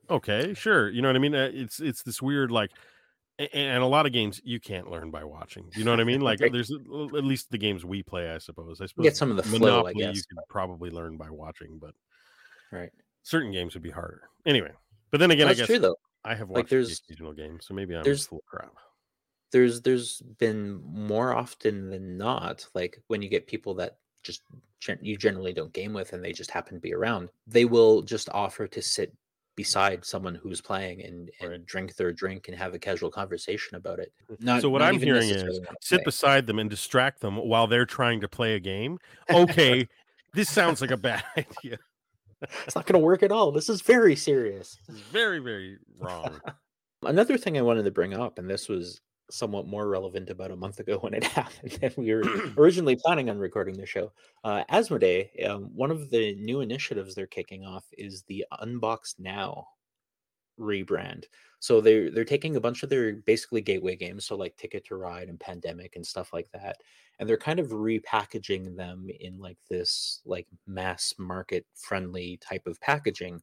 Okay, 0.10 0.54
sure. 0.54 0.90
You 0.90 1.02
know 1.02 1.10
what 1.10 1.16
I 1.16 1.20
mean? 1.20 1.36
Uh, 1.36 1.50
it's 1.54 1.80
it's 1.80 2.04
this 2.04 2.22
weird 2.22 2.52
like, 2.52 2.72
and 3.40 3.84
a 3.84 3.88
lot 3.88 4.06
of 4.06 4.12
games 4.12 4.42
you 4.44 4.60
can't 4.60 4.90
learn 4.90 5.12
by 5.12 5.24
watching. 5.24 5.70
You 5.76 5.84
know 5.84 5.92
what 5.92 6.00
I 6.00 6.04
mean? 6.04 6.22
Like, 6.22 6.40
there's 6.52 6.72
at 6.72 7.24
least 7.24 7.52
the 7.52 7.58
games 7.58 7.86
we 7.86 8.04
play, 8.04 8.32
I 8.32 8.38
suppose. 8.38 8.82
I 8.82 8.86
suppose 8.86 9.04
get 9.04 9.18
some 9.18 9.32
of 9.32 9.38
the 9.38 9.44
flow. 9.44 9.60
Monopoly, 9.60 10.06
I 10.06 10.08
guess 10.08 10.18
you 10.18 10.24
can 10.30 10.44
probably 10.50 10.90
learn 10.90 11.18
by 11.18 11.30
watching, 11.30 11.80
but 11.80 11.94
right, 12.72 12.92
certain 13.24 13.52
games 13.52 13.74
would 13.74 13.84
be 13.84 13.92
harder. 13.92 14.30
Anyway, 14.46 14.72
but 15.12 15.20
then 15.20 15.32
again, 15.32 15.48
That's 15.48 15.60
I 15.60 15.62
guess 15.62 15.68
true 15.68 15.80
though. 15.80 15.98
I 16.26 16.36
have 16.36 16.50
watched 16.50 16.58
like 16.58 16.70
there's, 16.70 17.00
the 17.00 17.04
occasional 17.08 17.34
game, 17.34 17.60
so 17.62 17.74
maybe 17.74 17.96
I'm 17.96 18.04
there's, 18.04 18.28
full 18.28 18.44
crap. 18.48 18.74
There's 19.52 19.82
there's 19.82 20.22
been 20.40 20.82
more 20.86 21.36
often 21.36 21.90
than 21.90 22.18
not, 22.18 22.66
like 22.74 23.02
when 23.08 23.22
you 23.22 23.30
get 23.30 23.48
people 23.48 23.74
that 23.76 23.98
just 24.24 24.42
you 25.02 25.18
generally 25.18 25.54
don't 25.54 25.72
game 25.74 25.94
with 25.94 26.14
and 26.14 26.24
they 26.24 26.34
just 26.34 26.52
happen 26.52 26.76
to 26.76 26.82
be 26.82 26.94
around, 26.94 27.30
they 27.48 27.66
will 27.66 28.02
just 28.02 28.30
offer 28.30 28.68
to 28.68 28.82
sit 28.82 29.14
beside 29.56 30.04
someone 30.04 30.36
who's 30.36 30.62
playing 30.62 31.04
and, 31.04 31.30
and 31.40 31.50
right. 31.52 31.66
drink 31.66 31.96
their 31.96 32.12
drink 32.12 32.48
and 32.48 32.58
have 32.58 32.74
a 32.74 32.80
casual 32.80 33.12
conversation 33.12 33.76
about 33.76 34.00
it. 34.00 34.12
Mm-hmm. 34.32 34.46
Not, 34.46 34.62
so 34.62 34.70
what 34.70 34.82
I'm 34.82 35.00
hearing 35.00 35.30
is 35.30 35.60
sit 35.82 36.04
beside 36.04 36.48
them 36.48 36.60
and 36.60 36.70
distract 36.70 37.22
them 37.22 37.38
while 37.38 37.68
they're 37.68 37.86
trying 37.86 38.22
to 38.22 38.28
play 38.28 38.56
a 38.56 38.60
game. 38.60 38.98
Okay, 39.30 39.88
this 40.34 40.50
sounds 40.50 40.82
like 40.82 40.92
a 40.92 40.98
bad 40.98 41.24
idea 41.38 41.78
it's 42.66 42.76
not 42.76 42.86
going 42.86 43.00
to 43.00 43.06
work 43.06 43.24
at 43.24 43.32
all. 43.32 43.52
This 43.52 43.70
is 43.70 43.82
very 43.82 44.16
serious. 44.16 44.78
Very, 44.90 45.40
very 45.40 45.78
wrong. 46.00 46.40
Another 47.04 47.38
thing 47.38 47.58
I 47.58 47.62
wanted 47.62 47.84
to 47.84 47.92
bring 47.92 48.14
up, 48.14 48.38
and 48.40 48.50
this 48.50 48.70
was 48.70 49.02
somewhat 49.34 49.68
more 49.68 49.88
relevant 49.88 50.30
about 50.30 50.52
a 50.52 50.56
month 50.56 50.80
ago 50.80 50.98
when 51.02 51.14
it 51.14 51.24
happened, 51.24 51.78
and 51.82 51.94
we 51.98 52.14
were 52.14 52.24
originally 52.58 52.96
planning 52.96 53.30
on 53.30 53.38
recording 53.38 53.76
the 53.76 53.86
show. 53.86 54.12
Uh, 54.44 54.64
Asmodee, 54.72 55.48
um, 55.50 55.70
one 55.76 55.92
of 55.92 56.10
the 56.10 56.36
new 56.36 56.62
initiatives 56.62 57.16
they're 57.16 57.28
kicking 57.28 57.66
off 57.66 57.86
is 57.98 58.24
the 58.24 58.46
Unbox 58.62 59.16
Now 59.20 59.68
rebrand. 60.60 61.26
So 61.60 61.82
they're 61.82 62.12
they're 62.12 62.26
taking 62.26 62.56
a 62.56 62.62
bunch 62.62 62.84
of 62.84 62.90
their 62.90 63.14
basically 63.14 63.62
gateway 63.62 63.96
games, 63.96 64.26
so 64.26 64.36
like 64.36 64.56
Ticket 64.58 64.86
to 64.86 64.96
Ride 64.96 65.30
and 65.30 65.40
Pandemic 65.40 65.96
and 65.96 66.06
stuff 66.06 66.34
like 66.34 66.52
that, 66.52 66.78
and 67.20 67.28
they're 67.28 67.38
kind 67.38 67.60
of 67.60 67.70
repackaging 67.70 68.76
them 68.76 69.08
in 69.20 69.40
like 69.40 69.58
this 69.70 70.22
like 70.26 70.48
mass 70.68 71.14
market 71.18 71.66
friendly 71.74 72.38
type 72.38 72.68
of 72.68 72.80
packaging 72.82 73.42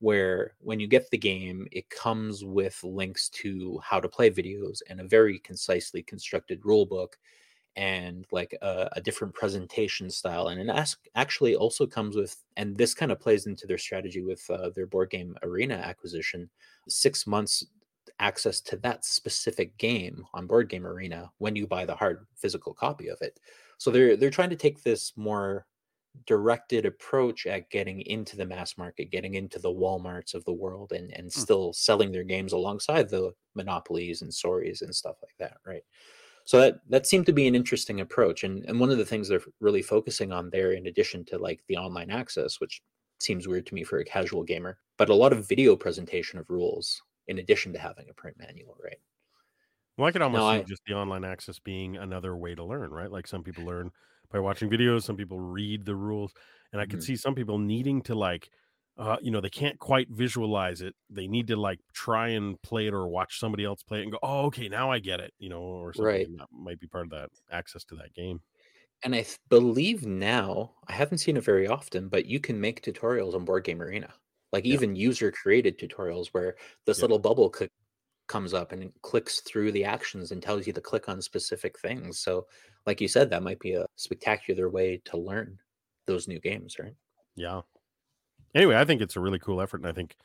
where 0.00 0.54
when 0.60 0.80
you 0.80 0.86
get 0.86 1.08
the 1.10 1.18
game 1.18 1.66
it 1.72 1.88
comes 1.90 2.44
with 2.44 2.82
links 2.82 3.28
to 3.28 3.80
how 3.82 4.00
to 4.00 4.08
play 4.08 4.30
videos 4.30 4.80
and 4.88 5.00
a 5.00 5.04
very 5.08 5.38
concisely 5.38 6.02
constructed 6.02 6.64
rule 6.64 6.86
book 6.86 7.18
and 7.76 8.26
like 8.32 8.56
a, 8.62 8.88
a 8.92 9.00
different 9.00 9.32
presentation 9.32 10.10
style 10.10 10.48
and 10.48 10.60
it 10.60 10.68
ask, 10.68 11.06
actually 11.14 11.54
also 11.54 11.86
comes 11.86 12.16
with 12.16 12.36
and 12.56 12.76
this 12.76 12.94
kind 12.94 13.12
of 13.12 13.20
plays 13.20 13.46
into 13.46 13.66
their 13.66 13.78
strategy 13.78 14.22
with 14.22 14.44
uh, 14.50 14.70
their 14.74 14.86
board 14.86 15.10
game 15.10 15.36
arena 15.42 15.74
acquisition 15.74 16.50
six 16.88 17.26
months 17.26 17.64
access 18.18 18.60
to 18.60 18.76
that 18.76 19.04
specific 19.04 19.76
game 19.78 20.24
on 20.34 20.46
board 20.46 20.68
game 20.68 20.86
arena 20.86 21.30
when 21.38 21.56
you 21.56 21.66
buy 21.66 21.84
the 21.84 21.94
hard 21.94 22.26
physical 22.36 22.74
copy 22.74 23.08
of 23.08 23.20
it. 23.22 23.40
So 23.78 23.90
they're 23.90 24.16
they're 24.16 24.30
trying 24.30 24.50
to 24.50 24.56
take 24.56 24.82
this 24.82 25.12
more 25.16 25.66
directed 26.26 26.86
approach 26.86 27.46
at 27.46 27.70
getting 27.70 28.00
into 28.02 28.36
the 28.36 28.44
mass 28.44 28.76
market 28.76 29.10
getting 29.10 29.34
into 29.34 29.58
the 29.58 29.68
walmarts 29.68 30.34
of 30.34 30.44
the 30.44 30.52
world 30.52 30.92
and 30.92 31.12
and 31.14 31.24
hmm. 31.24 31.40
still 31.40 31.72
selling 31.72 32.10
their 32.10 32.24
games 32.24 32.52
alongside 32.52 33.08
the 33.08 33.32
monopolies 33.54 34.22
and 34.22 34.32
stories 34.32 34.82
and 34.82 34.94
stuff 34.94 35.16
like 35.22 35.34
that 35.38 35.58
right 35.64 35.82
so 36.44 36.58
that 36.60 36.80
that 36.88 37.06
seemed 37.06 37.26
to 37.26 37.32
be 37.32 37.46
an 37.46 37.54
interesting 37.54 38.00
approach 38.00 38.44
and 38.44 38.64
and 38.64 38.78
one 38.78 38.90
of 38.90 38.98
the 38.98 39.04
things 39.04 39.28
they're 39.28 39.40
really 39.60 39.82
focusing 39.82 40.32
on 40.32 40.50
there 40.50 40.72
in 40.72 40.86
addition 40.86 41.24
to 41.24 41.38
like 41.38 41.60
the 41.68 41.76
online 41.76 42.10
access 42.10 42.60
which 42.60 42.82
seems 43.20 43.46
weird 43.46 43.66
to 43.66 43.74
me 43.74 43.84
for 43.84 43.98
a 43.98 44.04
casual 44.04 44.42
gamer 44.42 44.78
but 44.96 45.08
a 45.08 45.14
lot 45.14 45.32
of 45.32 45.48
video 45.48 45.76
presentation 45.76 46.38
of 46.38 46.50
rules 46.50 47.02
in 47.30 47.38
addition 47.38 47.72
to 47.72 47.78
having 47.78 48.06
a 48.10 48.12
print 48.12 48.36
manual, 48.38 48.76
right? 48.82 48.98
Well, 49.96 50.08
I 50.08 50.12
could 50.12 50.20
almost 50.20 50.42
see 50.42 50.60
I, 50.60 50.62
just 50.62 50.82
the 50.86 50.94
online 50.94 51.24
access 51.24 51.58
being 51.58 51.96
another 51.96 52.36
way 52.36 52.54
to 52.54 52.64
learn, 52.64 52.90
right? 52.90 53.10
Like 53.10 53.26
some 53.26 53.44
people 53.44 53.64
learn 53.64 53.92
by 54.30 54.38
watching 54.38 54.70
videos, 54.70 55.02
some 55.02 55.16
people 55.16 55.38
read 55.38 55.84
the 55.84 55.94
rules, 55.94 56.32
and 56.72 56.80
I 56.80 56.86
could 56.86 57.00
mm-hmm. 57.00 57.06
see 57.06 57.16
some 57.16 57.34
people 57.34 57.58
needing 57.58 58.02
to 58.02 58.14
like, 58.14 58.50
uh, 58.98 59.16
you 59.20 59.30
know, 59.30 59.40
they 59.40 59.50
can't 59.50 59.78
quite 59.78 60.08
visualize 60.10 60.82
it. 60.82 60.94
They 61.08 61.26
need 61.26 61.46
to 61.48 61.56
like 61.56 61.80
try 61.92 62.28
and 62.28 62.60
play 62.62 62.86
it 62.86 62.94
or 62.94 63.08
watch 63.08 63.38
somebody 63.38 63.64
else 63.64 63.82
play 63.82 64.00
it 64.00 64.02
and 64.02 64.12
go, 64.12 64.18
oh, 64.22 64.46
okay, 64.46 64.68
now 64.68 64.90
I 64.90 64.98
get 64.98 65.20
it, 65.20 65.32
you 65.38 65.48
know, 65.48 65.60
or 65.60 65.92
something 65.92 66.06
right. 66.06 66.38
that 66.38 66.48
might 66.52 66.80
be 66.80 66.86
part 66.86 67.06
of 67.06 67.10
that 67.10 67.30
access 67.50 67.84
to 67.84 67.94
that 67.96 68.14
game. 68.14 68.40
And 69.02 69.14
I 69.14 69.22
th- 69.22 69.38
believe 69.48 70.04
now, 70.04 70.72
I 70.86 70.92
haven't 70.92 71.18
seen 71.18 71.38
it 71.38 71.44
very 71.44 71.66
often, 71.66 72.08
but 72.08 72.26
you 72.26 72.38
can 72.38 72.60
make 72.60 72.82
tutorials 72.82 73.34
on 73.34 73.46
Board 73.46 73.64
Game 73.64 73.80
Arena 73.80 74.12
like 74.52 74.64
yeah. 74.64 74.74
even 74.74 74.96
user 74.96 75.30
created 75.30 75.78
tutorials 75.78 76.28
where 76.28 76.56
this 76.86 76.98
yeah. 76.98 77.02
little 77.02 77.18
bubble 77.18 77.50
click 77.50 77.70
comes 78.28 78.54
up 78.54 78.72
and 78.72 78.92
clicks 79.02 79.40
through 79.40 79.72
the 79.72 79.84
actions 79.84 80.30
and 80.30 80.42
tells 80.42 80.66
you 80.66 80.72
to 80.72 80.80
click 80.80 81.08
on 81.08 81.20
specific 81.20 81.78
things 81.80 82.20
so 82.20 82.46
like 82.86 83.00
you 83.00 83.08
said 83.08 83.30
that 83.30 83.42
might 83.42 83.60
be 83.60 83.74
a 83.74 83.86
spectacular 83.96 84.68
way 84.68 85.00
to 85.04 85.16
learn 85.16 85.58
those 86.06 86.28
new 86.28 86.40
games 86.40 86.78
right 86.78 86.94
yeah 87.36 87.60
anyway 88.54 88.76
i 88.76 88.84
think 88.84 89.00
it's 89.00 89.16
a 89.16 89.20
really 89.20 89.38
cool 89.38 89.60
effort 89.60 89.80
and 89.80 89.88
i 89.88 89.92
think 89.92 90.16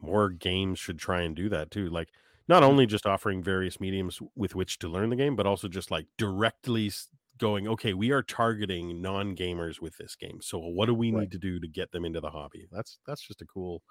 more 0.00 0.30
games 0.30 0.78
should 0.78 0.98
try 0.98 1.22
and 1.22 1.34
do 1.34 1.48
that 1.48 1.70
too 1.70 1.88
like 1.88 2.08
not 2.46 2.62
mm-hmm. 2.62 2.70
only 2.70 2.86
just 2.86 3.06
offering 3.06 3.42
various 3.42 3.80
mediums 3.80 4.20
with 4.36 4.54
which 4.54 4.78
to 4.78 4.88
learn 4.88 5.10
the 5.10 5.16
game 5.16 5.36
but 5.36 5.46
also 5.46 5.68
just 5.68 5.90
like 5.90 6.06
directly 6.16 6.90
going, 7.38 7.68
okay, 7.68 7.94
we 7.94 8.10
are 8.10 8.22
targeting 8.22 9.00
non 9.00 9.34
gamers 9.34 9.80
with 9.80 9.96
this 9.96 10.16
game. 10.16 10.40
So 10.42 10.58
what 10.58 10.86
do 10.86 10.94
we 10.94 11.10
right. 11.10 11.22
need 11.22 11.32
to 11.32 11.38
do 11.38 11.58
to 11.60 11.68
get 11.68 11.92
them 11.92 12.04
into 12.04 12.20
the 12.20 12.30
hobby? 12.30 12.66
That's 12.70 12.98
that's 13.06 13.26
just 13.26 13.40
a 13.40 13.46
cool, 13.46 13.82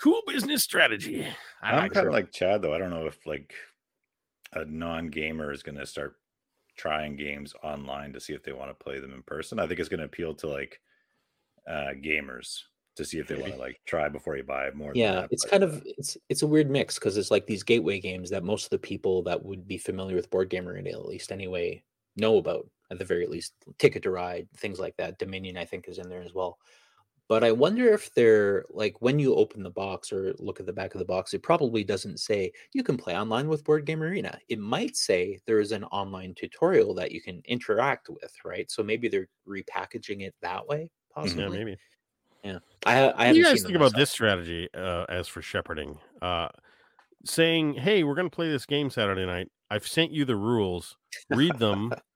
cool 0.00 0.20
business 0.26 0.62
strategy. 0.62 1.26
I 1.62 1.84
am 1.84 1.90
kind 1.90 2.06
of 2.06 2.12
like 2.12 2.32
Chad 2.32 2.62
though. 2.62 2.74
I 2.74 2.78
don't 2.78 2.90
know 2.90 3.06
if 3.06 3.18
like 3.26 3.52
a 4.52 4.64
non 4.64 5.08
gamer 5.08 5.52
is 5.52 5.62
going 5.62 5.78
to 5.78 5.86
start 5.86 6.14
trying 6.76 7.16
games 7.16 7.54
online 7.62 8.12
to 8.12 8.20
see 8.20 8.32
if 8.32 8.42
they 8.42 8.52
want 8.52 8.70
to 8.70 8.84
play 8.84 9.00
them 9.00 9.14
in 9.14 9.22
person. 9.22 9.58
I 9.58 9.66
think 9.66 9.80
it's 9.80 9.88
going 9.88 10.00
to 10.00 10.06
appeal 10.06 10.34
to 10.34 10.48
like 10.48 10.80
uh 11.68 11.94
gamers 12.02 12.58
to 12.96 13.04
see 13.04 13.18
if 13.18 13.26
they 13.26 13.34
want 13.34 13.54
to 13.54 13.58
like 13.58 13.80
try 13.86 14.08
before 14.08 14.36
you 14.36 14.44
buy 14.44 14.70
more. 14.72 14.92
Yeah, 14.94 15.22
that, 15.22 15.28
it's 15.32 15.44
but, 15.44 15.50
kind 15.50 15.62
of 15.64 15.82
it's 15.84 16.16
it's 16.28 16.42
a 16.42 16.46
weird 16.46 16.70
mix 16.70 16.94
because 16.96 17.16
it's 17.16 17.30
like 17.30 17.46
these 17.46 17.62
gateway 17.62 18.00
games 18.00 18.30
that 18.30 18.44
most 18.44 18.64
of 18.64 18.70
the 18.70 18.78
people 18.78 19.22
that 19.24 19.44
would 19.44 19.66
be 19.66 19.78
familiar 19.78 20.14
with 20.14 20.30
board 20.30 20.50
gamer 20.50 20.76
at 20.76 21.06
least 21.06 21.32
anyway 21.32 21.82
know 22.16 22.36
about 22.36 22.68
at 22.90 22.98
the 22.98 23.04
very 23.04 23.26
least 23.26 23.54
ticket 23.78 24.02
to 24.02 24.10
ride 24.10 24.46
things 24.56 24.78
like 24.78 24.96
that 24.96 25.18
dominion 25.18 25.56
i 25.56 25.64
think 25.64 25.88
is 25.88 25.98
in 25.98 26.08
there 26.08 26.22
as 26.22 26.34
well 26.34 26.58
but 27.28 27.42
i 27.42 27.50
wonder 27.50 27.92
if 27.92 28.12
they're 28.14 28.64
like 28.70 29.00
when 29.00 29.18
you 29.18 29.34
open 29.34 29.62
the 29.62 29.70
box 29.70 30.12
or 30.12 30.34
look 30.38 30.60
at 30.60 30.66
the 30.66 30.72
back 30.72 30.94
of 30.94 30.98
the 30.98 31.04
box 31.04 31.34
it 31.34 31.42
probably 31.42 31.84
doesn't 31.84 32.18
say 32.18 32.50
you 32.72 32.82
can 32.82 32.96
play 32.96 33.16
online 33.16 33.48
with 33.48 33.64
board 33.64 33.86
game 33.86 34.02
arena. 34.02 34.38
It 34.48 34.58
might 34.58 34.96
say 34.96 35.38
there 35.46 35.60
is 35.60 35.72
an 35.72 35.84
online 35.84 36.34
tutorial 36.34 36.94
that 36.94 37.12
you 37.12 37.20
can 37.20 37.42
interact 37.46 38.08
with 38.08 38.32
right? 38.44 38.70
So 38.70 38.82
maybe 38.82 39.08
they're 39.08 39.28
repackaging 39.48 40.22
it 40.22 40.34
that 40.42 40.66
way 40.66 40.90
possibly? 41.14 41.44
yeah 41.44 41.48
maybe. 41.48 41.76
Yeah 42.42 42.58
i, 42.86 43.00
I 43.08 43.30
you 43.30 43.44
guys 43.44 43.62
think 43.62 43.76
about 43.76 43.96
this 43.96 44.10
strategy 44.10 44.68
uh, 44.74 45.04
as 45.08 45.28
for 45.28 45.42
shepherding? 45.42 45.98
Uh, 46.20 46.48
saying, 47.24 47.74
"Hey, 47.74 48.04
we're 48.04 48.14
going 48.14 48.28
to 48.28 48.34
play 48.34 48.50
this 48.50 48.66
game 48.66 48.90
Saturday 48.90 49.24
night. 49.24 49.50
I've 49.70 49.86
sent 49.86 50.12
you 50.12 50.24
the 50.24 50.36
rules. 50.36 50.96
Read 51.30 51.58
them 51.58 51.92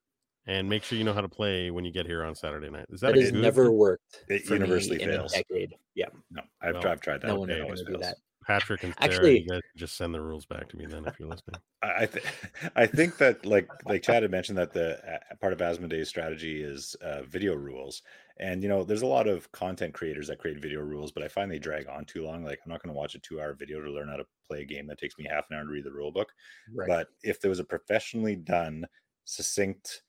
and 0.49 0.69
make 0.69 0.83
sure 0.83 0.99
you 0.99 1.05
know 1.05 1.13
how 1.15 1.21
to 1.21 1.29
play 1.29 1.71
when 1.71 1.85
you 1.85 1.93
get 1.93 2.07
here 2.07 2.25
on 2.25 2.35
Saturday 2.35 2.69
night." 2.71 2.87
Is 2.91 3.01
that, 3.01 3.15
That 3.15 3.21
has 3.21 3.31
good? 3.31 3.41
never 3.43 3.71
worked 3.71 4.25
It 4.29 4.45
for 4.47 4.55
universally 4.55 4.97
me 4.99 5.05
in 5.05 5.11
fails. 5.11 5.33
a 5.35 5.37
decade. 5.37 5.75
Yeah, 5.95 6.07
No, 6.31 6.43
I've, 6.61 6.73
Well, 6.75 6.83
tried, 6.83 6.93
I've 6.93 7.01
tried 7.01 7.21
that. 7.23 7.27
no 7.29 7.39
one 7.41 7.51
it 7.51 7.59
is 7.59 7.63
always 7.63 7.83
going 7.83 7.95
do 7.95 8.01
that. 8.01 8.17
Patrick 8.47 8.83
and 8.83 8.95
Sarah, 8.99 9.13
Actually- 9.13 9.41
you 9.43 9.47
guys 9.49 9.61
just 9.77 9.97
send 9.99 10.15
the 10.15 10.21
rules 10.23 10.47
back 10.47 10.71
to 10.71 10.77
me 10.79 10.87
then 10.87 11.05
if 11.05 11.21
you're 11.21 11.29
listening. 11.29 11.61
I 11.83 12.03
I, 12.03 12.07
th- 12.07 12.25
I 12.77 12.87
think 12.87 13.19
that 13.19 13.45
like 13.45 13.69
like 13.85 14.03
Chad 14.03 14.23
had 14.23 14.31
mentioned 14.33 14.57
that 14.59 14.73
the 14.73 14.99
uh, 15.07 15.19
part 15.41 15.53
of 15.53 15.61
Asmodee's 15.61 16.09
strategy 16.09 16.63
is 16.63 16.97
uh, 17.03 17.23
video 17.25 17.55
rules, 17.55 18.01
and 18.41 18.63
you 18.63 18.69
know 18.71 18.85
there's 18.85 19.03
a 19.03 19.07
lot 19.07 19.27
of 19.29 19.53
content 19.53 19.93
creators 19.93 20.29
that 20.29 20.39
create 20.39 20.63
video 20.63 20.81
rules, 20.81 21.13
but 21.13 21.23
I 21.23 21.29
find 21.29 21.51
they 21.53 21.59
drag 21.59 21.89
on 21.89 22.07
too 22.07 22.25
long. 22.25 22.43
Like 22.43 22.59
I'm 22.65 22.71
not 22.73 22.83
going 22.83 22.93
to 22.95 22.99
watch 22.99 23.15
a 23.15 23.19
two 23.19 23.39
hour 23.39 23.53
video 23.53 23.83
to 23.83 23.91
learn 23.91 24.09
how 24.09 24.17
to 24.17 24.25
play 24.47 24.63
a 24.63 24.65
game 24.65 24.87
that 24.87 24.99
takes 24.99 25.19
me 25.19 25.27
half 25.29 25.45
an 25.51 25.57
hour 25.59 25.65
to 25.65 25.69
read 25.71 25.85
the 25.85 25.93
rule 25.93 26.11
book. 26.11 26.33
right. 26.75 26.89
But 26.89 27.09
if 27.23 27.41
there 27.43 27.51
was 27.51 27.59
a 27.61 27.65
professionally 27.65 28.35
done, 28.37 28.87
succinct 29.25 30.03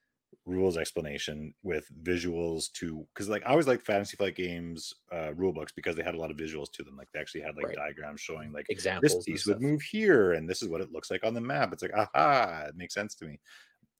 rules 0.50 0.78
explanation 0.78 1.54
with 1.64 1.88
visuals 2.04 2.72
to 2.74 3.08
because 3.14 3.30
like 3.30 3.44
I 3.46 3.52
always 3.52 3.68
like 3.68 3.86
fantasy 3.86 4.18
flight 4.18 4.36
games 4.36 4.94
uh 5.14 5.34
rule 5.36 5.54
books 5.54 5.72
because 5.72 5.96
they 5.96 6.04
had 6.04 6.16
a 6.16 6.20
lot 6.20 6.32
of 6.32 6.38
visuals 6.38 6.72
to 6.74 6.84
them. 6.84 6.98
Like 6.98 7.10
they 7.14 7.20
actually 7.20 7.42
had 7.42 7.56
like 7.56 7.68
Right. 7.68 7.76
diagrams 7.76 8.22
showing 8.22 8.52
like 8.52 8.66
Examples. 8.70 9.14
this 9.14 9.26
piece 9.26 9.46
would 9.46 9.62
move 9.62 9.82
here 9.82 10.34
and 10.34 10.50
this 10.50 10.62
is 10.62 10.70
what 10.70 10.82
it 10.82 10.92
looks 10.92 11.12
like 11.12 11.24
on 11.24 11.34
the 11.34 11.42
map 11.42 11.74
it's 11.74 11.84
like 11.84 11.94
aha 11.96 12.66
it 12.70 12.76
makes 12.76 12.94
sense 12.94 13.16
to 13.16 13.26
me 13.26 13.40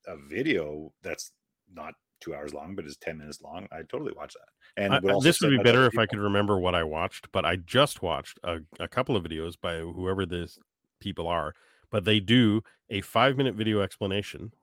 a 0.08 0.18
video 0.18 0.94
that's 1.02 1.32
not 1.74 1.94
two 2.22 2.36
hours 2.36 2.54
long 2.54 2.76
but 2.76 2.86
is 2.86 2.98
10 2.98 3.18
minutes 3.18 3.42
long 3.42 3.68
i 3.72 3.78
totally 3.84 4.14
watch 4.14 4.34
that 4.34 4.50
and 4.82 4.94
I- 4.94 5.00
would 5.02 5.12
I- 5.16 5.20
this 5.24 5.42
would 5.42 5.50
be 5.52 5.58
better 5.58 5.80
other 5.80 5.88
if 5.88 5.98
I 5.98 6.06
could 6.06 6.20
remember 6.20 6.60
what 6.60 6.76
I 6.76 6.84
watched, 6.84 7.32
but 7.32 7.46
I 7.46 7.56
just 7.58 8.02
watched 8.02 8.40
a, 8.44 8.60
a 8.80 8.88
couple 8.88 9.16
of 9.16 9.24
videos 9.24 9.60
by 9.60 9.80
whoever 9.80 10.26
these 10.26 10.58
people 11.00 11.28
are. 11.28 11.54
But 11.90 12.06
they 12.06 12.20
do 12.20 12.62
a 12.90 13.02
five 13.02 13.36
minute 13.38 13.56
video 13.56 13.82
explanation, 13.82 14.54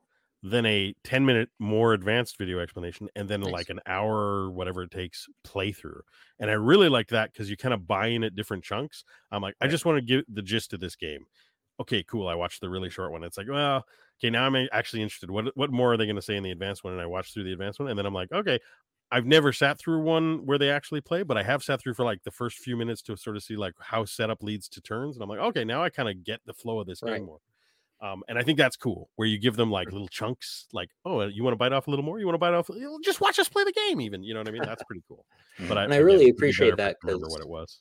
then 0.42 0.66
a 0.66 0.94
10 1.04 1.26
minute 1.26 1.50
more 1.58 1.92
advanced 1.92 2.38
video 2.38 2.58
explanation, 2.60 3.08
and 3.16 3.28
then 3.28 3.42
Nice. 3.44 3.50
like 3.50 3.70
an 3.70 3.80
hour, 3.86 4.50
whatever 4.50 4.82
it 4.82 4.90
takes, 4.90 5.26
playthrough. 5.46 6.00
And 6.38 6.50
I 6.50 6.54
really 6.54 6.88
like 6.88 7.08
that 7.08 7.32
because 7.32 7.50
you 7.50 7.56
kind 7.56 7.74
of 7.74 7.86
buy 7.86 8.08
in 8.08 8.24
at 8.24 8.34
different 8.34 8.64
chunks. 8.64 9.04
I'm 9.32 9.42
like, 9.42 9.56
I 9.60 9.68
just 9.68 9.84
want 9.84 9.98
to 9.98 10.02
get 10.04 10.32
the 10.32 10.42
gist 10.42 10.72
of 10.72 10.80
this 10.80 10.96
game. 10.96 11.26
Okay, 11.78 12.02
cool. 12.02 12.26
I 12.26 12.34
watched 12.34 12.60
the 12.62 12.70
really 12.70 12.88
short 12.88 13.12
one. 13.12 13.22
It's 13.22 13.36
like, 13.36 13.48
well, 13.50 13.84
okay, 14.18 14.30
now 14.30 14.46
I'm 14.46 14.56
actually 14.72 15.02
interested. 15.02 15.30
What 15.30 15.54
what 15.56 15.70
more 15.70 15.92
are 15.92 15.96
they 15.98 16.06
going 16.06 16.16
to 16.16 16.22
say 16.22 16.36
in 16.36 16.42
the 16.42 16.50
advanced 16.50 16.84
one? 16.84 16.94
And 16.94 17.02
I 17.02 17.06
watched 17.06 17.34
through 17.34 17.44
the 17.44 17.52
advanced 17.52 17.78
one, 17.80 17.88
and 17.90 17.98
then 17.98 18.06
I'm 18.06 18.14
like, 18.14 18.32
okay, 18.32 18.58
I've 19.10 19.26
never 19.26 19.52
sat 19.52 19.78
through 19.78 20.00
one 20.02 20.46
where 20.46 20.58
they 20.58 20.70
actually 20.70 21.00
play, 21.02 21.22
but 21.22 21.36
I 21.36 21.42
have 21.44 21.62
sat 21.62 21.80
through 21.80 21.94
for 21.94 22.04
like 22.04 22.22
the 22.24 22.30
first 22.30 22.58
few 22.58 22.76
minutes 22.76 23.02
to 23.02 23.16
sort 23.16 23.36
of 23.36 23.42
see 23.42 23.56
like 23.56 23.74
how 23.78 24.04
setup 24.04 24.42
leads 24.42 24.68
to 24.70 24.80
turns, 24.80 25.16
and 25.16 25.22
I'm 25.22 25.28
like, 25.28 25.38
okay, 25.38 25.64
now 25.64 25.82
I 25.82 25.90
kind 25.90 26.08
of 26.08 26.24
get 26.24 26.40
the 26.46 26.54
flow 26.54 26.80
of 26.80 26.86
this 26.86 27.02
Right. 27.02 27.02
game 27.02 27.24
more. 27.24 27.40
Um, 28.00 28.22
and 28.28 28.38
I 28.38 28.42
think 28.42 28.58
that's 28.58 28.76
cool, 28.76 29.08
where 29.16 29.26
you 29.26 29.38
give 29.38 29.56
them 29.56 29.70
like 29.70 29.90
little 29.90 30.08
chunks, 30.08 30.66
like, 30.72 30.90
oh, 31.04 31.22
you 31.22 31.42
want 31.42 31.52
to 31.52 31.58
bite 31.58 31.72
off 31.72 31.86
a 31.86 31.90
little 31.90 32.04
more? 32.04 32.18
You 32.18 32.26
want 32.26 32.34
to 32.34 32.38
bite 32.38 32.52
off? 32.52 32.68
Just 33.02 33.20
watch 33.20 33.38
us 33.38 33.48
play 33.48 33.64
the 33.64 33.72
game, 33.72 34.00
even. 34.00 34.22
You 34.22 34.34
know 34.34 34.40
what 34.40 34.48
I 34.48 34.52
mean? 34.52 34.62
That's 34.64 34.82
pretty 34.82 35.02
cool. 35.08 35.24
But 35.66 35.78
I, 35.78 35.84
And 35.84 35.92
I 35.92 35.96
again, 35.96 36.06
really 36.06 36.28
appreciate 36.28 36.74
I 36.74 36.76
that 36.76 36.96
remember 37.02 37.28
what 37.28 37.40
it 37.40 37.48
was. 37.48 37.80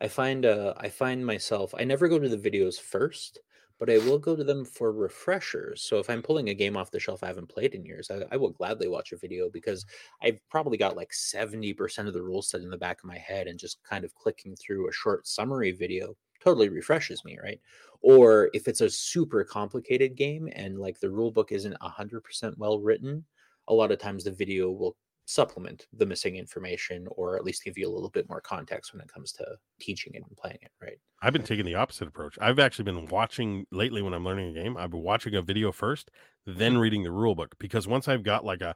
I 0.00 0.08
find 0.08 0.46
uh 0.46 0.74
I 0.78 0.88
find 0.88 1.24
myself 1.24 1.74
I 1.76 1.84
never 1.84 2.08
go 2.08 2.18
to 2.18 2.28
the 2.28 2.50
videos 2.50 2.80
first, 2.80 3.40
but 3.78 3.90
I 3.90 3.98
will 3.98 4.18
go 4.18 4.36
to 4.36 4.44
them 4.44 4.64
for 4.64 4.92
refreshers. 4.92 5.82
So 5.82 5.98
if 5.98 6.08
I'm 6.08 6.22
pulling 6.22 6.48
a 6.48 6.54
game 6.54 6.76
off 6.76 6.92
the 6.92 7.00
shelf 7.00 7.24
I 7.24 7.26
haven't 7.26 7.48
played 7.48 7.74
in 7.74 7.84
years, 7.84 8.10
I, 8.10 8.22
I 8.30 8.36
will 8.36 8.50
gladly 8.50 8.88
watch 8.88 9.10
a 9.12 9.16
video 9.16 9.50
because 9.50 9.84
I've 10.22 10.38
probably 10.50 10.78
got 10.78 10.96
like 10.96 11.10
70% 11.10 12.06
of 12.06 12.14
the 12.14 12.22
rules 12.22 12.48
set 12.48 12.60
in 12.60 12.70
the 12.70 12.78
back 12.78 12.98
of 13.02 13.08
my 13.08 13.18
head 13.18 13.48
and 13.48 13.58
just 13.58 13.82
kind 13.82 14.04
of 14.04 14.14
clicking 14.14 14.54
through 14.56 14.88
a 14.88 14.92
short 14.92 15.26
summary 15.26 15.72
video 15.72 16.14
totally 16.42 16.68
refreshes 16.68 17.24
me, 17.24 17.38
right? 17.42 17.60
Or 18.00 18.50
if 18.52 18.68
it's 18.68 18.80
a 18.80 18.90
super 18.90 19.44
complicated 19.44 20.16
game 20.16 20.48
and 20.54 20.78
like 20.78 20.98
the 20.98 21.10
rule 21.10 21.30
book 21.30 21.52
isn't 21.52 21.76
100% 21.80 22.58
well 22.58 22.80
written, 22.80 23.24
a 23.68 23.74
lot 23.74 23.92
of 23.92 23.98
times 23.98 24.24
the 24.24 24.32
video 24.32 24.70
will 24.70 24.96
supplement 25.24 25.86
the 25.92 26.04
missing 26.04 26.36
information 26.36 27.06
or 27.12 27.36
at 27.36 27.44
least 27.44 27.62
give 27.64 27.78
you 27.78 27.88
a 27.88 27.92
little 27.92 28.10
bit 28.10 28.28
more 28.28 28.40
context 28.40 28.92
when 28.92 29.00
it 29.00 29.12
comes 29.12 29.30
to 29.32 29.46
teaching 29.80 30.14
it 30.14 30.22
and 30.26 30.36
playing 30.36 30.58
it 30.60 30.72
right 30.82 30.98
I've 31.22 31.32
been 31.32 31.44
taking 31.44 31.64
the 31.64 31.76
opposite 31.76 32.08
approach. 32.08 32.36
I've 32.40 32.58
actually 32.58 32.84
been 32.84 33.06
watching 33.06 33.64
lately 33.70 34.02
when 34.02 34.12
I'm 34.12 34.24
learning 34.24 34.48
a 34.48 34.60
game. 34.60 34.76
I've 34.76 34.90
been 34.90 35.02
watching 35.02 35.36
a 35.36 35.42
video 35.42 35.70
first, 35.70 36.10
then 36.46 36.72
mm-hmm. 36.72 36.80
reading 36.80 37.02
the 37.04 37.12
rule 37.12 37.36
book 37.36 37.54
because 37.60 37.86
once 37.86 38.08
I've 38.08 38.24
got 38.24 38.44
like 38.44 38.60
a 38.60 38.74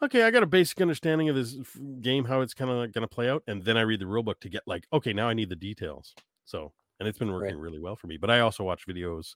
okay, 0.00 0.22
I 0.22 0.30
got 0.30 0.44
a 0.44 0.46
basic 0.46 0.80
understanding 0.80 1.28
of 1.28 1.34
this 1.34 1.56
game, 2.00 2.24
how 2.24 2.42
it's 2.42 2.54
kind 2.54 2.70
of 2.70 2.76
like 2.76 2.92
going 2.92 3.02
to 3.02 3.12
play 3.12 3.28
out, 3.28 3.42
and 3.48 3.64
then 3.64 3.76
I 3.76 3.82
read 3.82 4.00
the 4.00 4.06
rule 4.06 4.22
book 4.22 4.38
to 4.40 4.48
get 4.48 4.62
like 4.66 4.86
okay, 4.92 5.12
now 5.12 5.28
I 5.28 5.34
need 5.34 5.48
the 5.48 5.56
details. 5.56 6.14
So, 6.44 6.72
and 7.00 7.08
it's 7.08 7.18
been 7.18 7.32
working 7.32 7.56
Right. 7.56 7.62
really 7.62 7.80
well 7.80 7.96
for 7.96 8.06
me. 8.06 8.16
But 8.18 8.30
I 8.30 8.40
also 8.40 8.62
watch 8.62 8.86
videos 8.86 9.34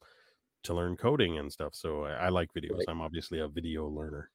to 0.65 0.75
learn 0.75 0.97
coding 0.97 1.39
and 1.39 1.53
stuff. 1.53 1.75
So 1.75 2.05
I, 2.05 2.13
I 2.13 2.29
like 2.29 2.53
videos. 2.55 2.79
Right. 2.79 2.87
I'm 2.89 3.01
obviously 3.01 3.41
a 3.41 3.49
video 3.49 3.89
learner. 3.89 4.31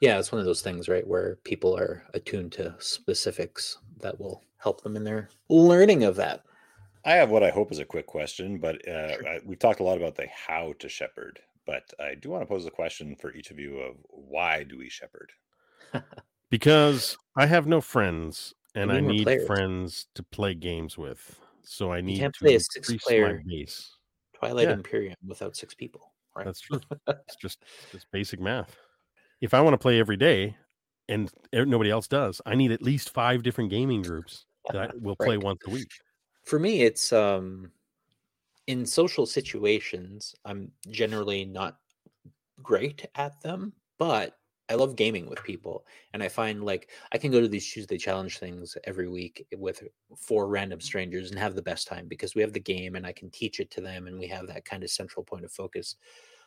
yeah 0.00 0.18
it's 0.18 0.32
one 0.32 0.38
of 0.40 0.44
those 0.46 0.62
things 0.62 0.88
right 0.88 1.06
where 1.06 1.36
people 1.44 1.76
are 1.76 2.02
attuned 2.14 2.52
to 2.52 2.74
specifics 2.78 3.78
that 4.00 4.18
will 4.20 4.42
help 4.58 4.82
them 4.82 4.96
in 4.96 5.04
their 5.04 5.28
learning 5.48 6.02
of 6.04 6.16
that 6.16 6.42
i 7.04 7.12
have 7.12 7.30
what 7.30 7.42
i 7.42 7.50
hope 7.50 7.70
is 7.72 7.78
a 7.80 7.84
quick 7.84 8.06
question 8.06 8.58
but 8.58 8.76
uh, 8.88 9.14
Sure. 9.14 9.28
I, 9.28 9.40
we've 9.44 9.58
talked 9.58 9.80
a 9.80 9.84
lot 9.84 9.96
about 9.98 10.14
the 10.16 10.26
how 10.28 10.72
to 10.80 10.88
shepherd 10.88 11.40
but 11.66 11.84
i 12.00 12.14
do 12.14 12.30
want 12.30 12.42
to 12.42 12.46
pose 12.46 12.66
a 12.66 12.70
question 12.70 13.14
for 13.16 13.32
each 13.34 13.50
of 13.50 13.58
you 13.58 13.78
of 13.78 13.96
why 14.08 14.62
do 14.64 14.78
we 14.78 14.88
shepherd 14.88 15.32
because 16.50 17.16
I 17.36 17.46
have 17.46 17.66
no 17.66 17.80
friends 17.80 18.54
and 18.74 18.90
We 18.90 18.96
I 18.98 19.00
need 19.00 19.08
need 19.08 19.24
players. 19.24 19.46
friends 19.46 20.06
to 20.14 20.22
play 20.22 20.54
games 20.54 20.96
with. 20.98 21.40
So 21.64 21.92
I 21.92 22.00
need 22.00 22.18
can't 22.18 22.34
to 22.34 22.44
play 22.44 22.54
a 22.56 22.60
six-player 22.60 23.42
twilight 24.34 24.68
Yeah. 24.68 24.74
imperium 24.74 25.16
without 25.26 25.56
six 25.56 25.74
people 25.74 26.12
right 26.34 26.44
That's 26.46 26.60
true. 26.60 26.80
it's 27.08 27.36
just 27.36 27.64
just 27.90 28.10
basic 28.12 28.40
math. 28.40 28.76
If 29.40 29.54
I 29.54 29.60
want 29.60 29.74
to 29.74 29.78
play 29.78 29.98
every 30.00 30.16
day 30.16 30.56
and 31.08 31.30
nobody 31.52 31.90
else 31.90 32.08
does, 32.08 32.40
I 32.46 32.54
need 32.54 32.72
at 32.72 32.82
least 32.82 33.10
five 33.10 33.42
different 33.42 33.70
gaming 33.70 34.02
groups 34.02 34.46
that 34.72 34.92
will 35.02 35.16
play 35.16 35.36
Right. 35.36 35.44
once 35.44 35.60
a 35.66 35.70
week. 35.70 35.90
for 36.44 36.58
me 36.58 36.82
it's 36.82 37.12
um 37.12 37.70
in 38.66 38.86
social 38.86 39.26
situations 39.26 40.34
i'm 40.44 40.72
generally 40.90 41.44
not 41.44 41.78
great 42.62 43.06
at 43.16 43.40
them 43.42 43.72
but 43.98 44.38
i 44.68 44.74
love 44.74 44.96
gaming 44.96 45.28
with 45.28 45.42
people 45.44 45.84
and 46.12 46.22
i 46.22 46.28
find 46.28 46.64
like 46.64 46.90
i 47.12 47.18
can 47.18 47.30
go 47.30 47.40
to 47.40 47.48
these 47.48 47.70
tuesday 47.70 47.98
challenge 47.98 48.38
things 48.38 48.76
every 48.84 49.08
week 49.08 49.46
with 49.56 49.82
four 50.16 50.48
random 50.48 50.78
mm-hmm. 50.78 50.84
strangers 50.84 51.30
and 51.30 51.38
have 51.38 51.54
the 51.54 51.62
best 51.62 51.86
time 51.86 52.06
because 52.08 52.34
we 52.34 52.42
have 52.42 52.52
the 52.52 52.60
game 52.60 52.94
and 52.94 53.06
i 53.06 53.12
can 53.12 53.30
teach 53.30 53.60
it 53.60 53.70
to 53.70 53.80
them 53.80 54.06
and 54.06 54.18
we 54.18 54.26
have 54.26 54.46
that 54.46 54.64
kind 54.64 54.82
of 54.82 54.90
central 54.90 55.24
point 55.24 55.44
of 55.44 55.52
focus. 55.52 55.96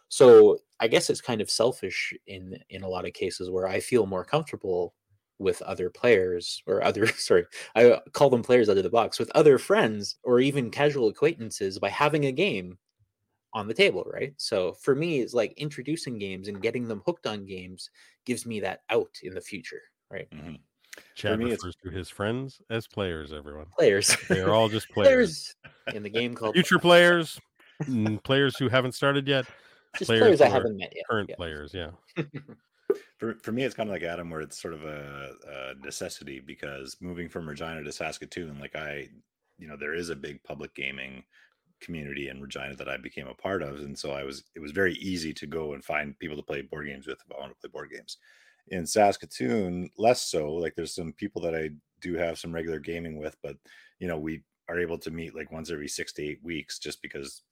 So 0.07 0.59
i 0.79 0.87
guess 0.87 1.09
it's 1.09 1.21
kind 1.21 1.41
of 1.41 1.49
selfish 1.49 2.13
in 2.27 2.57
in 2.69 2.83
a 2.83 2.89
lot 2.89 3.05
of 3.05 3.13
cases 3.13 3.49
where 3.49 3.67
i 3.67 3.79
feel 3.79 4.05
more 4.05 4.23
comfortable 4.23 4.93
with 5.39 5.61
other 5.63 5.89
players 5.89 6.63
or 6.65 6.83
other 6.83 7.07
sorry 7.17 7.45
I 7.75 7.99
call 8.13 8.29
them 8.29 8.43
players 8.43 8.69
out 8.69 8.77
of 8.77 8.83
the 8.83 8.89
box 8.89 9.19
with 9.19 9.31
other 9.35 9.57
friends 9.57 10.17
or 10.23 10.39
even 10.39 10.71
casual 10.71 11.09
acquaintances 11.09 11.79
by 11.79 11.89
having 11.89 12.25
a 12.25 12.31
game 12.31 12.77
on 13.55 13.67
the 13.67 13.73
table, 13.73 14.03
right? 14.13 14.33
So 14.37 14.73
for 14.73 14.93
me, 14.93 15.21
it's 15.21 15.33
like 15.33 15.53
introducing 15.57 16.19
games 16.19 16.47
and 16.49 16.61
getting 16.61 16.87
them 16.87 17.01
hooked 17.05 17.25
on 17.25 17.45
games 17.45 17.89
gives 18.25 18.45
me 18.45 18.59
that 18.59 18.81
out 18.91 19.09
in 19.23 19.33
the 19.33 19.41
future, 19.41 19.81
right? 20.11 20.29
Mhm. 20.29 20.59
Chad 21.15 21.39
me, 21.39 21.51
it's- 21.51 21.73
to 21.83 21.89
his 21.89 22.09
friends 22.09 22.61
as 22.69 22.85
players, 22.87 23.33
everyone. 23.33 23.65
Players, 23.77 24.15
They 24.29 24.41
are 24.41 24.51
all 24.53 24.69
just 24.69 24.89
players. 24.93 25.55
players 25.87 25.95
in 25.95 26.03
the 26.03 26.09
game 26.09 26.35
called 26.35 26.53
Future 26.53 26.79
players, 26.79 27.39
players 28.23 28.57
who 28.57 28.67
haven't 28.69 28.91
started 28.93 29.27
yet, 29.27 29.45
just 29.97 30.07
players 30.09 30.21
players, 30.21 30.41
I 30.41 30.49
haven't 30.49 30.77
met 30.77 30.93
yet. 30.95 31.05
current 31.09 31.29
yeah. 31.29 31.35
players. 31.35 31.73
Yeah. 31.73 31.91
For, 33.17 33.35
for 33.41 33.51
me, 33.51 33.63
it's 33.63 33.73
kind 33.73 33.89
of 33.89 33.93
like 33.93 34.03
Adam, 34.03 34.29
where 34.29 34.41
it's 34.41 34.61
sort 34.61 34.73
of 34.73 34.83
a, 34.83 35.31
a 35.47 35.75
necessity 35.85 36.39
because 36.41 36.97
moving 37.01 37.29
from 37.29 37.47
Regina 37.47 37.81
to 37.83 37.91
Saskatoon, 37.91 38.59
like 38.59 38.75
I, 38.75 39.07
you 39.57 39.67
know, 39.67 39.75
there 39.77 39.93
is 39.95 40.09
a 40.09 40.15
big 40.15 40.43
public 40.43 40.75
gaming 40.75 41.23
community 41.81 42.29
in 42.29 42.41
Regina 42.41 42.75
that 42.75 42.89
I 42.89 42.97
became 42.97 43.27
a 43.27 43.33
part 43.33 43.61
of, 43.61 43.75
and 43.79 43.97
so 43.97 44.11
I 44.11 44.23
was 44.23 44.43
it 44.55 44.59
was 44.59 44.71
very 44.71 44.93
easy 44.93 45.33
to 45.33 45.47
go 45.47 45.73
and 45.73 45.83
find 45.83 46.17
people 46.19 46.37
to 46.37 46.43
play 46.43 46.61
board 46.61 46.87
games 46.87 47.07
with 47.07 47.19
if 47.25 47.35
I 47.35 47.39
want 47.39 47.51
to 47.51 47.59
play 47.59 47.69
board 47.71 47.91
games. 47.91 48.17
In 48.69 48.85
Saskatoon, 48.85 49.89
less 49.97 50.23
so. 50.23 50.51
Like 50.51 50.73
there's 50.75 50.95
some 50.95 51.13
people 51.13 51.41
that 51.43 51.55
I 51.55 51.69
do 52.01 52.15
have 52.15 52.39
some 52.39 52.53
regular 52.53 52.79
gaming 52.79 53.17
with, 53.17 53.37
but 53.43 53.57
you 53.99 54.07
know, 54.07 54.17
we 54.17 54.43
are 54.67 54.79
able 54.79 54.97
to 54.97 55.11
meet 55.11 55.35
like 55.35 55.51
once 55.51 55.71
every 55.71 55.87
six 55.87 56.11
to 56.13 56.23
eight 56.23 56.43
weeks 56.43 56.79
just 56.79 57.01
because 57.01 57.43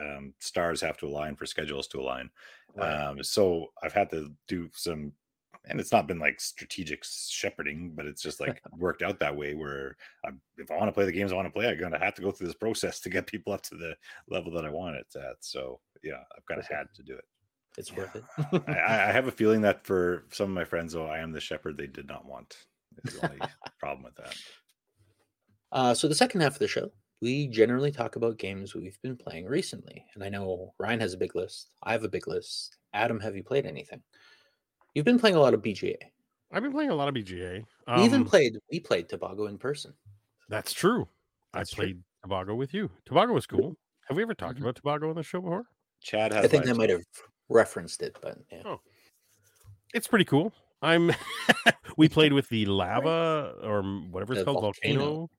um, 0.00 0.32
stars 0.38 0.80
have 0.80 0.96
to 0.98 1.06
align 1.06 1.36
for 1.36 1.46
schedules 1.46 1.86
to 1.88 2.00
align. 2.00 2.30
Right. 2.74 2.90
Um, 2.90 3.22
so 3.22 3.66
I've 3.82 3.92
had 3.92 4.10
to 4.10 4.32
do 4.48 4.70
some, 4.74 5.12
and 5.66 5.78
it's 5.80 5.92
not 5.92 6.06
been 6.08 6.18
like 6.18 6.40
strategic 6.40 7.04
shepherding, 7.04 7.92
but 7.94 8.06
it's 8.06 8.22
just 8.22 8.40
like 8.40 8.60
worked 8.78 9.02
out 9.02 9.18
that 9.20 9.36
way 9.36 9.54
where 9.54 9.96
I, 10.24 10.30
if 10.58 10.70
I 10.70 10.76
want 10.76 10.88
to 10.88 10.92
play 10.92 11.04
the 11.04 11.12
games 11.12 11.32
I 11.32 11.36
want 11.36 11.46
to 11.46 11.52
play, 11.52 11.68
I'm 11.68 11.78
going 11.78 11.92
to 11.92 11.98
have 11.98 12.14
to 12.16 12.22
go 12.22 12.32
through 12.32 12.48
this 12.48 12.56
process 12.56 13.00
to 13.00 13.10
get 13.10 13.26
people 13.26 13.52
up 13.52 13.62
to 13.62 13.76
the 13.76 13.94
level 14.28 14.52
that 14.52 14.64
I 14.64 14.70
want 14.70 14.96
it 14.96 15.06
at. 15.16 15.36
So 15.40 15.80
yeah, 16.02 16.22
I've 16.36 16.46
kind 16.46 16.60
of 16.60 16.66
had 16.66 16.86
to 16.96 17.02
do 17.02 17.14
it. 17.14 17.24
it's 17.78 17.90
Yeah. 17.92 17.98
worth 17.98 18.16
it. 18.16 18.24
I, 18.68 18.72
I 18.72 19.08
I 19.08 19.12
have 19.12 19.28
a 19.28 19.32
feeling 19.32 19.60
that 19.62 19.86
for 19.86 20.24
some 20.32 20.50
of 20.50 20.54
my 20.54 20.64
friends, 20.64 20.92
though, 20.94 21.06
I 21.06 21.18
am 21.20 21.32
the 21.32 21.40
shepherd 21.40 21.76
they 21.76 21.86
did 21.86 22.08
not 22.08 22.26
want. 22.26 22.56
Is 23.04 23.14
the 23.14 23.26
only 23.30 23.40
problem 23.78 24.02
with 24.04 24.16
that. 24.16 24.34
Uh, 25.70 25.94
so 25.94 26.08
the 26.08 26.14
second 26.14 26.40
half 26.42 26.52
of 26.54 26.58
the 26.58 26.68
show, 26.68 26.90
we 27.22 27.46
generally 27.48 27.90
talk 27.92 28.16
about 28.16 28.36
games 28.38 28.74
we've 28.74 29.00
been 29.02 29.16
playing 29.16 29.46
recently. 29.46 30.04
And 30.14 30.22
I 30.24 30.28
know 30.28 30.74
Ryan 30.78 31.00
has 31.00 31.14
a 31.14 31.18
big 31.18 31.34
list. 31.34 31.70
I 31.82 31.92
have 31.92 32.04
a 32.04 32.08
big 32.08 32.26
list. 32.28 32.76
Adam, 32.92 33.20
have 33.20 33.36
you 33.36 33.42
played 33.44 33.64
anything? 33.64 34.02
You've 34.94 35.04
been 35.04 35.18
playing 35.18 35.36
a 35.36 35.40
lot 35.40 35.54
of 35.54 35.62
BGA. 35.62 35.96
I've 36.52 36.62
been 36.62 36.72
playing 36.72 36.90
a 36.90 36.94
lot 36.94 37.08
of 37.08 37.14
BGA. 37.14 37.64
we 37.96 38.04
even 38.04 38.20
Um, 38.22 38.26
played 38.26 38.58
we 38.70 38.80
played 38.80 39.08
Tobago 39.08 39.46
in 39.46 39.58
person. 39.58 39.94
That's 40.48 40.72
true. 40.72 41.08
That's 41.52 41.72
I 41.72 41.74
true. 41.76 41.84
played 41.84 42.02
Tobago 42.22 42.54
with 42.54 42.74
you. 42.74 42.90
Tobago 43.06 43.32
was 43.32 43.46
cool. 43.46 43.76
Have 44.08 44.16
we 44.16 44.22
ever 44.22 44.34
talked 44.34 44.58
Mhm. 44.58 44.62
about 44.62 44.76
Tobago 44.76 45.08
on 45.08 45.16
the 45.16 45.22
show 45.22 45.40
before? 45.40 45.64
Chad 46.00 46.32
has. 46.32 46.44
I 46.44 46.48
think 46.48 46.64
my 46.66 46.72
I 46.72 46.74
might 46.74 46.90
have 46.90 47.02
referenced 47.48 48.02
it, 48.02 48.16
but 48.20 48.38
yeah. 48.50 48.62
Oh. 48.64 48.80
It's 49.94 50.06
pretty 50.06 50.24
cool. 50.24 50.52
I'm. 50.82 51.10
we 51.96 52.08
played 52.08 52.32
with 52.32 52.48
the 52.48 52.66
lava 52.66 53.54
or 53.62 53.78
m- 53.80 54.10
whatever 54.10 54.34
it's 54.34 54.42
called, 54.44 54.60
volcano 54.60 55.30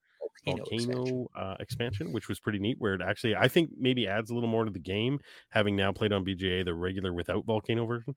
volcano, 0.45 0.63
Volcano 0.63 0.63
expansion. 0.63 1.27
uh, 1.35 1.55
expansion, 1.59 2.11
which 2.13 2.27
was 2.29 2.39
pretty 2.39 2.59
neat. 2.59 2.77
Where 2.79 2.93
it 2.95 3.01
actually, 3.01 3.35
I 3.35 3.47
think, 3.47 3.71
maybe 3.77 4.07
adds 4.07 4.29
a 4.31 4.33
little 4.33 4.49
more 4.49 4.63
to 4.65 4.71
the 4.71 4.79
game, 4.79 5.19
having 5.49 5.75
now 5.75 5.91
played 5.91 6.13
on 6.13 6.23
BGA 6.25 6.63
the 6.63 6.73
regular 6.73 7.13
without 7.13 7.45
volcano 7.45 7.85
version, 7.85 8.15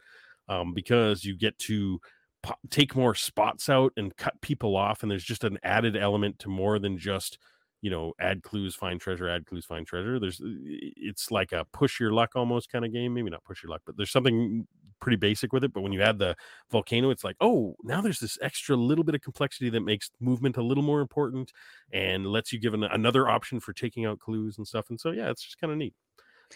um, 0.49 0.74
because 0.74 1.24
you 1.24 1.36
get 1.36 1.59
to 1.61 2.01
po- 2.42 2.55
take 2.70 2.97
more 2.97 3.14
spots 3.14 3.68
out 3.68 3.92
and 3.97 4.16
cut 4.16 4.40
people 4.40 4.76
off, 4.76 5.03
and 5.03 5.11
there's 5.11 5.24
just 5.24 5.44
an 5.44 5.59
added 5.62 5.97
element 5.97 6.38
to 6.40 6.49
more 6.49 6.78
than 6.78 6.99
just 6.99 7.38
you 7.82 7.90
know 7.90 8.12
add 8.18 8.42
clues 8.42 8.74
find 8.74 9.01
treasure 9.01 9.28
add 9.28 9.47
clues 9.47 9.64
find 9.64 9.86
treasure. 9.86 10.18
There's 10.18 10.40
it's 10.42 11.30
like 11.30 11.53
a 11.53 11.64
push 11.72 12.01
your 12.01 12.12
luck 12.12 12.32
almost 12.34 12.70
kind 12.70 12.84
of 12.84 12.92
game. 12.92 13.14
Maybe 13.14 13.30
not 13.30 13.44
push 13.44 13.62
your 13.62 13.70
luck 13.70 13.82
but 13.84 13.97
there's 13.97 14.11
something 14.11 14.66
pretty 14.99 15.16
basic 15.16 15.53
with 15.53 15.62
it. 15.62 15.72
But 15.72 15.82
when 15.82 15.92
you 15.92 16.03
add 16.03 16.18
the 16.18 16.34
volcano 16.70 17.11
it's 17.11 17.22
like 17.22 17.36
oh 17.40 17.76
now 17.82 18.01
there's 18.01 18.18
this 18.18 18.38
extra 18.40 18.74
little 18.76 19.05
bit 19.05 19.14
of 19.14 19.20
complexity 19.20 19.68
that 19.70 19.82
makes 19.82 20.11
movement 20.20 20.57
a 20.57 20.62
little 20.62 20.82
more 20.82 21.01
important 21.01 21.53
and 21.92 22.26
lets 22.26 22.53
you 22.53 22.59
give 22.59 22.74
an, 22.74 22.84
another 22.84 23.28
option 23.28 23.61
for 23.61 23.72
taking 23.72 24.07
out 24.07 24.18
clues 24.18 24.57
and 24.57 24.66
stuff. 24.66 24.86
And 24.88 24.99
so 24.99 25.11
yeah 25.11 25.30
it's 25.30 25.42
just 25.42 25.61
kind 25.61 25.72
of 25.72 25.78
neat. 25.78 25.94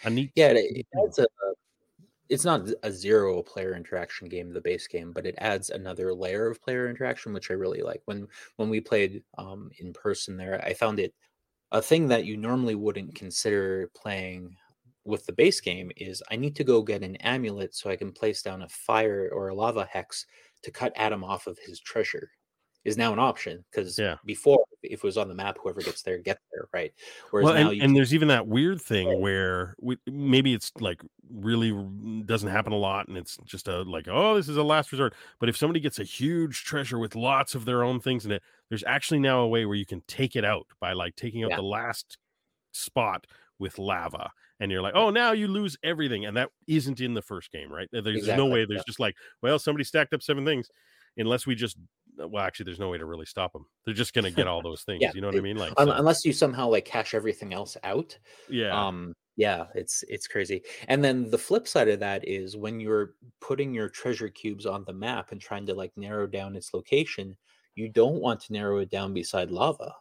A 0.03 0.09
neat 0.09 0.31
Yeah, 0.35 0.47
it, 0.47 0.57
it 0.57 0.87
adds 1.05 1.19
a. 1.19 1.27
It's 2.31 2.45
not 2.45 2.67
a 2.83 2.91
zero 2.91 3.43
player 3.43 3.75
interaction 3.75 4.29
game, 4.29 4.53
the 4.53 4.61
base 4.61 4.87
game, 4.87 5.11
but 5.11 5.25
it 5.25 5.35
adds 5.37 5.69
another 5.69 6.13
layer 6.13 6.47
of 6.47 6.61
player 6.63 6.89
interaction, 6.89 7.33
which 7.33 7.51
I 7.51 7.55
really 7.55 7.81
like. 7.81 8.01
When 8.05 8.27
when 8.55 8.69
we 8.69 8.79
played 8.79 9.23
um, 9.37 9.69
in 9.79 9.91
person 9.93 10.37
there, 10.37 10.63
I 10.65 10.73
found 10.73 10.99
it 10.99 11.13
a 11.71 11.81
thing 11.81 12.07
that 12.07 12.25
you 12.25 12.37
normally 12.37 12.75
wouldn't 12.75 13.15
consider 13.15 13.91
playing 13.95 14.55
with 15.03 15.25
the 15.25 15.33
base 15.33 15.59
game 15.59 15.91
is 15.97 16.23
I 16.31 16.37
need 16.37 16.55
to 16.55 16.63
go 16.63 16.81
get 16.81 17.03
an 17.03 17.17
amulet 17.17 17.75
so 17.75 17.89
I 17.89 17.95
can 17.95 18.11
place 18.11 18.41
down 18.41 18.61
a 18.61 18.69
fire 18.69 19.29
or 19.33 19.49
a 19.49 19.55
lava 19.55 19.87
hex 19.91 20.25
to 20.63 20.71
cut 20.71 20.93
Adam 20.95 21.23
off 21.23 21.47
of 21.47 21.57
his 21.59 21.79
treasure. 21.79 22.31
Is 22.83 22.97
now 22.97 23.13
an 23.13 23.19
option 23.19 23.63
because 23.69 23.99
Yeah. 23.99 24.17
before, 24.25 24.63
if 24.81 24.99
it 24.99 25.03
was 25.03 25.15
on 25.15 25.27
the 25.27 25.35
map, 25.35 25.57
whoever 25.61 25.81
gets 25.81 26.01
there 26.01 26.17
gets 26.17 26.41
there, 26.51 26.67
right? 26.73 26.91
Whereas 27.29 27.45
well, 27.45 27.53
now 27.53 27.67
and, 27.69 27.77
you 27.77 27.83
and 27.83 27.95
there's 27.95 28.11
even 28.11 28.27
that 28.29 28.47
weird 28.47 28.81
thing 28.81 29.21
where 29.21 29.75
we, 29.79 29.97
maybe 30.07 30.55
it's 30.55 30.71
like 30.79 30.99
really 31.31 31.69
mm, 31.71 32.25
doesn't 32.25 32.49
happen 32.49 32.73
a 32.73 32.77
lot, 32.77 33.07
and 33.07 33.17
it's 33.17 33.37
just 33.45 33.67
a 33.67 33.83
like, 33.83 34.07
oh, 34.09 34.33
this 34.33 34.49
is 34.49 34.57
a 34.57 34.63
last 34.63 34.91
resort. 34.91 35.13
But 35.39 35.47
if 35.47 35.55
somebody 35.55 35.79
gets 35.79 35.99
a 35.99 36.03
huge 36.03 36.63
treasure 36.63 36.97
with 36.97 37.15
lots 37.15 37.53
of 37.53 37.65
their 37.65 37.83
own 37.83 37.99
things 37.99 38.25
in 38.25 38.31
it, 38.31 38.41
there's 38.69 38.83
actually 38.85 39.19
now 39.19 39.41
a 39.41 39.47
way 39.47 39.65
where 39.67 39.75
you 39.75 39.85
can 39.85 40.01
take 40.07 40.35
it 40.35 40.43
out 40.43 40.65
by 40.79 40.93
like 40.93 41.15
taking 41.15 41.43
out 41.43 41.51
Yeah. 41.51 41.57
the 41.57 41.61
last 41.63 42.17
spot 42.71 43.27
with 43.59 43.77
lava, 43.77 44.31
and 44.59 44.71
you're 44.71 44.81
like, 44.81 44.95
oh, 44.95 45.11
now 45.11 45.33
you 45.33 45.47
lose 45.47 45.77
everything, 45.83 46.25
and 46.25 46.35
that 46.35 46.49
isn't 46.65 46.99
in 46.99 47.13
the 47.13 47.21
first 47.21 47.51
game, 47.51 47.71
right? 47.71 47.87
There- 47.91 48.01
There's 48.01 48.25
no 48.27 48.47
way. 48.47 48.65
There's 48.65 48.79
yeah. 48.79 48.83
just 48.87 48.99
like, 48.99 49.15
well, 49.43 49.59
somebody 49.59 49.83
stacked 49.83 50.15
up 50.15 50.23
seven 50.23 50.45
things. 50.45 50.67
Unless 51.17 51.45
we 51.45 51.55
just, 51.55 51.75
well, 52.17 52.43
actually, 52.43 52.65
there's 52.65 52.79
no 52.79 52.89
way 52.89 52.97
to 52.97 53.05
really 53.05 53.25
stop 53.25 53.53
them. 53.53 53.65
They're 53.85 53.93
just 53.93 54.13
going 54.13 54.25
to 54.25 54.31
get 54.31 54.47
all 54.47 54.61
those 54.63 54.83
things. 54.83 55.01
Yeah, 55.01 55.11
you 55.13 55.21
know 55.21 55.27
what 55.27 55.37
I 55.37 55.41
mean? 55.41 55.57
Like, 55.57 55.73
un- 55.77 55.87
so- 55.87 55.93
unless 55.93 56.25
you 56.25 56.33
somehow 56.33 56.67
like 56.67 56.85
cash 56.85 57.13
everything 57.13 57.53
else 57.53 57.77
out 57.83 58.17
yeah. 58.49 58.69
um 58.71 59.13
yeah 59.37 59.67
it's 59.75 60.03
it's 60.09 60.27
crazy 60.27 60.61
and 60.89 61.01
then 61.03 61.29
the 61.31 61.37
flip 61.37 61.67
side 61.67 61.87
of 61.87 61.99
that 62.01 62.27
is 62.27 62.57
when 62.57 62.79
you're 62.81 63.15
putting 63.39 63.73
your 63.73 63.87
treasure 63.87 64.27
cubes 64.27 64.65
on 64.65 64.83
the 64.85 64.93
map 64.93 65.31
and 65.31 65.39
trying 65.39 65.65
to 65.65 65.73
like 65.73 65.91
narrow 65.95 66.27
down 66.27 66.55
its 66.55 66.73
location 66.73 67.35
you 67.75 67.87
don't 67.87 68.21
want 68.21 68.41
to 68.41 68.51
narrow 68.53 68.79
it 68.79 68.89
down 68.89 69.13
beside 69.13 69.49
lava 69.49 69.93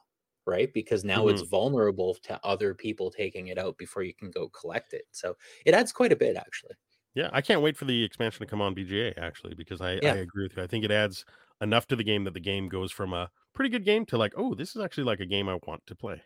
right 0.46 0.74
because 0.74 1.04
now 1.04 1.28
it's 1.28 1.42
vulnerable 1.42 2.14
to 2.14 2.38
other 2.44 2.74
people 2.74 3.08
taking 3.10 3.48
it 3.48 3.58
out 3.58 3.78
before 3.78 4.02
you 4.02 4.12
can 4.12 4.30
go 4.32 4.48
collect 4.48 4.92
it 4.94 5.04
so 5.12 5.36
it 5.64 5.74
adds 5.74 5.92
quite 5.92 6.10
a 6.12 6.16
bit 6.16 6.36
actually 6.36 6.74
Yeah, 7.14 7.28
I 7.32 7.40
can't 7.40 7.60
wait 7.62 7.76
for 7.76 7.84
the 7.86 8.02
expansion 8.04 8.40
to 8.44 8.50
come 8.50 8.60
on 8.60 8.74
BGA 8.74 9.16
actually 9.18 9.54
because 9.54 9.80
I, 9.80 9.98
Yeah. 10.02 10.14
I 10.14 10.16
agree 10.18 10.44
with 10.44 10.56
you. 10.56 10.62
I 10.62 10.66
think 10.66 10.84
it 10.84 10.90
adds 10.90 11.24
enough 11.60 11.86
to 11.88 11.96
the 11.96 12.04
game 12.04 12.24
that 12.24 12.34
the 12.34 12.40
game 12.40 12.68
goes 12.68 12.92
from 12.92 13.12
a 13.12 13.30
pretty 13.54 13.70
good 13.70 13.84
game 13.84 14.06
to 14.06 14.18
like, 14.18 14.32
oh, 14.36 14.54
this 14.54 14.74
is 14.76 14.82
actually 14.82 15.04
like 15.04 15.20
a 15.20 15.26
game 15.26 15.48
I 15.48 15.58
want 15.66 15.86
to 15.86 15.94
play. 15.94 16.22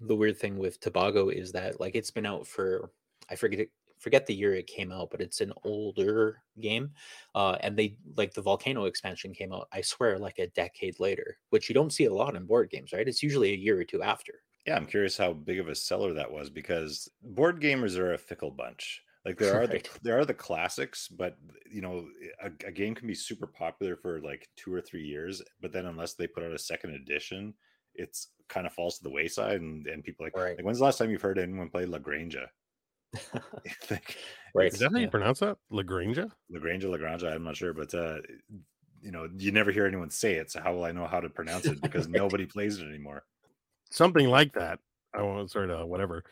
the 0.00 0.16
weird 0.16 0.38
thing 0.38 0.58
with 0.58 0.80
Tobago 0.80 1.28
is 1.28 1.52
that 1.52 1.80
like 1.80 1.94
it's 1.94 2.10
been 2.10 2.26
out 2.26 2.46
for 2.46 2.90
I 3.30 3.36
forget 3.36 3.60
it, 3.60 3.70
forget 3.98 4.26
the 4.26 4.34
year 4.34 4.54
it 4.54 4.66
came 4.66 4.92
out, 4.92 5.10
but 5.10 5.20
it's 5.20 5.40
an 5.40 5.52
older 5.64 6.42
game. 6.60 6.92
Uh, 7.34 7.56
and 7.60 7.76
they 7.78 7.96
like 8.16 8.34
the 8.34 8.42
volcano 8.42 8.84
expansion 8.84 9.32
came 9.32 9.52
out, 9.52 9.68
I 9.72 9.80
swear, 9.82 10.18
like 10.18 10.38
a 10.38 10.48
decade 10.48 11.00
later, 11.00 11.38
which 11.50 11.68
you 11.68 11.74
don't 11.74 11.92
see 11.92 12.04
a 12.04 12.12
lot 12.14 12.36
in 12.36 12.44
board 12.46 12.70
games, 12.70 12.92
right? 12.92 13.08
It's 13.08 13.22
usually 13.22 13.52
a 13.52 13.56
year 13.56 13.80
or 13.80 13.84
two 13.84 14.02
after. 14.02 14.42
Yeah, 14.66 14.76
I'm 14.76 14.86
curious 14.86 15.16
how 15.16 15.32
big 15.34 15.58
of 15.60 15.68
a 15.68 15.74
seller 15.74 16.12
that 16.14 16.30
was 16.32 16.50
because 16.50 17.08
board 17.22 17.60
gamers 17.60 17.96
are 17.98 18.14
a 18.14 18.18
fickle 18.18 18.50
bunch. 18.50 19.02
Like 19.24 19.38
there 19.38 19.60
are 19.60 19.66
the 19.66 19.82
there 20.02 20.18
are 20.18 20.24
the 20.26 20.34
classics, 20.34 21.08
but 21.08 21.38
you 21.70 21.80
know, 21.80 22.06
a, 22.42 22.50
a 22.66 22.72
game 22.72 22.94
can 22.94 23.06
be 23.08 23.14
super 23.14 23.46
popular 23.46 23.96
for 23.96 24.20
like 24.20 24.48
two 24.56 24.72
or 24.72 24.82
three 24.82 25.04
years, 25.04 25.40
but 25.62 25.72
then 25.72 25.86
unless 25.86 26.12
they 26.14 26.26
put 26.26 26.44
out 26.44 26.52
a 26.52 26.58
second 26.58 26.90
edition, 26.90 27.54
it's 27.94 28.28
kind 28.48 28.66
of 28.66 28.74
falls 28.74 28.98
to 28.98 29.04
the 29.04 29.10
wayside, 29.10 29.60
and 29.62 29.86
and 29.86 30.04
people 30.04 30.26
like, 30.26 30.36
Right. 30.36 30.56
like 30.56 30.64
when's 30.64 30.78
the 30.78 30.84
last 30.84 30.98
time 30.98 31.10
you've 31.10 31.22
heard 31.22 31.38
anyone 31.38 31.70
play 31.70 31.86
Lagrange? 31.86 32.36
like 33.90 34.16
right. 34.54 34.72
Is 34.72 34.80
that 34.80 34.92
how 34.92 34.98
you 34.98 35.04
yeah. 35.04 35.10
pronounce 35.10 35.40
that? 35.40 35.56
Lagrange? 35.70 36.18
Lagrange, 36.50 36.84
Lagrange, 36.84 37.22
I'm 37.24 37.44
not 37.44 37.56
sure, 37.56 37.72
but 37.72 37.94
uh, 37.94 38.18
you 39.00 39.10
know, 39.10 39.28
you 39.36 39.52
never 39.52 39.70
hear 39.70 39.86
anyone 39.86 40.10
say 40.10 40.34
it, 40.34 40.50
so 40.50 40.60
how 40.60 40.74
will 40.74 40.84
I 40.84 40.92
know 40.92 41.06
how 41.06 41.20
to 41.20 41.30
pronounce 41.30 41.66
it? 41.66 41.80
Because 41.82 42.08
nobody 42.08 42.44
plays 42.46 42.78
it 42.78 42.88
anymore. 42.88 43.24
Something 43.90 44.28
like 44.28 44.52
that. 44.54 44.80
I 45.14 45.22
won't 45.22 45.50
sort 45.50 45.70
of 45.70 45.86
whatever. 45.88 46.24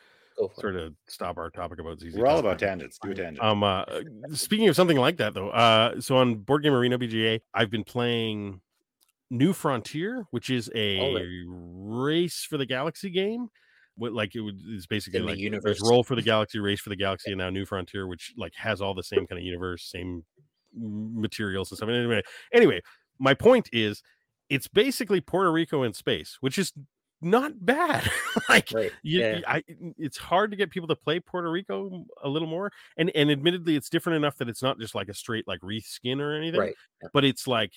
Sort 0.59 0.77
of 0.77 0.95
stop 1.09 1.39
our 1.39 1.51
topic 1.51 1.79
about 1.79 2.01
ZZ. 2.01 2.15
We're 2.15 2.27
all 2.27 2.39
about 2.39 2.59
tangents. 2.59 2.99
Do 3.03 3.11
a 3.11 3.15
tangent. 3.15 3.41
Um, 3.45 3.63
uh, 3.63 3.85
speaking 4.33 4.69
of 4.69 4.77
something 4.77 4.97
like 4.97 5.17
that, 5.19 5.35
though, 5.35 5.51
uh, 5.51 6.01
so 6.01 6.17
on 6.17 6.37
Board 6.37 6.63
Game 6.63 6.73
Arena 6.75 6.99
BGA, 6.99 7.41
I've 7.55 7.71
been 7.71 7.85
playing 7.85 8.61
New 9.31 9.53
Frontier, 9.53 10.27
which 10.31 10.51
is 10.51 10.71
a 10.75 10.99
Oh, 11.01 11.95
race 11.97 12.45
for 12.49 12.59
the 12.59 12.67
galaxy 12.67 13.11
game. 13.11 13.49
What 13.97 14.13
like 14.13 14.35
it 14.35 14.41
would 14.41 14.59
is 14.71 14.87
basically 14.87 15.21
the 15.21 15.27
like 15.27 15.35
there's 15.37 15.43
universe. 15.43 15.81
roll 15.83 16.03
for 16.03 16.15
the 16.15 16.23
galaxy, 16.23 16.59
race 16.59 16.81
for 16.81 16.89
the 16.91 16.97
galaxy, 16.97 17.31
and 17.31 17.39
now 17.39 17.51
New 17.51 17.67
Frontier, 17.67 18.07
which 18.07 18.33
like 18.39 18.55
has 18.57 18.81
all 18.81 18.95
the 18.95 19.03
same 19.03 19.27
kind 19.27 19.39
of 19.39 19.45
universe, 19.45 19.91
same 19.91 20.25
materials 20.75 21.71
and 21.71 21.77
stuff. 21.77 21.89
And 21.89 21.99
anyway, 21.99 22.23
anyway, 22.53 22.81
my 23.19 23.35
point 23.35 23.69
is, 23.73 24.03
it's 24.49 24.69
basically 24.69 25.21
Puerto 25.21 25.53
Rico 25.53 25.83
in 25.83 25.93
space, 25.93 26.39
which 26.41 26.59
is 26.59 26.73
not 27.23 27.65
bad. 27.65 28.09
like 28.49 28.69
right. 28.75 28.91
you, 29.03 29.21
yeah. 29.21 29.41
I, 29.47 29.61
mm, 29.63 29.95
it's 29.99 30.19
hard 30.19 30.51
to 30.51 30.57
get 30.57 30.71
people 30.71 30.89
to 30.89 30.97
play 30.97 31.21
Puerto 31.21 31.51
Rico 31.51 31.89
mm, 31.91 32.05
a 32.23 32.29
little 32.29 32.49
more, 32.49 32.71
and 32.97 33.11
and 33.15 33.31
admittedly, 33.31 33.77
it's 33.77 33.89
different 33.89 34.17
enough 34.17 34.37
that 34.39 34.49
it's 34.49 34.63
not 34.63 34.79
just 34.79 34.95
like 34.95 35.09
a 35.09 35.15
straight 35.15 35.47
like 35.49 35.61
wreath 35.63 35.87
skin 35.87 36.21
or 36.21 36.35
anything, 36.35 36.61
Right. 36.61 36.75
but 37.13 37.25
it's 37.25 37.47
like 37.47 37.73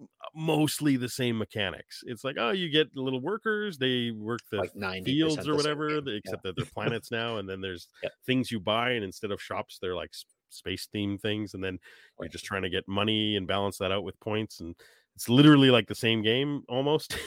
uh, 0.00 0.04
mostly 0.34 0.96
the 0.96 1.08
same 1.08 1.38
mechanics. 1.38 2.02
It's 2.06 2.24
like 2.24 2.36
oh, 2.38 2.50
you 2.50 2.68
get 2.68 2.94
little 2.96 3.20
workers, 3.20 3.78
they 3.78 4.10
work 4.10 4.40
the 4.50 4.68
Like 4.74 5.04
fields 5.04 5.48
or 5.48 5.54
whatever, 5.54 6.00
the- 6.00 6.12
yeah. 6.12 6.16
except 6.18 6.42
that 6.44 6.56
they're 6.56 6.64
planets 6.74 7.10
now, 7.10 7.38
and 7.38 7.48
then 7.48 7.60
there's 7.60 7.88
Yeah. 8.02 8.10
things 8.26 8.50
you 8.50 8.60
buy, 8.60 8.90
and 8.92 9.04
instead 9.04 9.30
of 9.30 9.40
shops, 9.40 9.78
they're 9.80 9.96
like 9.96 10.10
space 10.50 10.86
themed 10.94 11.20
things, 11.20 11.54
and 11.54 11.64
then 11.64 11.78
you're 12.20 12.28
just 12.28 12.44
trying 12.44 12.62
to 12.62 12.70
get 12.70 12.86
money 12.86 13.36
and 13.36 13.46
balance 13.46 13.78
that 13.78 13.90
out 13.92 14.04
with 14.04 14.18
points, 14.20 14.60
and 14.60 14.74
it's 15.14 15.28
literally 15.28 15.70
like 15.70 15.86
the 15.88 15.94
same 15.94 16.22
game 16.22 16.62
almost. 16.68 17.16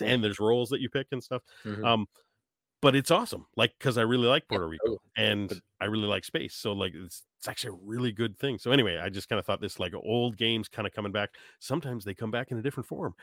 and 0.00 0.22
there's 0.22 0.38
roles 0.40 0.68
that 0.70 0.80
you 0.80 0.88
pick 0.88 1.06
and 1.12 1.22
stuff 1.22 1.42
Mhm. 1.64 1.84
um 1.86 2.06
but 2.82 2.94
it's 2.94 3.10
awesome 3.10 3.46
like 3.56 3.72
because 3.78 3.96
i 3.98 4.02
really 4.02 4.26
like 4.28 4.44
Yeah, 4.50 4.58
puerto 4.58 4.68
rico 4.68 4.98
and 5.16 5.60
i 5.80 5.86
really 5.86 6.06
like 6.06 6.24
space 6.24 6.54
so 6.54 6.72
like 6.72 6.92
it's, 6.94 7.22
it's 7.38 7.48
actually 7.48 7.70
a 7.74 7.78
really 7.84 8.12
good 8.12 8.38
thing 8.38 8.58
so 8.58 8.70
anyway 8.70 8.98
i 8.98 9.08
just 9.08 9.28
kind 9.28 9.38
of 9.40 9.46
thought 9.46 9.60
this 9.60 9.78
like 9.80 9.94
old 9.94 10.36
games 10.36 10.68
kind 10.68 10.86
of 10.86 10.92
coming 10.92 11.12
back 11.12 11.30
sometimes 11.58 12.04
they 12.04 12.14
come 12.14 12.30
back 12.30 12.50
in 12.50 12.58
a 12.58 12.62
different 12.62 12.86
form 12.86 13.14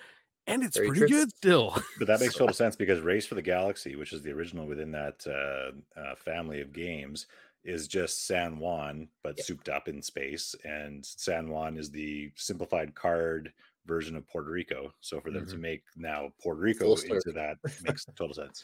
and 0.47 0.63
it's 0.63 0.75
Very 0.75 0.87
pretty 0.89 1.01
true. 1.01 1.19
good 1.19 1.29
still 1.29 1.77
But 1.99 2.07
that 2.07 2.19
makes 2.19 2.33
So- 2.33 2.39
total 2.39 2.53
sense 2.55 2.75
because 2.75 2.99
Race 2.99 3.25
for 3.25 3.35
the 3.35 3.41
Galaxy, 3.41 3.95
which 3.95 4.11
is 4.11 4.21
the 4.23 4.31
original 4.31 4.65
within 4.67 4.91
that 4.91 5.25
uh, 5.25 5.71
uh, 5.97 6.15
family 6.15 6.59
of 6.59 6.73
games, 6.73 7.27
is 7.63 7.87
just 7.87 8.27
San 8.27 8.59
Juan, 8.59 9.07
but 9.23 9.37
Yep. 9.37 9.45
souped 9.45 9.69
up 9.69 9.87
in 9.87 10.01
space. 10.01 10.53
And 10.65 11.05
San 11.05 11.47
Juan 11.49 11.77
is 11.77 11.91
the 11.91 12.29
simplified 12.35 12.93
card 12.93 13.53
version 13.85 14.15
of 14.15 14.27
Puerto 14.27 14.49
Rico. 14.51 14.93
So 15.01 15.19
for 15.21 15.31
them 15.31 15.45
to 15.47 15.57
Mhm. 15.57 15.61
make 15.61 15.83
now 15.95 16.33
Puerto 16.41 16.59
Rico 16.61 16.95
into 17.01 17.31
that 17.33 17.57
makes 17.79 18.05
total 18.15 18.33
sense. 18.33 18.63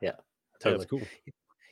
Yeah, 0.00 0.16
Totally. 0.60 0.84
it's 0.84 0.90
cool 0.90 1.10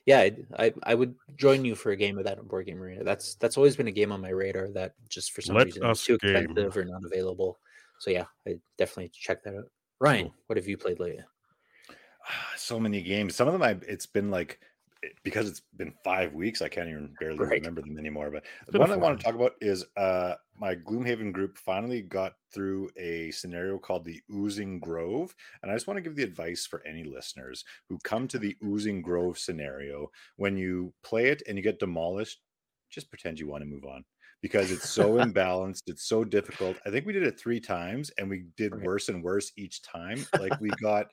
yeah 0.07 0.21
I, 0.21 0.67
I 0.67 0.75
I 0.85 0.95
would 0.95 1.15
join 1.37 1.65
you 1.65 1.75
for 1.75 1.93
a 1.93 1.97
game 1.97 2.19
of 2.19 2.25
that 2.25 2.39
on 2.39 2.47
board 2.47 2.67
game 2.67 2.81
arena 2.83 3.05
that's 3.05 3.35
that's 3.37 3.57
always 3.57 3.77
been 3.77 3.89
a 3.89 3.93
game 3.93 4.13
on 4.13 4.21
my 4.21 4.31
radar 4.31 4.71
that 4.71 4.95
just 5.09 5.33
for 5.33 5.43
some 5.43 5.57
Let 5.57 5.67
reason 5.67 5.85
is 5.91 6.03
too 6.03 6.15
game. 6.23 6.47
expensive 6.47 6.77
or 6.77 6.85
not 6.85 7.05
available 7.05 7.59
so 7.99 8.11
yeah 8.11 8.27
i 8.47 8.59
definitely 8.79 9.11
check 9.11 9.43
that 9.45 9.55
out 9.57 9.71
ryan 10.01 10.29
Cool. 10.29 10.35
what 10.47 10.57
have 10.57 10.69
you 10.69 10.79
played 10.79 11.01
lately 11.01 11.23
Ah, 12.29 12.53
so 12.57 12.79
many 12.81 13.03
games. 13.03 13.35
Some 13.37 13.49
of 13.49 13.53
them, 13.55 13.63
I 13.63 13.79
it's 13.87 14.07
been 14.07 14.31
like 14.31 14.61
because 15.23 15.49
it's 15.49 15.63
been 15.77 15.95
five 16.05 16.35
weeks, 16.35 16.61
I 16.61 16.69
can't 16.69 16.89
even 16.89 17.15
barely 17.21 17.45
Right. 17.45 17.63
remember 17.63 17.81
them 17.83 17.99
anymore. 17.99 18.31
But 18.31 18.45
the 18.69 18.79
one 18.81 18.91
I 18.93 18.97
want 18.97 19.19
to 19.19 19.25
talk 19.25 19.35
about 19.35 19.53
is 19.61 19.85
uh 19.97 20.35
my 20.57 20.75
Gloomhaven 20.75 21.33
group 21.33 21.57
finally 21.57 22.03
got 22.03 22.35
through 22.53 22.91
a 22.97 23.31
scenario 23.31 23.79
called 23.79 24.05
the 24.05 24.21
Oozing 24.33 24.81
Grove, 24.81 25.35
and 25.63 25.71
I 25.71 25.75
just 25.75 25.87
want 25.87 25.99
to 25.99 26.03
give 26.03 26.17
the 26.17 26.25
advice 26.25 26.67
for 26.67 26.85
any 26.87 27.05
listeners 27.05 27.65
who 27.89 27.99
come 28.03 28.27
to 28.29 28.39
the 28.39 28.57
Oozing 28.65 29.03
Grove 29.03 29.39
scenario 29.39 30.09
when 30.37 30.57
you 30.57 30.93
play 31.05 31.27
it 31.27 31.43
and 31.47 31.57
you 31.57 31.63
get 31.63 31.79
demolished, 31.79 32.41
just 32.91 33.11
pretend 33.11 33.39
you 33.39 33.47
want 33.47 33.63
to 33.63 33.69
move 33.71 33.85
on 33.85 34.05
because 34.41 34.71
it's 34.71 34.89
so 34.89 35.13
imbalanced, 35.15 35.83
it's 35.87 36.05
so 36.09 36.25
difficult. 36.25 36.79
I 36.87 36.91
think 36.91 37.07
we 37.07 37.13
did 37.13 37.23
it 37.25 37.39
three 37.39 37.61
times 37.61 38.11
and 38.19 38.29
we 38.29 38.47
did 38.57 38.73
Right. 38.73 38.83
worse 38.83 39.09
and 39.09 39.23
worse 39.23 39.53
each 39.57 39.83
time. 39.83 40.27
Like 40.37 40.55
we 40.59 40.73
got 40.83 41.07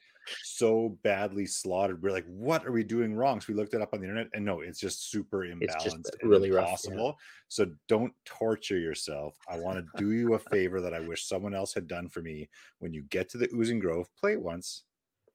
so 0.43 0.97
badly 1.03 1.45
slaughtered. 1.45 2.01
We're 2.01 2.11
like, 2.11 2.25
what 2.27 2.65
are 2.65 2.71
we 2.71 2.83
doing 2.83 3.15
wrong? 3.15 3.39
So 3.39 3.47
we 3.49 3.55
looked 3.55 3.73
it 3.73 3.81
up 3.81 3.93
on 3.93 3.99
the 3.99 4.05
internet, 4.05 4.29
and 4.33 4.45
no, 4.45 4.61
it's 4.61 4.79
just 4.79 5.11
super 5.11 5.39
imbalanced 5.39 5.61
It's 5.61 5.83
just 5.83 6.15
really 6.23 6.51
rough, 6.51 6.65
yeah. 6.65 6.69
impossible. 6.69 7.17
So 7.47 7.67
don't 7.87 8.13
torture 8.25 8.79
yourself. 8.79 9.37
I 9.49 9.57
want 9.57 9.77
to 9.77 10.03
do 10.03 10.11
you 10.11 10.33
a 10.33 10.39
favor 10.39 10.81
that 10.81 10.93
I 10.93 10.99
wish 10.99 11.27
someone 11.27 11.53
else 11.53 11.73
had 11.73 11.87
done 11.87 12.09
for 12.09 12.21
me. 12.21 12.49
When 12.79 12.93
you 12.93 13.03
get 13.03 13.29
to 13.29 13.37
the 13.37 13.49
Oozing 13.53 13.79
Grove, 13.79 14.07
play 14.19 14.33
it 14.33 14.41
once, 14.41 14.83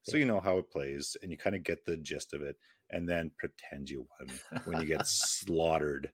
so 0.03 0.17
you 0.17 0.25
know 0.25 0.41
how 0.41 0.59
it 0.59 0.71
plays, 0.71 1.17
and 1.23 1.31
you 1.31 1.37
kind 1.37 1.57
of 1.57 1.63
get 1.63 1.85
the 1.85 1.97
gist 1.99 2.33
of 2.33 2.43
it, 2.43 2.57
and 2.91 3.09
then 3.09 3.31
pretend 3.39 3.91
you 3.91 4.07
won 4.19 4.63
when 4.65 4.81
you 4.81 4.87
get 4.87 5.07
slaughtered 5.07 6.11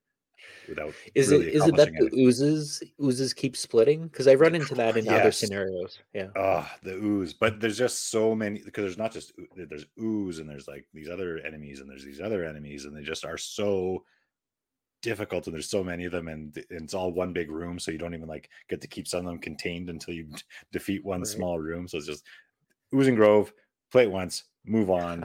without. 0.69 0.93
Is 1.15 1.29
really 1.31 1.49
it 1.49 1.55
is 1.55 1.67
it 1.67 1.77
that 1.77 1.89
accomplishing 1.89 2.11
the 2.11 2.23
oozes 2.23 2.83
oozes 3.03 3.33
keep 3.35 3.57
splitting? 3.57 4.09
Because 4.09 4.27
I've 4.29 4.41
run 4.41 4.55
into 4.55 4.75
that 4.75 4.97
in 4.97 5.09
other 5.09 5.33
scenarios. 5.33 5.99
Yeah. 6.15 6.29
Ah, 6.37 6.77
the 6.83 6.95
ooze. 6.95 7.33
But 7.33 7.61
there's 7.61 7.79
just 7.79 8.11
so 8.11 8.35
many 8.35 8.63
because 8.63 8.83
there's 8.83 8.99
not 8.99 9.13
just 9.13 9.33
there's 9.57 9.87
ooze 10.01 10.39
and 10.39 10.49
there's 10.49 10.69
like 10.69 10.87
these 10.93 11.09
other 11.09 11.39
enemies 11.39 11.81
and 11.81 11.89
there's 11.89 12.05
these 12.05 12.21
other 12.21 12.45
enemies 12.45 12.85
and 12.85 12.97
they 12.97 13.03
just 13.03 13.25
are 13.25 13.39
so 13.39 14.05
difficult 15.03 15.47
and 15.47 15.55
there's 15.55 15.71
so 15.71 15.85
many 15.85 16.05
of 16.05 16.13
them 16.13 16.27
and, 16.29 16.57
and 16.71 16.83
it's 16.83 16.95
all 16.95 17.13
one 17.13 17.33
big 17.33 17.51
room 17.51 17.79
so 17.79 17.91
you 17.91 17.99
don't 17.99 18.15
even 18.15 18.29
like 18.29 18.49
get 18.69 18.81
to 18.81 18.89
keep 18.89 19.07
some 19.07 19.21
of 19.21 19.27
them 19.27 19.39
contained 19.39 19.89
until 19.89 20.15
you 20.15 20.27
defeat 20.73 21.05
one 21.05 21.21
Right. 21.21 21.29
small 21.29 21.59
room. 21.59 21.87
So 21.87 21.99
it's 21.99 22.07
just 22.07 22.25
oozing 22.95 23.15
grove, 23.15 23.53
play 23.91 24.05
it 24.05 24.11
once, 24.11 24.45
move 24.65 24.91
on, 24.91 25.25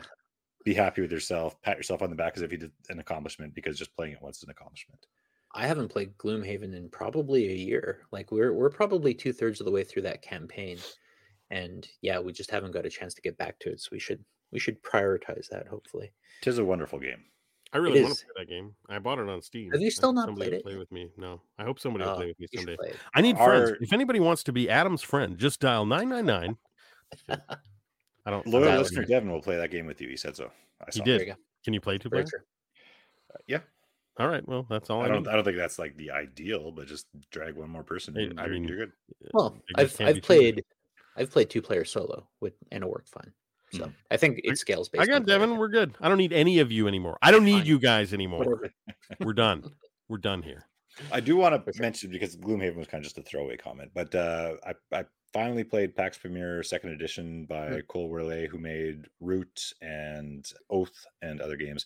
be 0.64 0.74
happy 0.74 1.02
with 1.02 1.12
yourself, 1.12 1.62
pat 1.62 1.78
yourself 1.78 2.02
on 2.02 2.10
the 2.10 2.16
back 2.16 2.34
as 2.36 2.42
if 2.42 2.52
you 2.52 2.58
did 2.58 2.72
an 2.90 3.00
accomplishment 3.00 3.54
because 3.54 3.78
just 3.78 3.96
playing 3.96 4.14
it 4.14 4.22
once 4.22 4.38
is 4.38 4.44
an 4.44 4.50
accomplishment. 4.50 5.06
I 5.54 5.68
haven't 5.68 5.90
played 5.90 6.18
Gloomhaven 6.18 6.76
in 6.76 6.90
probably 6.90 7.50
a 7.50 7.56
year. 7.56 8.02
Like 8.12 8.32
we're 8.32 8.54
we're 8.54 8.70
probably 8.70 9.14
two 9.14 9.34
thirds 9.34 9.60
of 9.60 9.66
the 9.66 9.72
way 9.72 9.84
through 9.84 10.04
that 10.04 10.22
campaign, 10.22 10.78
and 11.50 11.88
yeah, 12.02 12.20
we 12.20 12.32
just 12.32 12.52
haven't 12.52 12.72
got 12.72 12.86
a 12.86 12.90
chance 12.90 13.14
to 13.16 13.22
get 13.22 13.38
back 13.38 13.60
to 13.60 13.72
it. 13.72 13.82
So 13.82 13.90
we 13.92 14.00
should 14.00 14.24
we 14.52 14.60
should 14.60 14.82
prioritize 14.82 15.50
that. 15.50 15.68
Hopefully, 15.68 16.12
it 16.42 16.48
is 16.48 16.58
a 16.58 16.66
wonderful 16.66 17.00
game. 17.00 17.24
I 17.74 17.78
really 17.78 18.02
want 18.02 18.14
is. 18.14 18.20
to 18.20 18.26
play 18.26 18.34
that 18.44 18.50
game. 18.50 18.76
I 18.90 19.00
bought 19.00 19.20
it 19.20 19.30
on 19.30 19.42
Steam. 19.42 19.72
Have 19.72 19.82
you 19.82 19.92
still 19.92 20.12
not 20.12 20.26
somebody 20.26 20.50
played 20.50 20.60
it 20.60 20.64
Play 20.64 20.78
with 20.78 20.92
me? 20.92 21.10
No, 21.18 21.42
I 21.58 21.64
hope 21.64 21.80
somebody 21.80 22.04
will 22.04 22.12
Uh, 22.12 22.16
play 22.18 22.28
with 22.28 22.40
me 22.40 22.48
someday. 22.54 22.76
I 23.16 23.22
need 23.22 23.38
friends. 23.38 23.72
If 23.80 23.94
anybody 23.94 24.20
wants 24.20 24.44
to 24.44 24.52
be 24.52 24.70
Adam's 24.70 25.02
friend, 25.02 25.38
just 25.38 25.62
dial 25.62 25.86
nine 25.86 26.10
nine 26.10 26.26
nine. 26.26 26.58
I 28.26 28.32
don't. 28.32 28.46
Loyal 28.48 28.66
Dial 28.66 28.80
listener 28.82 29.04
in. 29.04 29.10
Devin 29.10 29.32
will 29.32 29.42
play 29.42 29.58
that 29.58 29.72
game 29.72 29.86
with 29.86 30.00
you. 30.02 30.08
He 30.08 30.18
said 30.18 30.36
so. 30.36 30.52
I 30.82 30.86
He 30.94 31.02
did. 31.02 31.28
You. 31.28 31.36
Can 31.64 31.74
you 31.74 31.82
play 31.82 31.98
two 31.98 32.10
Very 32.10 32.24
player? 32.24 32.30
true. 32.30 32.40
Yeah. 33.48 33.60
All 34.20 34.28
right. 34.28 34.46
Well, 34.48 34.66
that's 34.70 34.90
all 34.90 35.02
I, 35.02 35.06
I 35.06 35.08
don't. 35.08 35.24
need. 35.24 35.30
I 35.30 35.36
don't 35.36 35.44
think 35.44 35.58
that's 35.58 35.80
like 35.80 35.96
the 35.98 36.12
ideal, 36.12 36.72
but 36.72 36.88
just 36.88 37.08
drag 37.32 37.56
one 37.56 37.70
more 37.70 37.84
person. 37.84 38.14
Hey, 38.14 38.26
in, 38.26 38.38
I 38.40 38.48
mean, 38.48 38.64
you're 38.66 38.78
good. 38.78 38.92
Well, 39.34 39.58
I've 39.76 39.96
I've 40.02 40.16
two 40.16 40.22
played 40.22 40.64
I've 41.16 41.32
played 41.32 41.50
two 41.50 41.62
player 41.62 41.86
solo 41.86 42.28
with 42.40 42.54
and 42.72 42.84
it 42.84 42.88
worked 42.90 43.10
fine. 43.10 43.32
So 43.74 43.86
Mhm. 43.86 43.94
I 44.12 44.18
think 44.18 44.42
it 44.44 44.58
scales 44.58 44.90
based. 44.90 45.02
I 45.04 45.06
got 45.06 45.16
on 45.22 45.24
Devin. 45.26 45.50
count. 45.50 45.60
We're 45.60 45.70
good. 45.70 45.96
I 46.02 46.10
don't 46.10 46.18
need 46.18 46.34
any 46.34 46.60
of 46.60 46.72
you 46.74 46.88
anymore. 46.90 47.18
I 47.22 47.32
don't 47.32 47.46
need 47.46 47.60
Fine. 47.60 47.66
you 47.68 47.80
guys 47.80 48.14
anymore. 48.14 48.70
We're 49.22 49.34
done. 49.34 49.64
We're 50.10 50.18
done 50.18 50.42
here. 50.44 50.68
I 51.10 51.22
do 51.22 51.38
want 51.38 51.56
to 51.66 51.74
sure. 51.74 51.82
mention 51.82 52.12
because 52.12 52.36
Gloomhaven 52.36 52.76
was 52.76 52.88
kind 52.88 53.00
of 53.00 53.06
just 53.06 53.18
a 53.18 53.22
throwaway 53.22 53.56
comment, 53.56 53.92
but 53.96 54.14
uh, 54.14 54.56
I, 54.68 54.74
I 54.94 55.06
finally 55.34 55.64
played 55.64 55.96
PAX 55.96 56.18
Pamir 56.18 56.64
Second 56.64 56.90
Edition 56.92 57.46
by 57.46 57.68
Hmm. 57.68 57.80
Cole 57.88 58.10
Wehrle, 58.10 58.48
who 58.48 58.58
made 58.58 59.08
Root 59.20 59.74
and 59.82 60.52
Oath 60.70 61.06
and 61.22 61.42
other 61.42 61.56
games. 61.56 61.86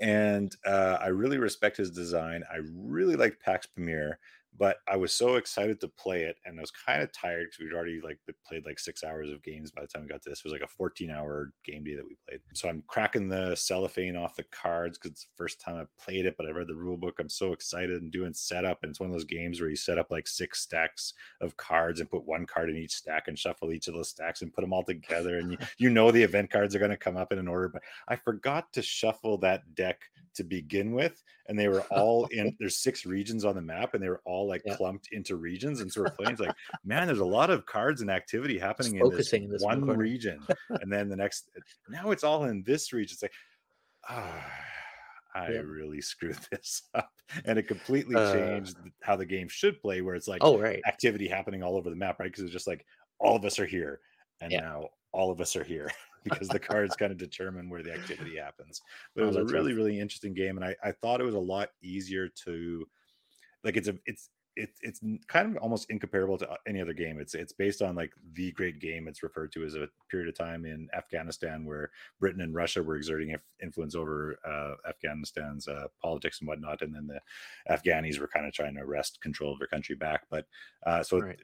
And 0.00 0.54
uh, 0.64 0.98
I 1.00 1.08
really 1.08 1.38
respect 1.38 1.76
his 1.76 1.90
design. 1.90 2.44
I 2.52 2.58
really 2.72 3.16
liked 3.16 3.42
PAX 3.42 3.66
Pamir, 3.66 4.18
but 4.58 4.78
I 4.88 4.96
was 4.96 5.12
so 5.12 5.36
excited 5.36 5.80
to 5.80 5.88
play 5.88 6.22
it, 6.22 6.36
and 6.44 6.58
I 6.58 6.60
was 6.60 6.70
kind 6.70 7.02
of 7.02 7.12
tired 7.12 7.46
because 7.46 7.60
we'd 7.60 7.76
already 7.76 8.00
like 8.02 8.18
played 8.46 8.66
like 8.66 8.78
six 8.78 9.04
hours 9.04 9.30
of 9.30 9.42
games 9.42 9.70
by 9.70 9.82
the 9.82 9.88
time 9.88 10.02
we 10.02 10.08
got 10.08 10.22
to 10.22 10.30
this. 10.30 10.40
It 10.40 10.44
was 10.44 10.52
like 10.52 10.62
a 10.62 10.68
14 10.68 11.10
hour 11.10 11.52
game 11.64 11.84
day 11.84 11.94
that 11.94 12.04
we 12.04 12.16
played. 12.28 12.40
So 12.54 12.68
I'm 12.68 12.82
cracking 12.86 13.28
the 13.28 13.54
cellophane 13.54 14.16
off 14.16 14.36
the 14.36 14.44
cards 14.44 14.98
because 14.98 15.12
it's 15.12 15.24
the 15.24 15.36
first 15.36 15.60
time 15.60 15.76
I 15.76 16.02
played 16.02 16.26
it, 16.26 16.36
but 16.36 16.46
I 16.46 16.50
read 16.50 16.66
the 16.66 16.74
rule 16.74 16.96
book. 16.96 17.16
I'm 17.18 17.28
so 17.28 17.52
excited 17.52 18.02
and 18.02 18.10
doing 18.10 18.34
setup. 18.34 18.80
And 18.82 18.90
it's 18.90 19.00
one 19.00 19.08
of 19.08 19.14
those 19.14 19.24
games 19.24 19.60
where 19.60 19.70
you 19.70 19.76
set 19.76 19.98
up 19.98 20.10
like 20.10 20.26
six 20.26 20.60
stacks 20.60 21.14
of 21.40 21.56
cards 21.56 22.00
and 22.00 22.10
put 22.10 22.26
one 22.26 22.46
card 22.46 22.70
in 22.70 22.76
each 22.76 22.94
stack 22.94 23.28
and 23.28 23.38
shuffle 23.38 23.72
each 23.72 23.88
of 23.88 23.94
those 23.94 24.08
stacks 24.08 24.42
and 24.42 24.52
put 24.52 24.62
them 24.62 24.72
all 24.72 24.84
together. 24.84 25.38
And 25.38 25.52
you, 25.52 25.58
you 25.78 25.90
know 25.90 26.10
the 26.10 26.22
event 26.22 26.50
cards 26.50 26.74
are 26.74 26.80
going 26.80 26.90
to 26.90 26.96
come 26.96 27.16
up 27.16 27.32
in 27.32 27.38
an 27.38 27.48
order. 27.48 27.68
But 27.68 27.82
I 28.08 28.16
forgot 28.16 28.72
to 28.72 28.82
shuffle 28.82 29.38
that 29.38 29.74
deck 29.74 30.00
to 30.38 30.44
begin 30.44 30.92
with. 30.92 31.22
And 31.48 31.58
they 31.58 31.68
were 31.68 31.84
all 31.90 32.26
in 32.26 32.56
there's 32.58 32.78
six 32.82 33.06
regions 33.06 33.44
on 33.44 33.54
the 33.56 33.62
map, 33.62 33.94
and 33.94 34.02
they 34.02 34.08
were 34.08 34.22
all 34.26 34.48
like 34.48 34.64
Yeah. 34.64 34.78
clumped 34.78 35.08
into 35.12 35.36
regions. 35.36 35.80
And 35.80 35.92
so 35.92 36.02
we're 36.02 36.08
playing 36.08 36.32
it's 36.32 36.40
like, 36.40 36.56
man, 36.84 37.06
there's 37.06 37.20
a 37.20 37.24
lot 37.26 37.50
of 37.50 37.66
cards 37.66 38.00
and 38.02 38.10
activity 38.10 38.58
happening 38.58 38.96
in 38.96 39.08
focusing 39.08 39.44
in 39.44 39.50
this 39.50 39.66
this 39.66 39.66
one 39.68 39.84
one 39.84 39.98
region. 39.98 40.48
and 40.80 40.92
then 40.92 41.08
the 41.08 41.16
next 41.16 41.50
now 41.88 42.10
it's 42.10 42.24
all 42.24 42.44
in 42.46 42.62
this 42.64 42.92
region. 42.92 43.14
It's 43.14 43.22
like, 43.22 43.32
ah, 44.08 44.52
I 45.34 45.48
Yeah. 45.48 45.62
really 45.62 46.00
screwed 46.00 46.38
this 46.50 46.82
up. 46.94 47.12
And 47.44 47.58
it 47.58 47.68
completely 47.68 48.20
Uh, 48.20 48.20
changed 48.20 48.78
how 49.02 49.16
the 49.16 49.26
game 49.26 49.48
should 49.48 49.80
play, 49.80 50.00
where 50.00 50.14
it's 50.14 50.28
like 50.28 50.42
Oh 50.42 50.56
right. 50.58 50.86
activity 50.86 51.28
happening 51.28 51.62
all 51.62 51.76
over 51.76 51.90
the 51.90 51.96
map, 51.96 52.18
right? 52.20 52.30
Because 52.30 52.44
it's 52.44 52.52
just 52.52 52.66
like 52.66 52.86
all 53.18 53.36
of 53.36 53.44
us 53.44 53.58
are 53.58 53.66
here, 53.66 54.00
and 54.40 54.52
Yeah. 54.52 54.60
now 54.60 54.88
all 55.12 55.30
of 55.30 55.40
us 55.40 55.56
are 55.56 55.64
here 55.64 55.90
because 56.24 56.50
the 56.50 56.60
cards 56.60 56.96
kind 56.96 57.12
of 57.12 57.18
determine 57.18 57.68
where 57.70 57.82
the 57.82 57.92
activity 57.92 58.36
happens. 58.36 58.82
But 59.14 59.22
it 59.22 59.26
Oh, 59.26 59.28
was 59.28 59.36
a 59.36 59.44
really, 59.44 59.72
really 59.74 59.98
interesting 60.00 60.34
game, 60.34 60.56
and 60.56 60.64
I, 60.64 60.76
I 60.82 60.92
thought 60.92 61.20
it 61.20 61.24
was 61.24 61.34
a 61.34 61.40
lot 61.40 61.70
easier 61.82 62.28
to 62.44 62.86
like. 63.64 63.76
It's 63.76 63.88
a 63.88 63.96
it's 64.06 64.30
it, 64.56 64.70
it's 64.80 65.00
kind 65.28 65.56
of 65.56 65.62
almost 65.62 65.88
incomparable 65.88 66.36
to 66.38 66.50
uh, 66.50 66.56
any 66.66 66.80
other 66.80 66.92
game. 66.92 67.20
It's 67.20 67.34
it's 67.34 67.52
based 67.52 67.80
on 67.82 67.94
like 67.94 68.12
the 68.32 68.52
great 68.52 68.80
game. 68.80 69.06
It's 69.08 69.22
referred 69.22 69.52
to 69.52 69.64
as 69.64 69.74
a 69.76 69.88
period 70.10 70.28
of 70.28 70.34
time 70.36 70.64
in 70.66 70.88
Afghanistan 70.94 71.64
where 71.64 71.90
Britain 72.18 72.40
and 72.40 72.54
Russia 72.54 72.82
were 72.82 72.96
exerting 72.96 73.30
inf- 73.30 73.42
influence 73.62 73.94
over 73.94 74.38
uh, 74.44 74.74
Afghanistan's 74.88 75.68
uh, 75.68 75.88
politics 76.02 76.40
and 76.40 76.48
whatnot, 76.48 76.82
and 76.82 76.94
then 76.94 77.06
the 77.06 77.20
Afghanis 77.70 78.18
were 78.18 78.28
kind 78.28 78.46
of 78.46 78.52
trying 78.52 78.74
to 78.74 78.84
wrest 78.86 79.20
control 79.20 79.52
of 79.52 79.58
their 79.58 79.68
country 79.68 79.94
back. 79.94 80.26
But 80.30 80.46
uh, 80.84 81.02
so 81.02 81.22
Right. 81.22 81.40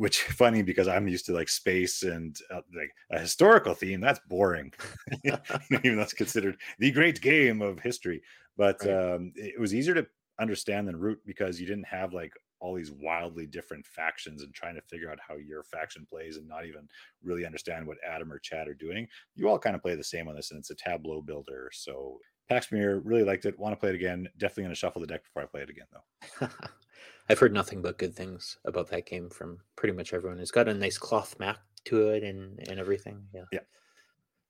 Which 0.00 0.22
funny 0.42 0.62
because 0.62 0.88
I'm 0.88 1.08
used 1.08 1.26
to 1.26 1.32
like 1.34 1.50
space 1.50 2.02
and 2.02 2.34
uh, 2.50 2.62
like 2.74 2.90
a 3.10 3.18
historical 3.18 3.74
theme. 3.74 4.00
That's 4.00 4.20
boring, 4.28 4.72
even 5.24 5.96
though 5.96 6.02
it's 6.02 6.14
considered 6.14 6.56
the 6.78 6.90
great 6.90 7.20
game 7.20 7.60
of 7.60 7.80
history. 7.80 8.22
But 8.56 8.82
Right. 8.82 8.94
um, 8.94 9.32
it 9.36 9.60
was 9.60 9.74
easier 9.74 9.92
to 9.94 10.06
understand 10.38 10.88
than 10.88 10.96
Root 10.98 11.20
because 11.26 11.60
you 11.60 11.66
didn't 11.66 11.84
have 11.86 12.14
like 12.14 12.32
all 12.60 12.74
these 12.74 12.90
wildly 12.92 13.46
different 13.46 13.86
factions 13.86 14.42
and 14.42 14.54
trying 14.54 14.74
to 14.74 14.80
figure 14.82 15.10
out 15.10 15.18
how 15.26 15.36
your 15.36 15.62
faction 15.64 16.06
plays 16.06 16.38
and 16.38 16.48
not 16.48 16.64
even 16.64 16.88
really 17.22 17.44
understand 17.44 17.86
what 17.86 17.98
Adam 18.06 18.32
or 18.32 18.38
Chad 18.38 18.68
are 18.68 18.74
doing. 18.74 19.06
You 19.34 19.48
all 19.50 19.58
kind 19.58 19.76
of 19.76 19.82
play 19.82 19.96
the 19.96 20.04
same 20.04 20.28
on 20.28 20.34
this, 20.34 20.50
and 20.50 20.58
it's 20.58 20.70
a 20.70 20.74
tableau 20.74 21.20
builder. 21.20 21.70
So 21.74 22.20
Pax 22.48 22.68
Pamir 22.68 23.00
really 23.04 23.24
liked 23.24 23.44
it. 23.44 23.58
Want 23.58 23.74
to 23.74 23.76
play 23.80 23.90
it 23.90 23.94
again? 23.94 24.28
Definitely 24.38 24.64
going 24.64 24.74
to 24.74 24.78
shuffle 24.78 25.00
the 25.02 25.06
deck 25.06 25.24
before 25.24 25.42
I 25.42 25.46
play 25.46 25.60
it 25.62 25.70
again, 25.70 25.86
though. 25.92 26.48
I've 27.30 27.38
heard 27.38 27.54
nothing 27.54 27.80
but 27.80 27.96
good 27.96 28.12
things 28.12 28.58
about 28.64 28.90
that 28.90 29.06
game 29.06 29.30
from 29.30 29.58
pretty 29.76 29.94
much 29.94 30.12
everyone. 30.12 30.40
It's 30.40 30.50
got 30.50 30.66
a 30.66 30.74
nice 30.74 30.98
cloth 30.98 31.38
map 31.38 31.58
to 31.84 32.08
it 32.08 32.24
and 32.24 32.58
and 32.68 32.80
everything. 32.80 33.22
Yeah. 33.32 33.44
Yeah. 33.52 33.60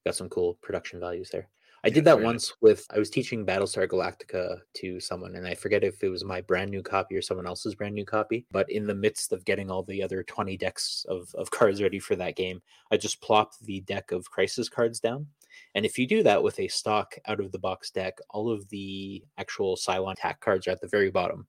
Got 0.06 0.14
some 0.16 0.30
cool 0.30 0.54
production 0.62 0.98
values 0.98 1.28
there. 1.28 1.50
I 1.84 1.88
Yeah, 1.88 1.94
did 1.94 2.04
that 2.04 2.14
very 2.14 2.24
nice. 2.24 2.32
once 2.32 2.52
with 2.62 2.86
I 2.90 2.98
was 2.98 3.10
teaching 3.10 3.44
Battlestar 3.44 3.86
Galactica 3.86 4.60
to 4.76 4.98
someone 4.98 5.36
and 5.36 5.46
I 5.46 5.54
forget 5.54 5.84
if 5.84 6.02
it 6.02 6.08
was 6.08 6.24
my 6.24 6.40
brand 6.40 6.70
new 6.70 6.82
copy 6.82 7.16
or 7.16 7.20
someone 7.20 7.46
else's 7.46 7.74
brand 7.74 7.94
new 7.94 8.06
copy, 8.06 8.46
but 8.50 8.70
in 8.70 8.86
the 8.86 8.94
midst 8.94 9.30
of 9.34 9.44
getting 9.44 9.70
all 9.70 9.82
the 9.82 10.02
other 10.02 10.22
20 10.22 10.56
decks 10.56 11.04
of, 11.06 11.34
of 11.34 11.50
cards 11.58 11.82
ready 11.82 11.98
for 11.98 12.16
that 12.16 12.34
game, 12.34 12.62
I 12.90 12.96
just 12.96 13.20
plopped 13.20 13.60
the 13.62 13.82
deck 13.82 14.10
of 14.10 14.30
crisis 14.30 14.70
cards 14.70 15.00
down. 15.00 15.26
And 15.74 15.84
if 15.84 15.98
you 15.98 16.06
do 16.06 16.22
that 16.22 16.42
with 16.42 16.58
a 16.60 16.68
stock 16.68 17.14
out 17.26 17.40
of 17.40 17.52
the 17.52 17.58
box 17.58 17.90
deck, 17.90 18.16
all 18.30 18.50
of 18.50 18.66
the 18.70 19.22
actual 19.36 19.76
Cylon 19.76 20.12
attack 20.12 20.40
cards 20.40 20.66
are 20.66 20.70
at 20.70 20.80
the 20.80 20.88
very 20.88 21.10
bottom. 21.10 21.46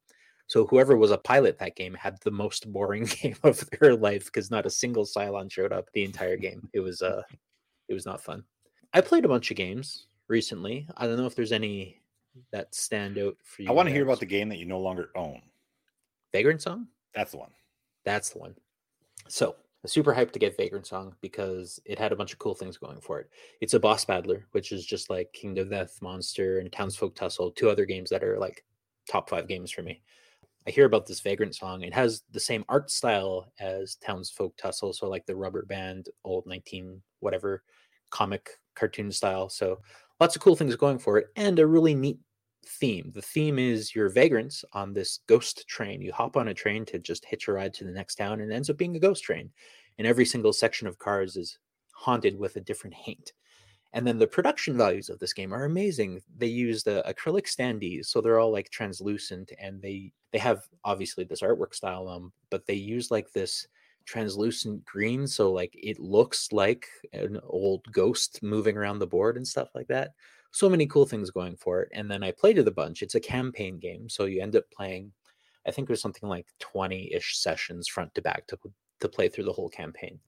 So 0.52 0.68
whoever 0.68 0.98
was 0.98 1.12
a 1.12 1.18
pilot 1.18 1.58
that 1.60 1.78
game 1.78 1.94
had 1.94 2.18
the 2.26 2.30
most 2.30 2.70
boring 2.74 3.06
game 3.22 3.38
of 3.44 3.64
their 3.70 3.96
life 3.96 4.26
because 4.26 4.52
not 4.52 4.66
a 4.66 4.70
single 4.70 5.06
Cylon 5.06 5.50
showed 5.50 5.72
up 5.72 5.88
the 5.94 6.04
entire 6.04 6.36
game. 6.46 6.68
It 6.74 6.82
was 6.82 7.02
uh 7.02 7.22
it 7.88 7.94
was 7.94 8.06
not 8.06 8.22
fun. 8.22 8.44
I 8.94 9.00
played 9.00 9.24
a 9.24 9.30
bunch 9.30 9.50
of 9.50 9.56
games 9.56 10.08
recently. 10.28 10.90
I 10.98 11.08
don't 11.08 11.16
know 11.16 11.26
if 11.26 11.36
there's 11.36 11.54
any 11.54 12.02
that 12.52 12.76
stand 12.76 13.18
out 13.18 13.38
for 13.46 13.62
you. 13.62 13.70
I 13.70 13.72
want 13.72 13.88
to 13.88 13.94
hear 13.94 14.04
about 14.04 14.20
the 14.20 14.26
game 14.26 14.50
that 14.50 14.58
you 14.58 14.66
no 14.66 14.82
longer 14.82 15.08
own. 15.16 15.42
Vagrant 16.34 16.62
Song. 16.62 16.88
That's 17.16 17.32
the 17.32 17.38
one. 17.38 17.52
That's 18.04 18.32
the 18.32 18.40
one. 18.40 18.56
So 19.30 19.56
super 19.86 20.14
hyped 20.14 20.34
to 20.34 20.40
get 20.40 20.58
Vagrant 20.58 20.86
Song 20.86 21.16
because 21.22 21.80
it 21.86 21.98
had 21.98 22.12
a 22.12 22.18
bunch 22.18 22.34
of 22.34 22.40
cool 22.40 22.56
things 22.56 22.78
going 22.78 23.00
for 23.00 23.22
it. 23.22 23.30
It's 23.62 23.74
a 23.74 23.80
boss 23.80 24.04
battler, 24.04 24.46
which 24.52 24.74
is 24.74 24.86
just 24.86 25.10
like 25.10 25.32
Kingdom 25.32 25.70
Death 25.70 25.98
Monster 26.02 26.60
and 26.60 26.70
Townsfolk 26.70 27.16
Tussle, 27.16 27.52
two 27.52 27.70
other 27.70 27.86
games 27.86 28.10
that 28.10 28.22
are 28.22 28.38
like 28.38 28.66
top 29.10 29.30
five 29.30 29.48
games 29.48 29.72
for 29.72 29.82
me. 29.82 30.02
I 30.68 30.72
hear 30.72 30.86
about 30.86 31.08
this 31.08 31.22
Vagrant 31.22 31.56
Song. 31.56 31.82
It 31.82 31.94
has 31.94 32.24
the 32.32 32.40
same 32.40 32.64
art 32.70 32.92
style 32.92 33.52
as 33.60 33.96
Townsfolk 33.96 34.56
Tussle, 34.58 34.94
so 34.94 35.10
like 35.10 35.26
the 35.26 35.36
rubber 35.36 35.66
band, 35.66 36.10
old 36.24 36.46
19 36.46 37.02
whatever 37.20 37.64
comic 38.12 38.50
cartoon 38.76 39.12
style. 39.12 39.50
So 39.50 39.80
lots 40.20 40.36
of 40.36 40.42
cool 40.42 40.56
things 40.56 40.76
going 40.76 41.00
for 41.00 41.18
it, 41.18 41.28
and 41.36 41.58
a 41.60 41.66
really 41.66 41.96
neat 41.96 42.20
theme. 42.66 43.12
The 43.14 43.22
theme 43.22 43.58
is 43.58 43.96
you're 43.96 44.10
vagrants 44.10 44.64
on 44.74 44.94
this 44.94 45.20
ghost 45.28 45.68
train. 45.68 46.02
You 46.02 46.14
hop 46.14 46.38
on 46.38 46.50
a 46.50 46.54
train 46.54 46.86
to 46.86 47.00
just 47.00 47.26
hitch 47.26 47.48
a 47.48 47.54
ride 47.54 47.74
to 47.76 47.84
the 47.84 47.92
next 47.92 48.16
town, 48.16 48.40
and 48.40 48.52
it 48.52 48.56
ends 48.56 48.70
up 48.70 48.78
being 48.78 48.96
a 48.96 49.00
ghost 49.00 49.24
train. 49.24 49.50
And 49.98 50.08
every 50.08 50.26
single 50.26 50.54
section 50.54 50.88
of 50.88 51.00
cars 51.00 51.38
is 51.38 51.58
haunted 51.92 52.38
with 52.38 52.56
a 52.56 52.62
different 52.62 52.96
haint. 52.96 53.34
And 53.94 54.08
then 54.08 54.18
the 54.18 54.28
production 54.28 54.78
values 54.78 55.10
of 55.10 55.20
this 55.20 55.34
game 55.34 55.54
are 55.54 55.66
amazing. 55.66 56.22
They 56.38 56.48
use 56.48 56.84
the 56.84 57.04
acrylic 57.08 57.46
standees, 57.46 58.06
so 58.06 58.22
they're 58.22 58.40
all 58.40 58.52
like 58.52 58.70
translucent, 58.70 59.52
and 59.60 59.82
they 59.82 60.14
they 60.32 60.40
have 60.40 60.64
obviously 60.86 61.26
this 61.26 61.42
artwork 61.42 61.76
style, 61.76 62.08
um, 62.08 62.32
but 62.50 62.66
they 62.66 62.74
use 62.74 63.12
like 63.12 63.32
this 63.34 63.68
translucent 64.06 64.84
green, 64.86 65.28
so 65.28 65.52
like 65.52 65.74
it 65.74 66.00
looks 66.00 66.52
like 66.52 66.88
an 67.14 67.40
old 67.48 67.84
ghost 67.92 68.42
moving 68.42 68.78
around 68.78 69.00
the 69.00 69.08
board 69.08 69.36
and 69.38 69.48
stuff 69.48 69.70
like 69.76 69.88
that 69.88 70.14
so 70.52 70.70
many 70.70 70.86
cool 70.86 71.06
things 71.06 71.32
going 71.32 71.56
for 71.56 71.82
it. 71.82 71.90
And 71.94 72.12
then 72.12 72.24
I 72.24 72.32
played 72.32 72.58
it 72.58 72.68
a 72.68 72.72
bunch. 72.72 73.02
It's 73.02 73.16
a 73.16 73.20
campaign 73.20 73.80
game, 73.80 74.10
so 74.10 74.26
you 74.26 74.42
end 74.42 74.56
up 74.56 74.66
playing. 74.76 75.12
I 75.66 75.72
think 75.72 75.88
there's 75.88 76.02
something 76.02 76.28
like 76.28 76.48
20-ish 76.60 77.38
sessions 77.38 77.88
front 77.88 78.14
to 78.16 78.22
back 78.22 78.48
to 78.48 78.58
to 79.00 79.10
play 79.10 79.30
through 79.30 79.46
the 79.46 79.54
whole 79.54 79.70
campaign. 79.70 80.20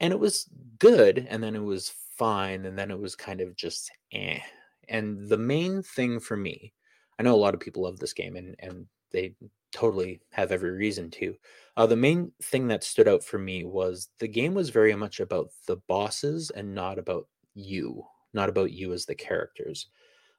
And 0.00 0.12
it 0.12 0.18
was 0.18 0.48
good, 0.78 1.26
and 1.30 1.42
then 1.42 1.54
it 1.54 1.62
was 1.62 1.92
fine, 2.20 2.66
and 2.66 2.78
then 2.78 2.90
it 2.90 3.00
was 3.00 3.16
kind 3.16 3.40
of 3.40 3.56
just 3.56 3.90
eh. 4.12 4.40
And 4.88 5.28
the 5.28 5.38
main 5.38 5.82
thing 5.82 6.20
for 6.20 6.36
me, 6.36 6.72
I 7.18 7.22
know 7.22 7.34
a 7.34 7.36
lot 7.44 7.54
of 7.54 7.60
people 7.60 7.82
love 7.84 7.98
this 7.98 8.12
game, 8.14 8.36
and 8.36 8.54
and 8.60 8.86
they 9.12 9.34
totally 9.72 10.20
have 10.30 10.52
every 10.52 10.70
reason 10.72 11.10
to. 11.12 11.34
Uh, 11.76 11.86
the 11.86 11.96
main 11.96 12.32
thing 12.42 12.68
that 12.68 12.84
stood 12.84 13.08
out 13.08 13.24
for 13.24 13.38
me 13.38 13.64
was 13.64 14.08
the 14.18 14.28
game 14.28 14.54
was 14.54 14.70
very 14.70 14.94
much 14.96 15.20
about 15.20 15.48
the 15.66 15.76
bosses 15.88 16.50
and 16.50 16.74
not 16.74 16.98
about 16.98 17.26
you 17.54 18.04
not 18.32 18.48
about 18.48 18.70
you 18.72 18.92
as 18.92 19.06
the 19.06 19.14
characters. 19.14 19.88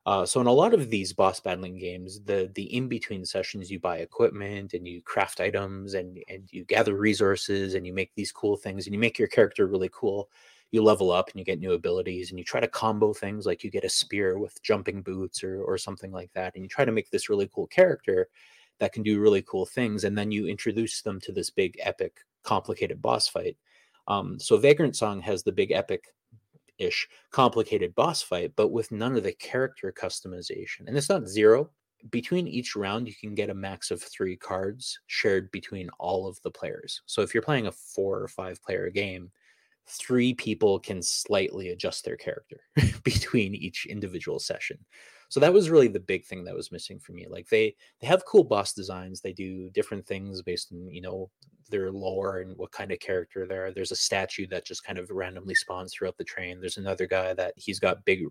Uh, 0.06 0.26
so 0.26 0.42
in 0.42 0.48
a 0.48 0.52
lot 0.52 0.74
of 0.74 0.90
these 0.90 1.14
boss 1.14 1.40
battling 1.40 1.78
games, 1.78 2.22
the 2.24 2.52
the 2.56 2.74
in 2.76 2.88
between 2.88 3.24
sessions, 3.26 3.70
you 3.70 3.80
buy 3.80 3.98
equipment 3.98 4.74
and 4.74 4.88
you 4.88 5.02
craft 5.04 5.40
items 5.42 5.94
and 5.94 6.20
and 6.28 6.50
you 6.52 6.66
gather 6.66 6.96
resources 6.96 7.76
and 7.76 7.86
you 7.86 7.94
make 7.94 8.12
these 8.16 8.32
cool 8.32 8.58
things 8.58 8.88
and 8.88 8.94
you 8.96 9.00
make 9.00 9.20
your 9.20 9.28
character 9.28 9.68
really 9.68 9.90
cool. 9.94 10.30
You 10.72 10.84
level 10.84 11.12
up 11.12 11.30
and 11.30 11.40
you 11.40 11.46
get 11.46 11.60
new 11.60 11.74
abilities 11.74 12.30
and 12.30 12.40
you 12.40 12.46
try 12.46 12.60
to 12.60 12.68
combo 12.68 13.14
things 13.14 13.46
like 13.46 13.64
you 13.64 13.70
get 13.70 13.84
a 13.84 13.90
spear 13.90 14.40
with 14.40 14.62
jumping 14.64 15.02
boots 15.02 15.44
or 15.44 15.62
or 15.64 15.78
something 15.78 16.12
like 16.12 16.32
that 16.34 16.56
and 16.56 16.64
you 16.64 16.70
try 16.70 16.86
to 16.86 16.92
make 16.92 17.10
this 17.12 17.30
really 17.30 17.50
cool 17.54 17.68
character 17.68 18.30
that 18.80 18.94
can 18.94 19.04
do 19.04 19.20
really 19.20 19.44
cool 19.44 19.66
things 19.66 20.04
and 20.04 20.18
then 20.18 20.32
you 20.32 20.48
introduce 20.48 21.02
them 21.02 21.20
to 21.22 21.32
this 21.32 21.50
big 21.50 21.78
epic 21.82 22.18
complicated 22.44 23.02
boss 23.02 23.28
fight. 23.28 23.58
Um, 24.08 24.40
so 24.40 24.58
Vagrant 24.58 24.96
Song 24.96 25.22
has 25.22 25.44
the 25.44 25.52
big 25.52 25.72
epic 25.72 26.06
ish 26.78 27.08
complicated 27.30 27.94
boss 27.96 28.22
fight, 28.22 28.54
but 28.56 28.70
with 28.70 28.92
none 28.92 29.16
of 29.16 29.24
the 29.24 29.34
character 29.34 29.94
customization. 29.96 30.88
And 30.88 30.98
it's 30.98 31.10
not 31.10 31.28
zero. 31.28 31.70
Between 32.10 32.48
each 32.48 32.76
round, 32.76 33.08
you 33.08 33.14
can 33.14 33.36
get 33.36 33.52
a 33.52 33.54
max 33.54 33.92
of 33.92 34.02
three 34.02 34.36
cards 34.36 35.00
shared 35.06 35.52
between 35.52 35.90
all 36.00 36.28
of 36.28 36.42
the 36.42 36.50
players. 36.50 37.04
So 37.06 37.22
if 37.22 37.34
you're 37.34 37.44
playing 37.44 37.68
a 37.68 37.72
four 37.72 38.20
or 38.20 38.28
five 38.28 38.62
player 38.64 38.90
game, 38.90 39.32
three 39.92 40.34
people 40.34 40.80
can 40.80 41.02
slightly 41.02 41.70
adjust 41.70 42.06
their 42.06 42.18
character 42.18 42.62
between 43.04 43.56
each 43.56 43.86
individual 43.86 44.40
session. 44.40 44.78
So 45.30 45.40
that 45.40 45.54
was 45.54 45.70
really 45.70 45.88
the 45.88 46.00
big 46.00 46.26
thing 46.26 46.44
that 46.44 46.56
was 46.56 46.74
missing 46.74 47.00
for 47.00 47.14
me 47.14 47.26
like 47.30 47.48
they 47.48 47.74
they 48.02 48.08
have 48.08 48.26
cool 48.26 48.44
boss 48.44 48.74
designs 48.74 49.22
they 49.22 49.32
do 49.32 49.70
different 49.70 50.06
things 50.06 50.42
based 50.42 50.74
on 50.74 50.90
you 50.90 51.02
know 51.02 51.30
their 51.72 51.90
lore 51.90 52.40
and 52.40 52.56
what 52.58 52.72
kind 52.72 52.92
of 52.92 53.00
character 53.00 53.48
they 53.48 53.56
are. 53.56 53.72
There's 53.72 53.92
a 53.92 53.96
statue 53.96 54.46
that 54.48 54.66
just 54.66 54.84
kind 54.84 55.00
of 55.00 55.10
randomly 55.10 55.56
spawns 55.56 55.94
throughout 55.94 56.18
the 56.18 56.24
train. 56.24 56.60
There's 56.60 56.78
another 56.78 57.08
guy 57.08 57.34
that 57.34 57.54
he's 57.56 57.80
got 57.80 58.06
big 58.06 58.26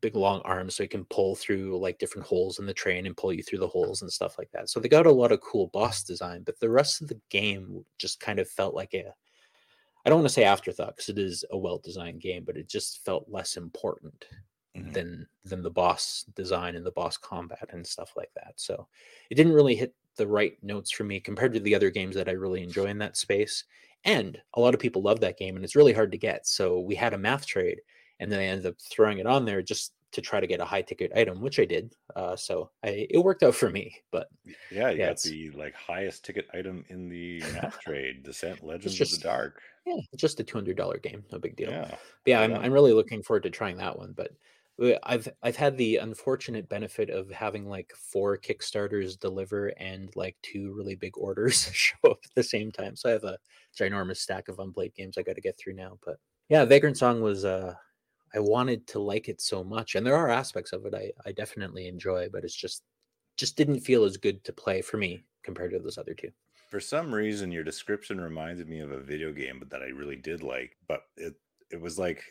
big 0.00 0.16
long 0.16 0.40
arms 0.46 0.76
so 0.76 0.82
he 0.82 0.88
can 0.88 1.04
pull 1.06 1.34
through 1.34 1.78
like 1.78 1.98
different 1.98 2.26
holes 2.26 2.58
in 2.58 2.64
the 2.64 2.72
train 2.72 3.04
and 3.04 3.16
pull 3.16 3.34
you 3.34 3.42
through 3.42 3.58
the 3.58 3.68
holes 3.68 4.00
and 4.00 4.10
stuff 4.10 4.38
like 4.38 4.50
that. 4.52 4.70
So 4.70 4.80
they 4.80 4.88
got 4.88 5.06
a 5.06 5.12
lot 5.12 5.32
of 5.32 5.40
cool 5.40 5.66
boss 5.68 6.04
design 6.04 6.42
but 6.44 6.58
the 6.60 6.70
rest 6.70 7.02
of 7.02 7.08
the 7.08 7.20
game 7.30 7.84
just 7.98 8.20
kind 8.20 8.38
of 8.38 8.48
felt 8.48 8.74
like 8.74 8.94
a 8.94 9.12
I 10.04 10.08
don't 10.10 10.18
want 10.18 10.28
to 10.28 10.34
say 10.34 10.44
afterthought 10.44 10.96
because 10.96 11.08
it 11.08 11.18
is 11.18 11.44
a 11.50 11.58
well 11.58 11.78
designed 11.78 12.20
game, 12.20 12.44
but 12.44 12.56
it 12.56 12.68
just 12.68 13.04
felt 13.04 13.26
less 13.28 13.56
important 13.56 14.24
mm-hmm. 14.76 14.92
than 14.92 15.26
than 15.44 15.62
the 15.62 15.70
boss 15.70 16.24
design 16.34 16.76
and 16.76 16.84
the 16.84 16.92
boss 16.92 17.16
combat 17.16 17.68
and 17.70 17.86
stuff 17.86 18.12
like 18.16 18.30
that. 18.34 18.54
So 18.56 18.86
it 19.30 19.34
didn't 19.34 19.52
really 19.54 19.76
hit 19.76 19.94
the 20.16 20.26
right 20.26 20.56
notes 20.62 20.90
for 20.90 21.04
me 21.04 21.20
compared 21.20 21.52
to 21.54 21.60
the 21.60 21.74
other 21.74 21.90
games 21.90 22.14
that 22.16 22.28
I 22.28 22.32
really 22.32 22.62
enjoy 22.62 22.86
in 22.86 22.98
that 22.98 23.16
space. 23.16 23.64
And 24.04 24.38
a 24.54 24.60
lot 24.60 24.74
of 24.74 24.80
people 24.80 25.02
love 25.02 25.20
that 25.20 25.38
game 25.38 25.56
and 25.56 25.64
it's 25.64 25.76
really 25.76 25.92
hard 25.92 26.12
to 26.12 26.18
get. 26.18 26.46
So 26.46 26.80
we 26.80 26.94
had 26.94 27.14
a 27.14 27.18
math 27.18 27.46
trade 27.46 27.80
and 28.18 28.30
then 28.30 28.40
I 28.40 28.44
ended 28.44 28.66
up 28.66 28.76
throwing 28.80 29.18
it 29.18 29.26
on 29.26 29.44
there 29.44 29.62
just 29.62 29.92
to 30.12 30.20
try 30.20 30.40
to 30.40 30.46
get 30.46 30.60
a 30.60 30.64
high 30.64 30.82
ticket 30.82 31.12
item, 31.14 31.40
which 31.40 31.60
I 31.60 31.64
did. 31.64 31.94
Uh, 32.16 32.36
so 32.36 32.70
I, 32.84 33.06
it 33.10 33.18
worked 33.18 33.42
out 33.42 33.54
for 33.54 33.70
me. 33.70 33.94
But 34.10 34.28
yeah, 34.70 34.90
you 34.90 34.98
yeah, 34.98 35.08
got 35.08 35.20
the 35.20 35.50
like 35.50 35.74
highest 35.74 36.24
ticket 36.24 36.48
item 36.52 36.84
in 36.88 37.08
the 37.08 37.40
math 37.54 37.80
trade, 37.80 38.24
Descent 38.24 38.64
Legends 38.64 38.94
just, 38.94 39.14
of 39.14 39.20
the 39.20 39.28
Dark. 39.28 39.60
Yeah, 39.86 40.00
just 40.16 40.40
a 40.40 40.44
two 40.44 40.56
hundred 40.56 40.76
dollar 40.76 40.98
game, 40.98 41.24
no 41.32 41.38
big 41.38 41.56
deal. 41.56 41.70
Yeah, 41.70 41.88
but 41.88 41.98
yeah, 42.26 42.40
I'm, 42.40 42.54
I'm 42.54 42.72
really 42.72 42.92
looking 42.92 43.22
forward 43.22 43.44
to 43.44 43.50
trying 43.50 43.76
that 43.78 43.96
one. 43.96 44.12
But 44.16 44.32
uh, 44.82 44.98
I've 45.04 45.28
I've 45.42 45.56
had 45.56 45.76
the 45.76 45.96
unfortunate 45.96 46.68
benefit 46.68 47.10
of 47.10 47.30
having 47.30 47.68
like 47.68 47.92
four 47.96 48.36
Kickstarters 48.36 49.18
deliver 49.18 49.68
and 49.78 50.10
like 50.16 50.36
two 50.42 50.74
really 50.76 50.96
big 50.96 51.16
orders 51.16 51.70
show 51.72 51.96
up 52.10 52.18
at 52.24 52.34
the 52.34 52.42
same 52.42 52.72
time. 52.72 52.96
So 52.96 53.08
I 53.08 53.12
have 53.12 53.24
a 53.24 53.38
ginormous 53.78 54.18
stack 54.18 54.48
of 54.48 54.58
unplayed 54.58 54.94
games 54.94 55.16
I 55.16 55.22
got 55.22 55.36
to 55.36 55.40
get 55.40 55.58
through 55.58 55.74
now. 55.74 55.98
But 56.04 56.16
yeah, 56.48 56.64
Vagrant 56.64 56.98
Song 56.98 57.20
was 57.20 57.44
uh 57.44 57.74
I 58.34 58.38
wanted 58.38 58.86
to 58.88 59.00
like 59.00 59.28
it 59.28 59.40
so 59.40 59.64
much, 59.64 59.94
and 59.94 60.06
there 60.06 60.16
are 60.16 60.28
aspects 60.28 60.72
of 60.72 60.86
it 60.86 60.94
I 60.94 61.12
I 61.26 61.32
definitely 61.32 61.88
enjoy, 61.88 62.28
but 62.30 62.44
it's 62.44 62.54
just 62.54 62.84
just 63.36 63.56
didn't 63.56 63.80
feel 63.80 64.04
as 64.04 64.16
good 64.16 64.44
to 64.44 64.52
play 64.52 64.82
for 64.82 64.96
me 64.98 65.24
compared 65.42 65.72
to 65.72 65.78
those 65.78 65.98
other 65.98 66.14
two. 66.14 66.30
For 66.68 66.80
some 66.80 67.12
reason, 67.12 67.50
your 67.50 67.64
description 67.64 68.20
reminded 68.20 68.68
me 68.68 68.80
of 68.80 68.92
a 68.92 69.00
video 69.00 69.32
game, 69.32 69.58
but 69.58 69.70
that 69.70 69.82
I 69.82 69.86
really 69.86 70.16
did 70.16 70.42
like. 70.42 70.76
But 70.88 71.02
it 71.16 71.34
it 71.70 71.80
was 71.80 71.98
like 71.98 72.22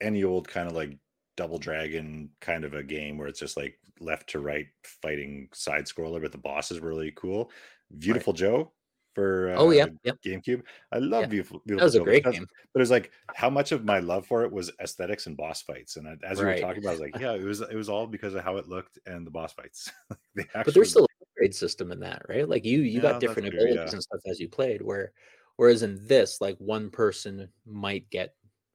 any 0.00 0.24
old 0.24 0.48
kind 0.48 0.68
of 0.68 0.74
like 0.74 0.98
double 1.36 1.58
dragon 1.58 2.30
kind 2.40 2.64
of 2.64 2.74
a 2.74 2.82
game 2.82 3.18
where 3.18 3.28
it's 3.28 3.40
just 3.40 3.56
like 3.56 3.78
left 3.98 4.28
to 4.30 4.40
right 4.40 4.66
fighting 4.84 5.48
side 5.52 5.86
scroller, 5.86 6.22
but 6.22 6.32
the 6.32 6.38
boss 6.38 6.70
is 6.70 6.80
really 6.80 7.12
cool. 7.16 7.50
Viewtiful 7.90 8.32
right. 8.32 8.38
Joe 8.38 8.72
for 9.14 9.50
uh, 9.50 9.56
oh 9.56 9.70
yeah 9.70 9.86
yep. 10.04 10.16
GameCube. 10.24 10.62
I 10.92 10.98
love 10.98 11.22
yeah. 11.22 11.26
beautiful, 11.26 11.62
beautiful. 11.66 11.80
That 11.80 11.84
was 11.84 11.94
a 11.94 12.04
great 12.04 12.24
game. 12.24 12.46
But 12.72 12.82
it's 12.82 12.90
like 12.90 13.10
how 13.34 13.50
much 13.50 13.72
of 13.72 13.84
my 13.84 13.98
love 13.98 14.26
for 14.26 14.44
it 14.44 14.52
was 14.52 14.70
aesthetics 14.80 15.26
and 15.26 15.36
boss 15.36 15.62
fights. 15.62 15.96
And 15.96 16.06
as 16.24 16.40
right. 16.40 16.56
we 16.56 16.62
were 16.62 16.66
talking 16.66 16.84
about, 16.84 16.90
I 16.90 16.92
was 16.92 17.00
like, 17.00 17.18
yeah, 17.18 17.32
it 17.32 17.44
was 17.44 17.60
it 17.60 17.74
was 17.74 17.88
all 17.88 18.06
because 18.06 18.34
of 18.34 18.44
how 18.44 18.56
it 18.56 18.68
looked 18.68 18.98
and 19.06 19.26
the 19.26 19.30
boss 19.30 19.52
fights. 19.52 19.90
the 20.34 20.42
actual... 20.42 20.62
But 20.64 20.74
there's 20.74 20.90
still 20.90 21.04
a 21.04 21.24
grade 21.36 21.54
system 21.54 21.92
in 21.92 22.00
that, 22.00 22.22
right? 22.28 22.48
Like 22.48 22.64
you 22.64 22.80
you 22.80 23.00
yeah, 23.00 23.12
got 23.12 23.20
different 23.20 23.48
abilities 23.48 23.76
yeah. 23.76 23.90
and 23.90 24.02
stuff 24.02 24.20
as 24.26 24.38
you 24.38 24.48
played. 24.48 24.82
Where 24.82 25.12
whereas 25.56 25.82
in 25.82 26.06
this, 26.06 26.40
like 26.40 26.56
one 26.58 26.90
person 26.90 27.48
might 27.66 28.08
get 28.10 28.34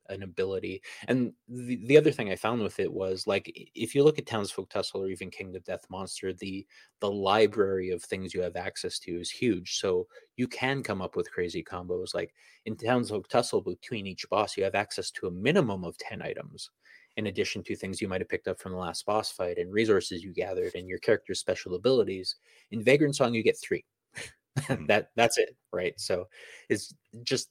an 0.10 0.24
ability. 0.24 0.82
And 1.08 1.34
the, 1.48 1.86
the 1.88 1.98
other 1.98 2.12
thing 2.12 2.30
I 2.30 2.36
found 2.36 2.62
with 2.62 2.80
it 2.80 2.92
was 2.92 3.28
like 3.28 3.52
if 3.76 3.96
you 3.96 4.04
look 4.04 4.18
at 4.20 4.26
Townsfolk 4.26 4.70
Tussle 4.70 5.04
or 5.04 5.10
even 5.10 5.30
Kingdom 5.30 5.62
Death 5.66 5.86
Monster, 5.90 6.34
the 6.34 6.66
the 7.00 7.12
library 7.12 7.90
of 7.90 8.04
things 8.04 8.34
you 8.34 8.42
have 8.42 8.56
access 8.56 9.00
to 9.00 9.20
is 9.20 9.30
huge. 9.30 9.80
So 9.80 10.08
you 10.38 10.48
can 10.48 10.84
come 10.84 11.02
up 11.02 11.16
with 11.16 11.32
crazy 11.32 11.64
combos. 11.64 12.14
Like 12.14 12.34
in 12.66 12.76
Townsfolk 12.76 13.28
Tussle, 13.28 13.62
between 13.62 14.08
each 14.08 14.30
boss, 14.30 14.58
you 14.58 14.64
have 14.64 14.76
access 14.76 15.12
to 15.12 15.28
a 15.28 15.32
minimum 15.32 15.84
of 15.84 15.98
10 15.98 16.22
items. 16.22 16.70
In 17.18 17.28
addition 17.28 17.64
to 17.64 17.76
things 17.76 18.02
you 18.02 18.10
might 18.10 18.20
have 18.20 18.30
picked 18.30 18.50
up 18.50 18.60
from 18.60 18.74
the 18.74 18.78
last 18.78 19.06
boss 19.06 19.32
fight 19.32 19.58
and 19.58 19.72
resources 19.72 20.22
you 20.22 20.34
gathered 20.34 20.76
and 20.76 20.88
your 20.88 21.00
character's 21.00 21.40
special 21.40 21.76
abilities. 21.76 22.36
In 22.72 22.84
Vagrant 22.84 23.16
Song, 23.16 23.34
you 23.34 23.44
get 23.44 23.58
three. 23.58 23.86
Hmm. 24.68 24.86
that 24.86 25.10
that's 25.18 25.38
it, 25.38 25.54
right? 25.74 25.94
So 26.00 26.30
it's 26.70 26.94
just 27.24 27.50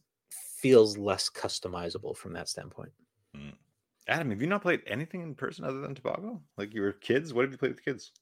feels 0.64 0.96
less 0.96 1.28
customizable 1.28 2.16
from 2.16 2.32
that 2.32 2.48
standpoint. 2.48 2.90
Mm. 3.36 3.52
Adam, 4.08 4.30
have 4.30 4.40
you 4.40 4.46
not 4.46 4.62
played 4.62 4.80
anything 4.86 5.20
in 5.20 5.34
person 5.34 5.62
other 5.62 5.82
than 5.82 5.94
Tobago? 5.94 6.40
Like 6.56 6.72
you 6.72 6.80
were 6.80 6.92
kids? 6.92 7.34
What 7.34 7.42
have 7.42 7.52
you 7.52 7.58
played 7.58 7.72
with 7.72 7.84
kids? 7.84 8.12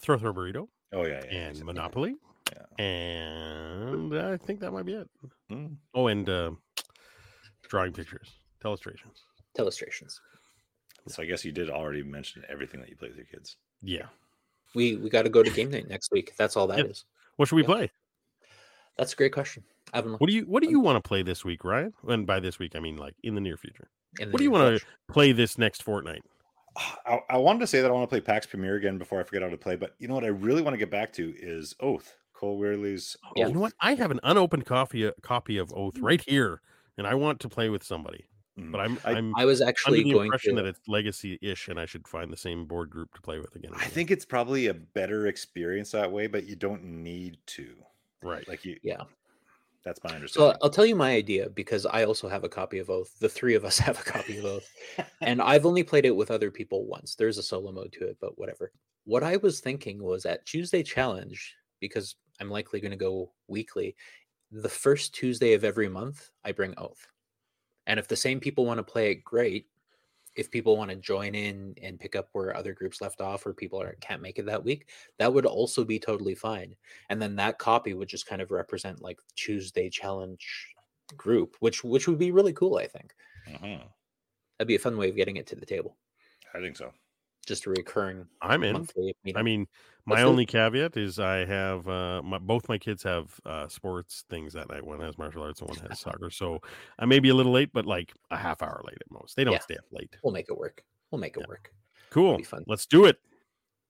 Throw 0.00 0.18
Throw 0.18 0.34
Burrito. 0.34 0.66
Oh 0.92 1.04
yeah, 1.04 1.22
yeah 1.30 1.48
and 1.48 1.64
Monopoly. 1.64 2.16
Yeah. 2.52 2.84
And 2.84 4.18
I 4.18 4.36
think 4.36 4.58
that 4.58 4.72
might 4.72 4.84
be 4.84 4.94
it. 4.94 5.08
Mm. 5.52 5.76
Oh, 5.94 6.08
and 6.08 6.28
uh, 6.28 6.50
drawing 7.68 7.92
pictures, 7.92 8.28
illustrations, 8.64 9.22
illustrations. 9.56 10.20
So 11.06 11.22
I 11.22 11.26
guess 11.26 11.44
you 11.44 11.52
did 11.52 11.70
already 11.70 12.02
mention 12.02 12.42
everything 12.48 12.80
that 12.80 12.88
you 12.88 12.96
play 12.96 13.06
with 13.06 13.18
your 13.18 13.26
kids. 13.26 13.54
Yeah. 13.82 14.06
We 14.74 14.96
we 14.96 15.10
got 15.10 15.22
to 15.22 15.28
go 15.28 15.44
to 15.44 15.50
game 15.50 15.70
night 15.70 15.88
next 15.88 16.10
week. 16.10 16.32
That's 16.36 16.56
all 16.56 16.66
that 16.68 16.78
yeah. 16.78 16.86
is. 16.86 17.04
What 17.36 17.46
should 17.48 17.54
we 17.54 17.62
yeah. 17.62 17.66
play? 17.68 17.90
That's 19.00 19.14
a 19.14 19.16
great 19.16 19.32
question. 19.32 19.64
I 19.94 19.96
haven't 19.96 20.20
What 20.20 20.28
do 20.28 20.34
you 20.34 20.42
What 20.42 20.62
do 20.62 20.68
you 20.68 20.78
want 20.78 21.02
to 21.02 21.08
play 21.08 21.22
this 21.22 21.42
week, 21.42 21.64
Ryan? 21.64 21.94
And 22.06 22.26
by 22.26 22.38
this 22.38 22.58
week, 22.58 22.76
I 22.76 22.80
mean 22.80 22.96
like 22.96 23.14
in 23.22 23.34
the 23.34 23.40
near 23.40 23.56
future. 23.56 23.88
the 24.18 24.26
What 24.26 24.36
do 24.36 24.44
you 24.44 24.50
near 24.50 24.60
want 24.60 24.78
to 24.78 24.86
play 25.10 25.32
this 25.32 25.56
next 25.56 25.82
fortnight? 25.82 26.22
I, 27.06 27.20
I 27.30 27.38
wanted 27.38 27.60
to 27.60 27.66
say 27.66 27.80
that 27.80 27.90
I 27.90 27.94
want 27.94 28.04
to 28.04 28.08
play 28.08 28.20
PAX 28.20 28.46
Pamir 28.46 28.76
again 28.76 28.98
before 28.98 29.18
I 29.18 29.24
forget 29.24 29.42
how 29.42 29.48
to 29.48 29.56
play, 29.56 29.74
but 29.74 29.94
you 29.98 30.06
know 30.06 30.14
what 30.14 30.24
I 30.24 30.28
really 30.28 30.60
want 30.60 30.74
to 30.74 30.78
get 30.78 30.90
back 30.90 31.12
to 31.14 31.34
is 31.36 31.74
Oath. 31.80 32.14
Cole 32.34 32.60
Wehrle's 32.60 33.16
Yeah. 33.36 33.48
You 33.48 33.54
know 33.54 33.60
what? 33.60 33.72
I 33.80 33.94
have 33.94 34.10
an 34.10 34.20
unopened 34.22 34.66
copy 34.66 35.10
copy 35.22 35.56
of 35.56 35.72
Oath 35.72 35.98
right 35.98 36.20
here, 36.20 36.60
and 36.98 37.06
I 37.06 37.14
want 37.14 37.40
to 37.40 37.48
play 37.48 37.70
with 37.70 37.82
somebody. 37.82 38.26
Mm. 38.58 38.70
But 38.70 38.80
I'm 38.82 38.98
I- 39.04 39.12
I'm 39.12 39.34
I 39.34 39.46
was 39.46 39.62
under 39.62 39.70
actually 39.70 40.02
the 40.02 40.12
going 40.12 40.26
impression 40.26 40.56
to. 40.56 40.62
that 40.62 40.68
it's 40.68 40.80
legacy-ish, 40.86 41.68
and 41.68 41.80
I 41.80 41.86
should 41.86 42.06
find 42.06 42.30
the 42.30 42.36
same 42.36 42.66
board 42.66 42.90
group 42.90 43.14
to 43.14 43.22
play 43.22 43.38
with 43.38 43.56
again. 43.56 43.72
I 43.74 43.86
think 43.86 44.10
it's 44.10 44.26
probably 44.26 44.66
a 44.66 44.74
better 44.74 45.26
experience 45.26 45.90
that 45.92 46.12
way, 46.12 46.26
but 46.26 46.44
you 46.44 46.56
don't 46.56 46.84
need 46.84 47.38
to. 47.46 47.74
Right. 48.22 48.46
Like 48.46 48.64
you, 48.64 48.78
Yeah. 48.82 49.04
that's 49.84 50.02
my 50.04 50.10
So 50.10 50.14
understanding. 50.16 50.58
I'll 50.62 50.70
tell 50.70 50.86
you 50.86 50.94
my 50.96 51.12
idea 51.14 51.48
because 51.48 51.86
I 51.86 52.04
also 52.04 52.28
have 52.28 52.44
a 52.44 52.48
copy 52.48 52.78
of 52.78 52.90
Oath. 52.90 53.18
The 53.18 53.28
three 53.28 53.54
of 53.54 53.64
us 53.64 53.78
have 53.86 53.98
a 53.98 54.04
copy 54.04 54.38
of 54.38 54.44
Oath. 54.44 54.68
and 55.22 55.40
I've 55.40 55.66
only 55.66 55.82
played 55.82 56.04
it 56.04 56.16
with 56.16 56.30
other 56.30 56.50
people 56.50 56.86
once. 56.86 57.14
There's 57.14 57.38
a 57.38 57.42
solo 57.42 57.72
mode 57.72 57.92
to 57.94 58.06
it, 58.06 58.18
but 58.20 58.38
whatever. 58.38 58.72
What 59.04 59.22
I 59.22 59.38
was 59.38 59.60
thinking 59.60 60.02
was 60.02 60.26
at 60.26 60.44
Tuesday 60.46 60.82
Challenge, 60.82 61.54
because 61.80 62.16
I'm 62.40 62.50
likely 62.50 62.80
going 62.80 62.90
to 62.90 62.96
go 62.96 63.32
weekly, 63.48 63.96
the 64.50 64.68
first 64.68 65.14
Tuesday 65.14 65.54
of 65.54 65.64
every 65.64 65.88
month, 65.88 66.30
I 66.44 66.52
bring 66.52 66.74
Oath. 66.76 67.06
And 67.86 67.98
if 67.98 68.08
the 68.08 68.16
same 68.16 68.40
people 68.40 68.66
want 68.66 68.78
to 68.78 68.84
play 68.84 69.10
it, 69.12 69.24
great. 69.24 69.69
If 70.40 70.50
people 70.50 70.76
want 70.76 70.90
to 70.90 70.96
join 70.96 71.34
in 71.34 71.74
and 71.82 72.00
pick 72.00 72.16
up 72.16 72.30
where 72.32 72.56
other 72.56 72.72
groups 72.74 73.00
left 73.00 73.20
off 73.20 73.46
or 73.46 73.54
people 73.54 73.80
are, 73.82 73.94
can't 74.00 74.22
make 74.22 74.38
it 74.38 74.46
that 74.46 74.64
week, 74.64 74.90
that 75.18 75.32
would 75.34 75.46
also 75.46 75.84
be 75.84 75.98
totally 76.00 76.34
fine. 76.34 76.76
And 77.10 77.20
then 77.22 77.36
that 77.36 77.58
copy 77.58 77.94
would 77.94 78.08
just 78.08 78.26
kind 78.26 78.42
of 78.42 78.50
represent 78.50 79.02
like 79.02 79.20
Tuesday 79.36 79.90
Challenge 79.90 80.74
group, 81.16 81.56
which 81.60 81.84
which 81.84 82.08
would 82.08 82.18
be 82.18 82.32
really 82.32 82.52
cool, 82.54 82.76
I 82.78 82.86
think. 82.88 83.14
Mhm. 83.46 83.92
That'd 84.58 84.68
be 84.68 84.76
a 84.76 84.78
fun 84.78 84.96
way 84.96 85.08
of 85.08 85.16
getting 85.16 85.36
it 85.38 85.48
to 85.48 85.56
the 85.56 85.66
table. 85.66 85.98
I 86.54 86.60
think 86.60 86.76
so. 86.76 86.92
Just 87.46 87.66
a 87.66 87.70
recurring 87.70 88.26
I'm 88.42 88.62
in. 88.62 88.86
I 89.34 89.42
mean, 89.42 89.66
my 90.06 90.16
Let's 90.16 90.24
do 90.24 90.28
only 90.28 90.46
caveat 90.46 90.96
is 90.96 91.18
I 91.18 91.44
have 91.44 91.88
uh, 91.88 92.22
my, 92.22 92.38
both 92.38 92.68
my 92.68 92.78
kids 92.78 93.02
have 93.02 93.38
uh, 93.44 93.66
sports 93.68 94.24
things 94.28 94.52
that 94.52 94.68
night. 94.68 94.84
One 94.84 95.00
has 95.00 95.18
martial 95.18 95.42
arts 95.42 95.60
and 95.60 95.68
one 95.68 95.78
has 95.88 96.00
soccer. 96.00 96.30
So 96.30 96.60
I 96.98 97.06
may 97.06 97.18
be 97.18 97.28
a 97.30 97.34
little 97.34 97.52
late, 97.52 97.70
but 97.72 97.86
like 97.86 98.12
a 98.30 98.36
half 98.36 98.62
hour 98.62 98.82
late 98.84 98.98
at 99.00 99.10
most. 99.10 99.36
They 99.36 99.44
don't 99.44 99.54
Yeah. 99.54 99.60
stay 99.60 99.76
up 99.76 99.84
late. 99.90 100.16
we'll 100.22 100.32
make 100.32 100.46
it 100.48 100.56
work. 100.56 100.84
We'll 101.10 101.20
make 101.20 101.36
it 101.36 101.40
Yeah. 101.40 101.46
work. 101.48 101.72
Cool. 102.10 102.36
be 102.38 102.44
fun. 102.44 102.64
Let's 102.66 102.86
do 102.86 103.04
it. 103.06 103.20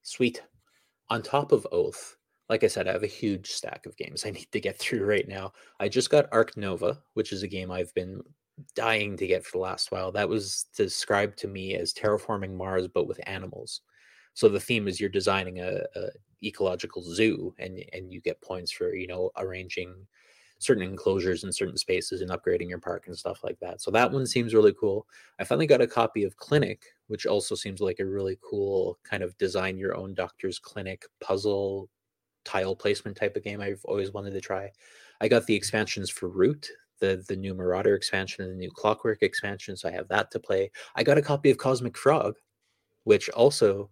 Sweet. 0.03 0.43
On 1.09 1.23
top 1.23 1.53
of 1.53 1.67
Oath, 1.73 2.17
like 2.49 2.65
I 2.65 2.69
said, 2.69 2.89
I 2.89 2.93
have 2.93 3.03
a 3.03 3.07
huge 3.09 3.51
stack 3.53 3.87
of 3.87 3.97
games 3.97 4.25
I 4.27 4.31
need 4.31 4.51
to 4.53 4.61
get 4.61 4.79
through 4.79 5.05
right 5.05 5.27
now. 5.29 5.53
I 5.79 5.89
just 5.89 6.11
got 6.11 6.29
Ark 6.33 6.57
Nova, 6.57 7.03
which 7.15 7.33
is 7.33 7.43
a 7.43 7.49
game 7.49 7.71
I've 7.71 7.93
been 7.95 8.23
dying 8.75 9.17
to 9.17 9.27
get 9.27 9.45
for 9.45 9.53
the 9.53 9.63
last 9.63 9.93
while. 9.93 10.13
That 10.13 10.29
was 10.29 10.67
described 10.77 11.39
to 11.39 11.49
me 11.49 11.75
as 11.75 11.93
terraforming 11.93 12.55
Mars, 12.55 12.89
but 12.89 13.07
with 13.07 13.21
animals. 13.27 13.83
So 14.35 14.49
the 14.49 14.61
theme 14.61 14.89
is 14.89 15.01
you're 15.01 15.11
designing 15.11 15.61
a, 15.61 15.83
a 15.97 16.09
ecological 16.43 17.03
zoo, 17.03 17.55
and 17.59 17.83
and 17.93 18.13
you 18.13 18.21
get 18.21 18.41
points 18.41 18.73
for 18.73 18.95
you 18.95 19.07
know 19.07 19.31
arranging 19.37 19.95
certain 20.59 20.83
enclosures 20.83 21.43
in 21.43 21.53
certain 21.53 21.77
spaces 21.77 22.21
and 22.21 22.31
upgrading 22.31 22.69
your 22.69 22.79
park 22.79 23.05
and 23.07 23.17
stuff 23.17 23.43
like 23.43 23.59
that. 23.61 23.81
So 23.81 23.91
that 23.93 24.13
one 24.13 24.27
seems 24.27 24.55
really 24.55 24.75
cool. 24.79 25.07
I 25.39 25.45
finally 25.45 25.67
got 25.67 25.81
a 25.81 25.87
copy 25.87 26.23
of 26.25 26.37
Clinic, 26.37 26.83
which 27.07 27.25
also 27.25 27.55
seems 27.55 27.81
like 27.81 27.99
a 27.99 28.05
really 28.05 28.39
cool 28.43 28.99
kind 29.03 29.23
of 29.23 29.37
design 29.39 29.79
your 29.79 29.97
own 29.97 30.13
doctor's 30.13 30.59
clinic 30.59 31.07
puzzle 31.21 31.89
tile 32.45 32.77
placement 32.77 33.17
type 33.17 33.37
of 33.37 33.43
game 33.43 33.61
I've 33.61 33.85
always 33.85 34.13
wanted 34.13 34.33
to 34.33 34.41
try. 34.41 34.71
I 35.21 35.29
got 35.29 35.47
the 35.47 35.55
expansions 35.55 36.11
for 36.11 36.29
Root, 36.29 36.69
the 37.01 37.25
the 37.29 37.37
new 37.37 37.55
Marauder 37.55 37.95
expansion 37.95 38.45
and 38.45 38.53
the 38.53 38.57
new 38.59 38.71
Clockwork 38.71 39.23
expansion, 39.23 39.77
so 39.77 39.89
I 39.89 39.93
have 39.93 40.09
that 40.09 40.31
to 40.33 40.41
play. 40.41 40.71
I 40.97 41.03
got 41.05 41.19
a 41.19 41.23
copy 41.23 41.51
of 41.51 41.59
Cosmic 41.59 41.97
Frog, 41.99 42.37
which 43.05 43.29
also 43.31 43.91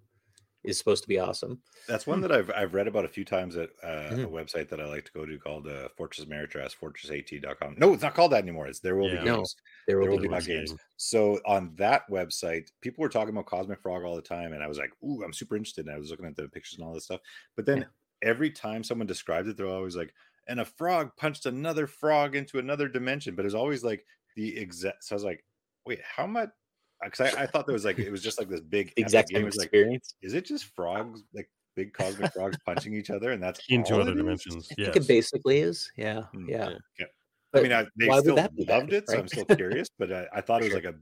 is 0.65 0.79
supposed 0.79 1.03
to 1.05 1.09
be 1.09 1.19
awesome. 1.21 1.63
That's 1.87 2.07
one 2.07 2.21
that 2.21 2.31
I've 2.31 2.51
I've 2.51 2.75
read 2.75 2.87
about 2.87 3.07
a 3.07 3.09
few 3.09 3.25
times 3.25 3.57
at 3.57 3.71
uh, 3.83 4.17
Mhm. 4.17 4.23
a 4.23 4.29
website 4.29 4.69
that 4.69 4.81
I 4.81 4.85
like 4.87 5.07
to 5.07 5.13
go 5.13 5.25
to 5.25 5.39
called 5.39 5.67
uh, 5.67 5.89
Fortress 5.97 6.27
Ameritrash, 6.27 6.77
fortressat.com. 6.77 7.77
No, 7.79 7.95
it's 7.95 8.03
not 8.03 8.15
called 8.15 8.33
that 8.33 8.43
anymore. 8.43 8.67
It's 8.67 8.81
There 8.81 8.97
Will 8.97 9.09
Yeah. 9.09 9.09
Be 9.09 9.19
No, 9.23 9.47
Games. 9.47 9.57
There 9.87 9.99
will 9.99 10.07
There 10.07 10.11
will 10.11 10.19
be 10.19 10.21
be 10.21 10.29
more 10.29 10.43
games. 10.43 10.75
So 10.97 11.41
on 11.47 11.75
that 11.77 12.03
website, 12.11 12.71
people 12.83 13.01
were 13.03 13.09
talking 13.09 13.31
about 13.35 13.47
Cosmic 13.47 13.81
Frog 13.81 14.05
all 14.05 14.17
the 14.17 14.23
time, 14.23 14.53
and 14.53 14.63
I 14.63 14.67
was 14.69 14.77
like, 14.79 14.93
"Ooh, 15.03 15.23
I'm 15.25 15.33
super 15.33 15.57
interested." 15.57 15.87
And 15.87 15.95
I 15.95 15.99
was 15.99 16.11
looking 16.11 16.27
at 16.27 16.37
the 16.37 16.49
pictures 16.49 16.79
and 16.79 16.87
all 16.87 16.93
this 16.93 17.05
stuff. 17.05 17.23
But 17.57 17.65
then 17.65 17.85
Yeah. 17.85 17.89
every 18.21 18.51
time 18.51 18.85
someone 18.85 19.07
describes 19.07 19.49
it, 19.49 19.57
they're 19.57 19.67
always 19.67 19.97
like, 19.97 20.13
"And 20.49 20.61
a 20.61 20.65
frog 20.65 21.11
punched 21.17 21.47
another 21.47 21.87
frog 21.87 22.35
into 22.35 22.59
another 22.59 22.89
dimension." 22.89 23.35
But 23.35 23.43
it 23.43 23.47
was 23.47 23.55
always 23.55 23.85
like 23.85 24.05
the 24.37 24.57
exact. 24.59 25.05
So 25.05 25.15
I 25.15 25.17
was 25.17 25.25
like, 25.25 25.45
"Wait, 25.87 26.01
how 26.03 26.27
much?" 26.27 26.51
Because 27.05 27.35
I, 27.35 27.43
I 27.43 27.47
thought 27.47 27.67
there 27.67 27.75
was 27.75 27.85
like 27.85 27.99
it 27.99 28.11
was 28.11 28.23
just 28.23 28.39
like 28.41 28.49
this 28.49 28.61
big 28.61 28.93
exact 28.97 29.29
game. 29.29 29.37
same 29.43 29.47
It 29.49 29.57
like, 29.57 29.67
experience. 29.67 30.15
is 30.21 30.35
it 30.35 30.45
just 30.45 30.65
frogs 30.75 31.23
like 31.33 31.49
big 31.77 31.93
cosmic 31.93 32.33
frogs 32.33 32.57
punching 32.67 32.93
each 32.93 33.11
other, 33.11 33.31
and 33.31 33.41
that's 33.41 33.61
Into 33.69 33.95
other 33.95 34.11
it 34.11 34.15
is? 34.15 34.17
dimensions. 34.17 34.69
I 34.73 34.75
think 34.75 34.97
it 34.97 35.07
basically 35.07 35.59
is. 35.59 35.91
Yeah, 35.97 36.23
Hmm, 36.33 36.49
yeah. 36.49 36.71
yeah. 36.99 37.07
I 37.55 37.63
mean, 37.63 37.73
I, 37.73 37.87
they 37.97 38.11
still 38.21 38.35
that 38.37 38.55
be 38.57 38.65
bad, 38.65 38.81
loved 38.81 38.93
it, 38.93 39.09
so 39.09 39.19
I'm 39.19 39.29
still 39.29 39.45
curious. 39.45 39.89
But 39.99 40.13
I, 40.13 40.27
I 40.35 40.41
thought 40.41 40.61
it 40.61 40.65
was 40.65 40.75
like 40.75 40.85
a 40.85 40.95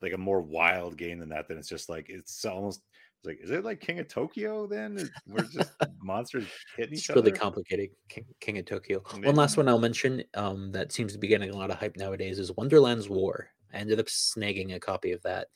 like 0.00 0.12
a 0.12 0.18
more 0.18 0.40
wild 0.40 0.96
game 0.96 1.18
than 1.18 1.28
that. 1.30 1.48
Then 1.48 1.58
it's 1.58 1.68
just 1.68 1.88
like 1.88 2.08
it's 2.08 2.44
almost 2.44 2.82
it's 3.20 3.26
like 3.26 3.38
is 3.42 3.50
it 3.50 3.64
like 3.64 3.80
King 3.80 3.98
of 3.98 4.08
Tokyo? 4.08 4.66
Then 4.66 5.08
we're 5.26 5.44
just 5.44 5.70
monsters 6.02 6.46
hitting 6.76 6.94
it's 6.94 7.02
each 7.02 7.08
really 7.10 7.20
other. 7.20 7.28
It's 7.28 7.34
really 7.36 7.38
complicated. 7.38 7.90
King, 8.08 8.24
King 8.40 8.58
of 8.58 8.64
Tokyo. 8.66 9.02
Yeah. 9.18 9.26
One 9.26 9.36
last 9.36 9.56
one 9.56 9.68
I'll 9.68 9.78
mention 9.78 10.22
um, 10.34 10.72
that 10.72 10.92
seems 10.92 11.12
to 11.12 11.18
be 11.18 11.28
getting 11.28 11.50
a 11.50 11.56
lot 11.56 11.70
of 11.70 11.78
hype 11.78 11.96
nowadays 11.96 12.38
is 12.38 12.52
Wonderland's 12.56 13.08
War. 13.08 13.48
I 13.72 13.76
ended 13.78 14.00
up 14.00 14.06
snagging 14.06 14.74
a 14.74 14.80
copy 14.80 15.12
of 15.12 15.22
that, 15.22 15.48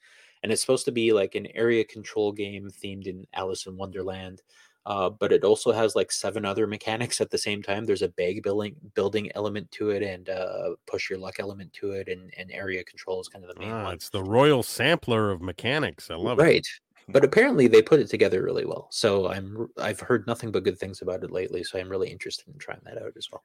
and 0.42 0.52
it's 0.52 0.60
supposed 0.60 0.84
to 0.84 0.92
be 0.92 1.12
like 1.12 1.34
an 1.34 1.48
area 1.54 1.84
control 1.84 2.32
game 2.32 2.70
themed 2.70 3.06
in 3.06 3.26
Alice 3.34 3.66
in 3.66 3.76
Wonderland. 3.76 4.42
Uh, 4.86 5.08
but 5.08 5.32
it 5.32 5.44
also 5.44 5.72
has 5.72 5.96
like 5.96 6.12
seven 6.12 6.44
other 6.44 6.66
mechanics 6.66 7.18
at 7.22 7.30
the 7.30 7.38
same 7.38 7.62
time. 7.62 7.86
There's 7.86 8.02
a 8.02 8.08
bag 8.08 8.42
building 8.42 8.76
building 8.94 9.30
element 9.34 9.70
to 9.72 9.88
it, 9.90 10.02
and 10.02 10.28
uh, 10.28 10.74
push 10.86 11.08
your 11.08 11.18
luck 11.18 11.36
element 11.40 11.72
to 11.72 11.92
it, 11.92 12.06
and, 12.08 12.30
and 12.36 12.52
area 12.52 12.84
control 12.84 13.18
is 13.22 13.28
kind 13.28 13.42
of 13.46 13.54
the 13.54 13.58
main 13.58 13.70
Ah, 13.72 13.84
one. 13.84 13.94
it's 13.94 14.10
the 14.10 14.22
royal 14.22 14.62
sampler 14.62 15.30
of 15.30 15.40
mechanics. 15.40 16.10
I 16.10 16.16
love 16.16 16.38
it. 16.38 16.42
right. 16.42 16.66
But 17.08 17.24
apparently 17.24 17.66
they 17.68 17.82
put 17.82 18.00
it 18.00 18.08
together 18.08 18.42
really 18.42 18.64
well. 18.64 18.88
So 18.90 19.28
I'm 19.28 19.56
r- 19.58 19.84
I've 19.84 20.00
heard 20.00 20.26
nothing 20.26 20.50
but 20.50 20.64
good 20.64 20.78
things 20.78 21.02
about 21.02 21.22
it 21.22 21.30
lately. 21.30 21.62
So 21.64 21.78
I'm 21.78 21.88
really 21.88 22.08
interested 22.10 22.46
in 22.48 22.58
trying 22.58 22.80
that 22.84 23.00
out 23.02 23.12
as 23.16 23.30
well. 23.30 23.44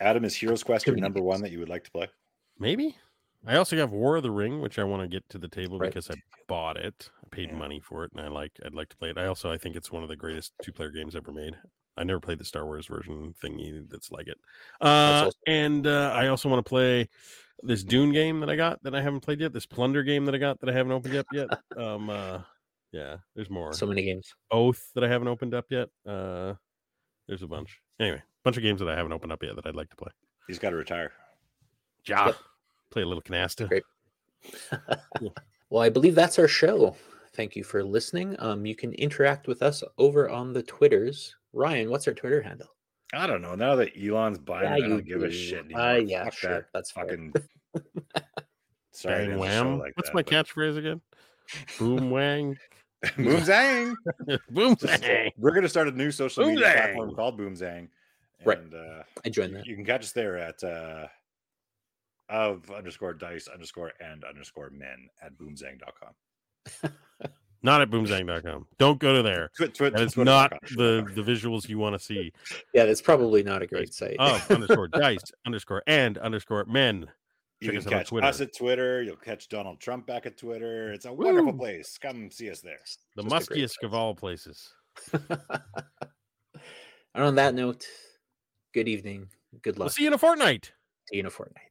Adam 0.00 0.24
is 0.24 0.34
Heroes 0.36 0.62
Quest 0.62 0.86
your 0.86 0.96
number 0.96 1.22
one 1.22 1.40
that 1.42 1.50
you 1.50 1.58
would 1.58 1.68
like 1.68 1.84
to 1.84 1.90
play? 1.90 2.08
Maybe. 2.58 2.96
I 3.46 3.56
also 3.56 3.76
have 3.76 3.92
War 3.92 4.16
of 4.16 4.22
the 4.24 4.30
Ring, 4.30 4.60
which 4.60 4.78
I 4.78 4.84
want 4.84 5.02
to 5.02 5.08
get 5.08 5.28
to 5.30 5.38
the 5.38 5.48
table 5.48 5.78
Right. 5.78 5.88
because 5.90 6.10
I 6.10 6.14
bought 6.48 6.76
it. 6.76 7.10
I 7.24 7.28
paid 7.34 7.50
Yeah. 7.50 7.56
money 7.56 7.80
for 7.80 8.04
it, 8.04 8.12
and 8.12 8.20
I 8.20 8.28
like. 8.28 8.52
I'd 8.64 8.74
like 8.74 8.88
to 8.90 8.96
play 8.96 9.10
it. 9.10 9.18
I 9.18 9.26
also 9.26 9.50
I 9.50 9.56
think 9.58 9.74
it's 9.76 9.90
one 9.92 10.02
of 10.02 10.08
the 10.08 10.16
greatest 10.16 10.52
two-player 10.62 10.90
games 10.90 11.14
ever 11.16 11.32
made. 11.32 11.56
I 11.96 12.04
never 12.04 12.20
played 12.20 12.38
the 12.38 12.44
Star 12.44 12.64
Wars 12.64 12.86
version 12.86 13.34
thingy 13.42 13.88
that's 13.90 14.10
like 14.12 14.28
it. 14.28 14.38
Uh, 14.80 15.22
also- 15.26 15.38
and 15.46 15.86
uh, 15.86 16.12
I 16.14 16.28
also 16.28 16.48
want 16.48 16.64
to 16.64 16.68
play 16.68 17.08
this 17.62 17.82
Dune 17.82 18.12
game 18.12 18.38
that 18.40 18.50
I 18.50 18.54
got 18.56 18.82
that 18.84 18.94
I 18.94 19.00
haven't 19.02 19.20
played 19.20 19.40
yet. 19.40 19.52
This 19.52 19.66
Plunder 19.66 20.02
game 20.04 20.24
that 20.26 20.34
I 20.34 20.38
got 20.38 20.60
that 20.60 20.68
I 20.68 20.72
haven't 20.72 20.92
opened 20.92 21.16
up 21.16 21.26
yet. 21.32 21.48
Um, 21.76 22.10
uh, 22.10 22.40
yeah, 22.92 23.16
there's 23.34 23.50
more. 23.50 23.72
So 23.72 23.86
many 23.86 24.02
games. 24.02 24.34
Oath 24.50 24.90
that 24.94 25.04
I 25.04 25.08
haven't 25.08 25.28
opened 25.28 25.54
up 25.54 25.66
yet. 25.70 25.88
Uh, 26.06 26.54
there's 27.26 27.42
a 27.42 27.46
bunch. 27.46 27.80
Anyway, 28.00 28.22
bunch 28.44 28.56
of 28.56 28.62
games 28.62 28.80
that 28.80 28.88
I 28.88 28.96
haven't 28.96 29.12
opened 29.12 29.32
up 29.32 29.42
yet 29.42 29.56
that 29.56 29.66
I'd 29.66 29.76
like 29.76 29.90
to 29.90 29.96
play. 29.96 30.10
He's 30.46 30.58
got 30.58 30.70
to 30.70 30.76
retire. 30.76 31.12
Ja, 32.06 32.32
play 32.90 33.02
a 33.02 33.06
little 33.06 33.22
canasta. 33.22 33.68
Great. 33.68 33.82
well, 35.70 35.82
I 35.82 35.88
believe 35.88 36.14
that's 36.14 36.38
our 36.38 36.48
show. 36.48 36.96
Thank 37.34 37.54
you 37.56 37.62
for 37.64 37.84
listening. 37.84 38.34
Um, 38.38 38.64
you 38.66 38.74
can 38.74 38.92
interact 38.94 39.46
with 39.46 39.62
us 39.62 39.82
over 39.98 40.30
on 40.30 40.52
the 40.52 40.62
Twitters. 40.62 41.34
Ryan, 41.52 41.90
what's 41.90 42.08
our 42.08 42.14
Twitter 42.14 42.40
handle? 42.42 42.68
I 43.14 43.26
don't 43.26 43.42
know. 43.42 43.54
Now 43.54 43.74
that 43.76 43.92
Elon's 44.00 44.38
buying 44.38 44.64
Yeah, 44.64 44.76
it, 44.76 44.84
I 44.84 44.88
don't 44.88 45.06
give 45.06 45.22
a 45.22 45.30
shit 45.30 45.64
anymore. 45.66 45.80
Uh, 45.82 45.94
yeah, 45.96 46.24
Fuck 46.24 46.32
sure, 46.34 46.50
that 46.50 46.64
that's 46.74 46.90
fair. 46.90 47.04
fucking. 47.04 47.32
Sorry, 48.92 49.26
Bang 49.26 49.26
to 49.26 49.32
end 49.32 49.42
the 49.42 49.46
show 49.46 49.64
wham. 49.64 49.78
like 49.78 49.96
What's 49.96 50.10
that, 50.10 50.14
my 50.14 50.22
but- 50.22 50.32
catchphrase 50.46 50.76
again? 50.78 51.00
Boom 51.78 52.10
wang. 52.10 52.56
Boomzang. 53.16 53.94
Boom 54.50 54.76
Just- 54.76 55.02
zang. 55.02 55.30
We're 55.36 55.52
gonna 55.52 55.68
start 55.68 55.88
a 55.88 55.92
new 55.92 56.10
social 56.10 56.46
media 56.46 56.66
Boomzang. 56.66 56.72
platform 56.74 57.14
called 57.14 57.38
Boomzang. 57.40 57.88
Right. 58.44 58.58
And 58.58 58.74
uh 58.74 59.02
I 59.24 59.28
joined 59.28 59.50
you, 59.52 59.56
that. 59.58 59.66
you 59.66 59.74
can 59.76 59.84
catch 59.84 60.02
us 60.04 60.12
there 60.12 60.36
at 60.38 60.62
uh 60.64 61.06
of 62.28 62.70
underscore 62.70 63.14
dice 63.14 63.48
underscore 63.48 63.92
and 64.00 64.22
underscore 64.24 64.70
men 64.70 65.08
at 65.22 65.32
boomzang.com. 65.38 66.92
Not 67.62 67.80
at 67.82 67.90
boomzang.com. 67.90 68.66
Don't 68.78 69.00
go 69.00 69.14
to 69.14 69.22
there. 69.22 69.50
Twi- 69.56 69.66
twi- 69.68 69.90
That 69.90 70.00
is 70.02 70.12
twitter.com, 70.12 70.50
not 70.52 70.52
the, 70.76 71.04
the 71.16 71.22
visuals 71.22 71.68
you 71.68 71.76
want 71.78 71.94
to 71.94 71.98
see. 71.98 72.32
Yeah, 72.72 72.84
that's 72.84 73.02
probably 73.02 73.42
not 73.42 73.62
a 73.62 73.66
great 73.66 73.92
site. 73.92 74.14
Of 74.20 74.48
underscore 74.48 74.86
dice 74.86 75.32
underscore 75.44 75.82
and 75.88 76.18
underscore 76.18 76.64
men. 76.66 77.06
You 77.60 77.66
check 77.68 77.72
can 77.72 77.78
us 77.78 77.86
on 77.86 77.92
catch 77.92 78.08
Twitter. 78.08 78.26
us 78.26 78.40
at 78.40 78.56
Twitter. 78.56 79.02
You'll 79.02 79.16
catch 79.16 79.48
Donald 79.48 79.80
Trump 79.80 80.06
back 80.06 80.26
at 80.26 80.36
Twitter. 80.36 80.92
It's 80.92 81.06
a 81.06 81.12
wonderful 81.12 81.52
Woo. 81.52 81.58
place. 81.58 81.98
Come 81.98 82.30
see 82.30 82.50
us 82.50 82.60
there. 82.60 82.78
The 83.16 83.22
Just 83.24 83.50
muskiest 83.50 83.82
of 83.82 83.94
all 83.94 84.14
places. 84.14 84.72
and 85.12 85.40
on 87.14 87.34
that 87.36 87.54
note, 87.54 87.84
good 88.74 88.88
evening, 88.88 89.28
Good 89.62 89.76
We'll 89.78 89.86
luck. 89.86 89.92
see 89.94 90.02
you 90.02 90.08
in 90.08 90.14
a 90.14 90.18
fortnight. 90.18 90.72
See 91.10 91.16
you 91.16 91.20
in 91.20 91.26
a 91.26 91.30
fortnight. 91.30 91.67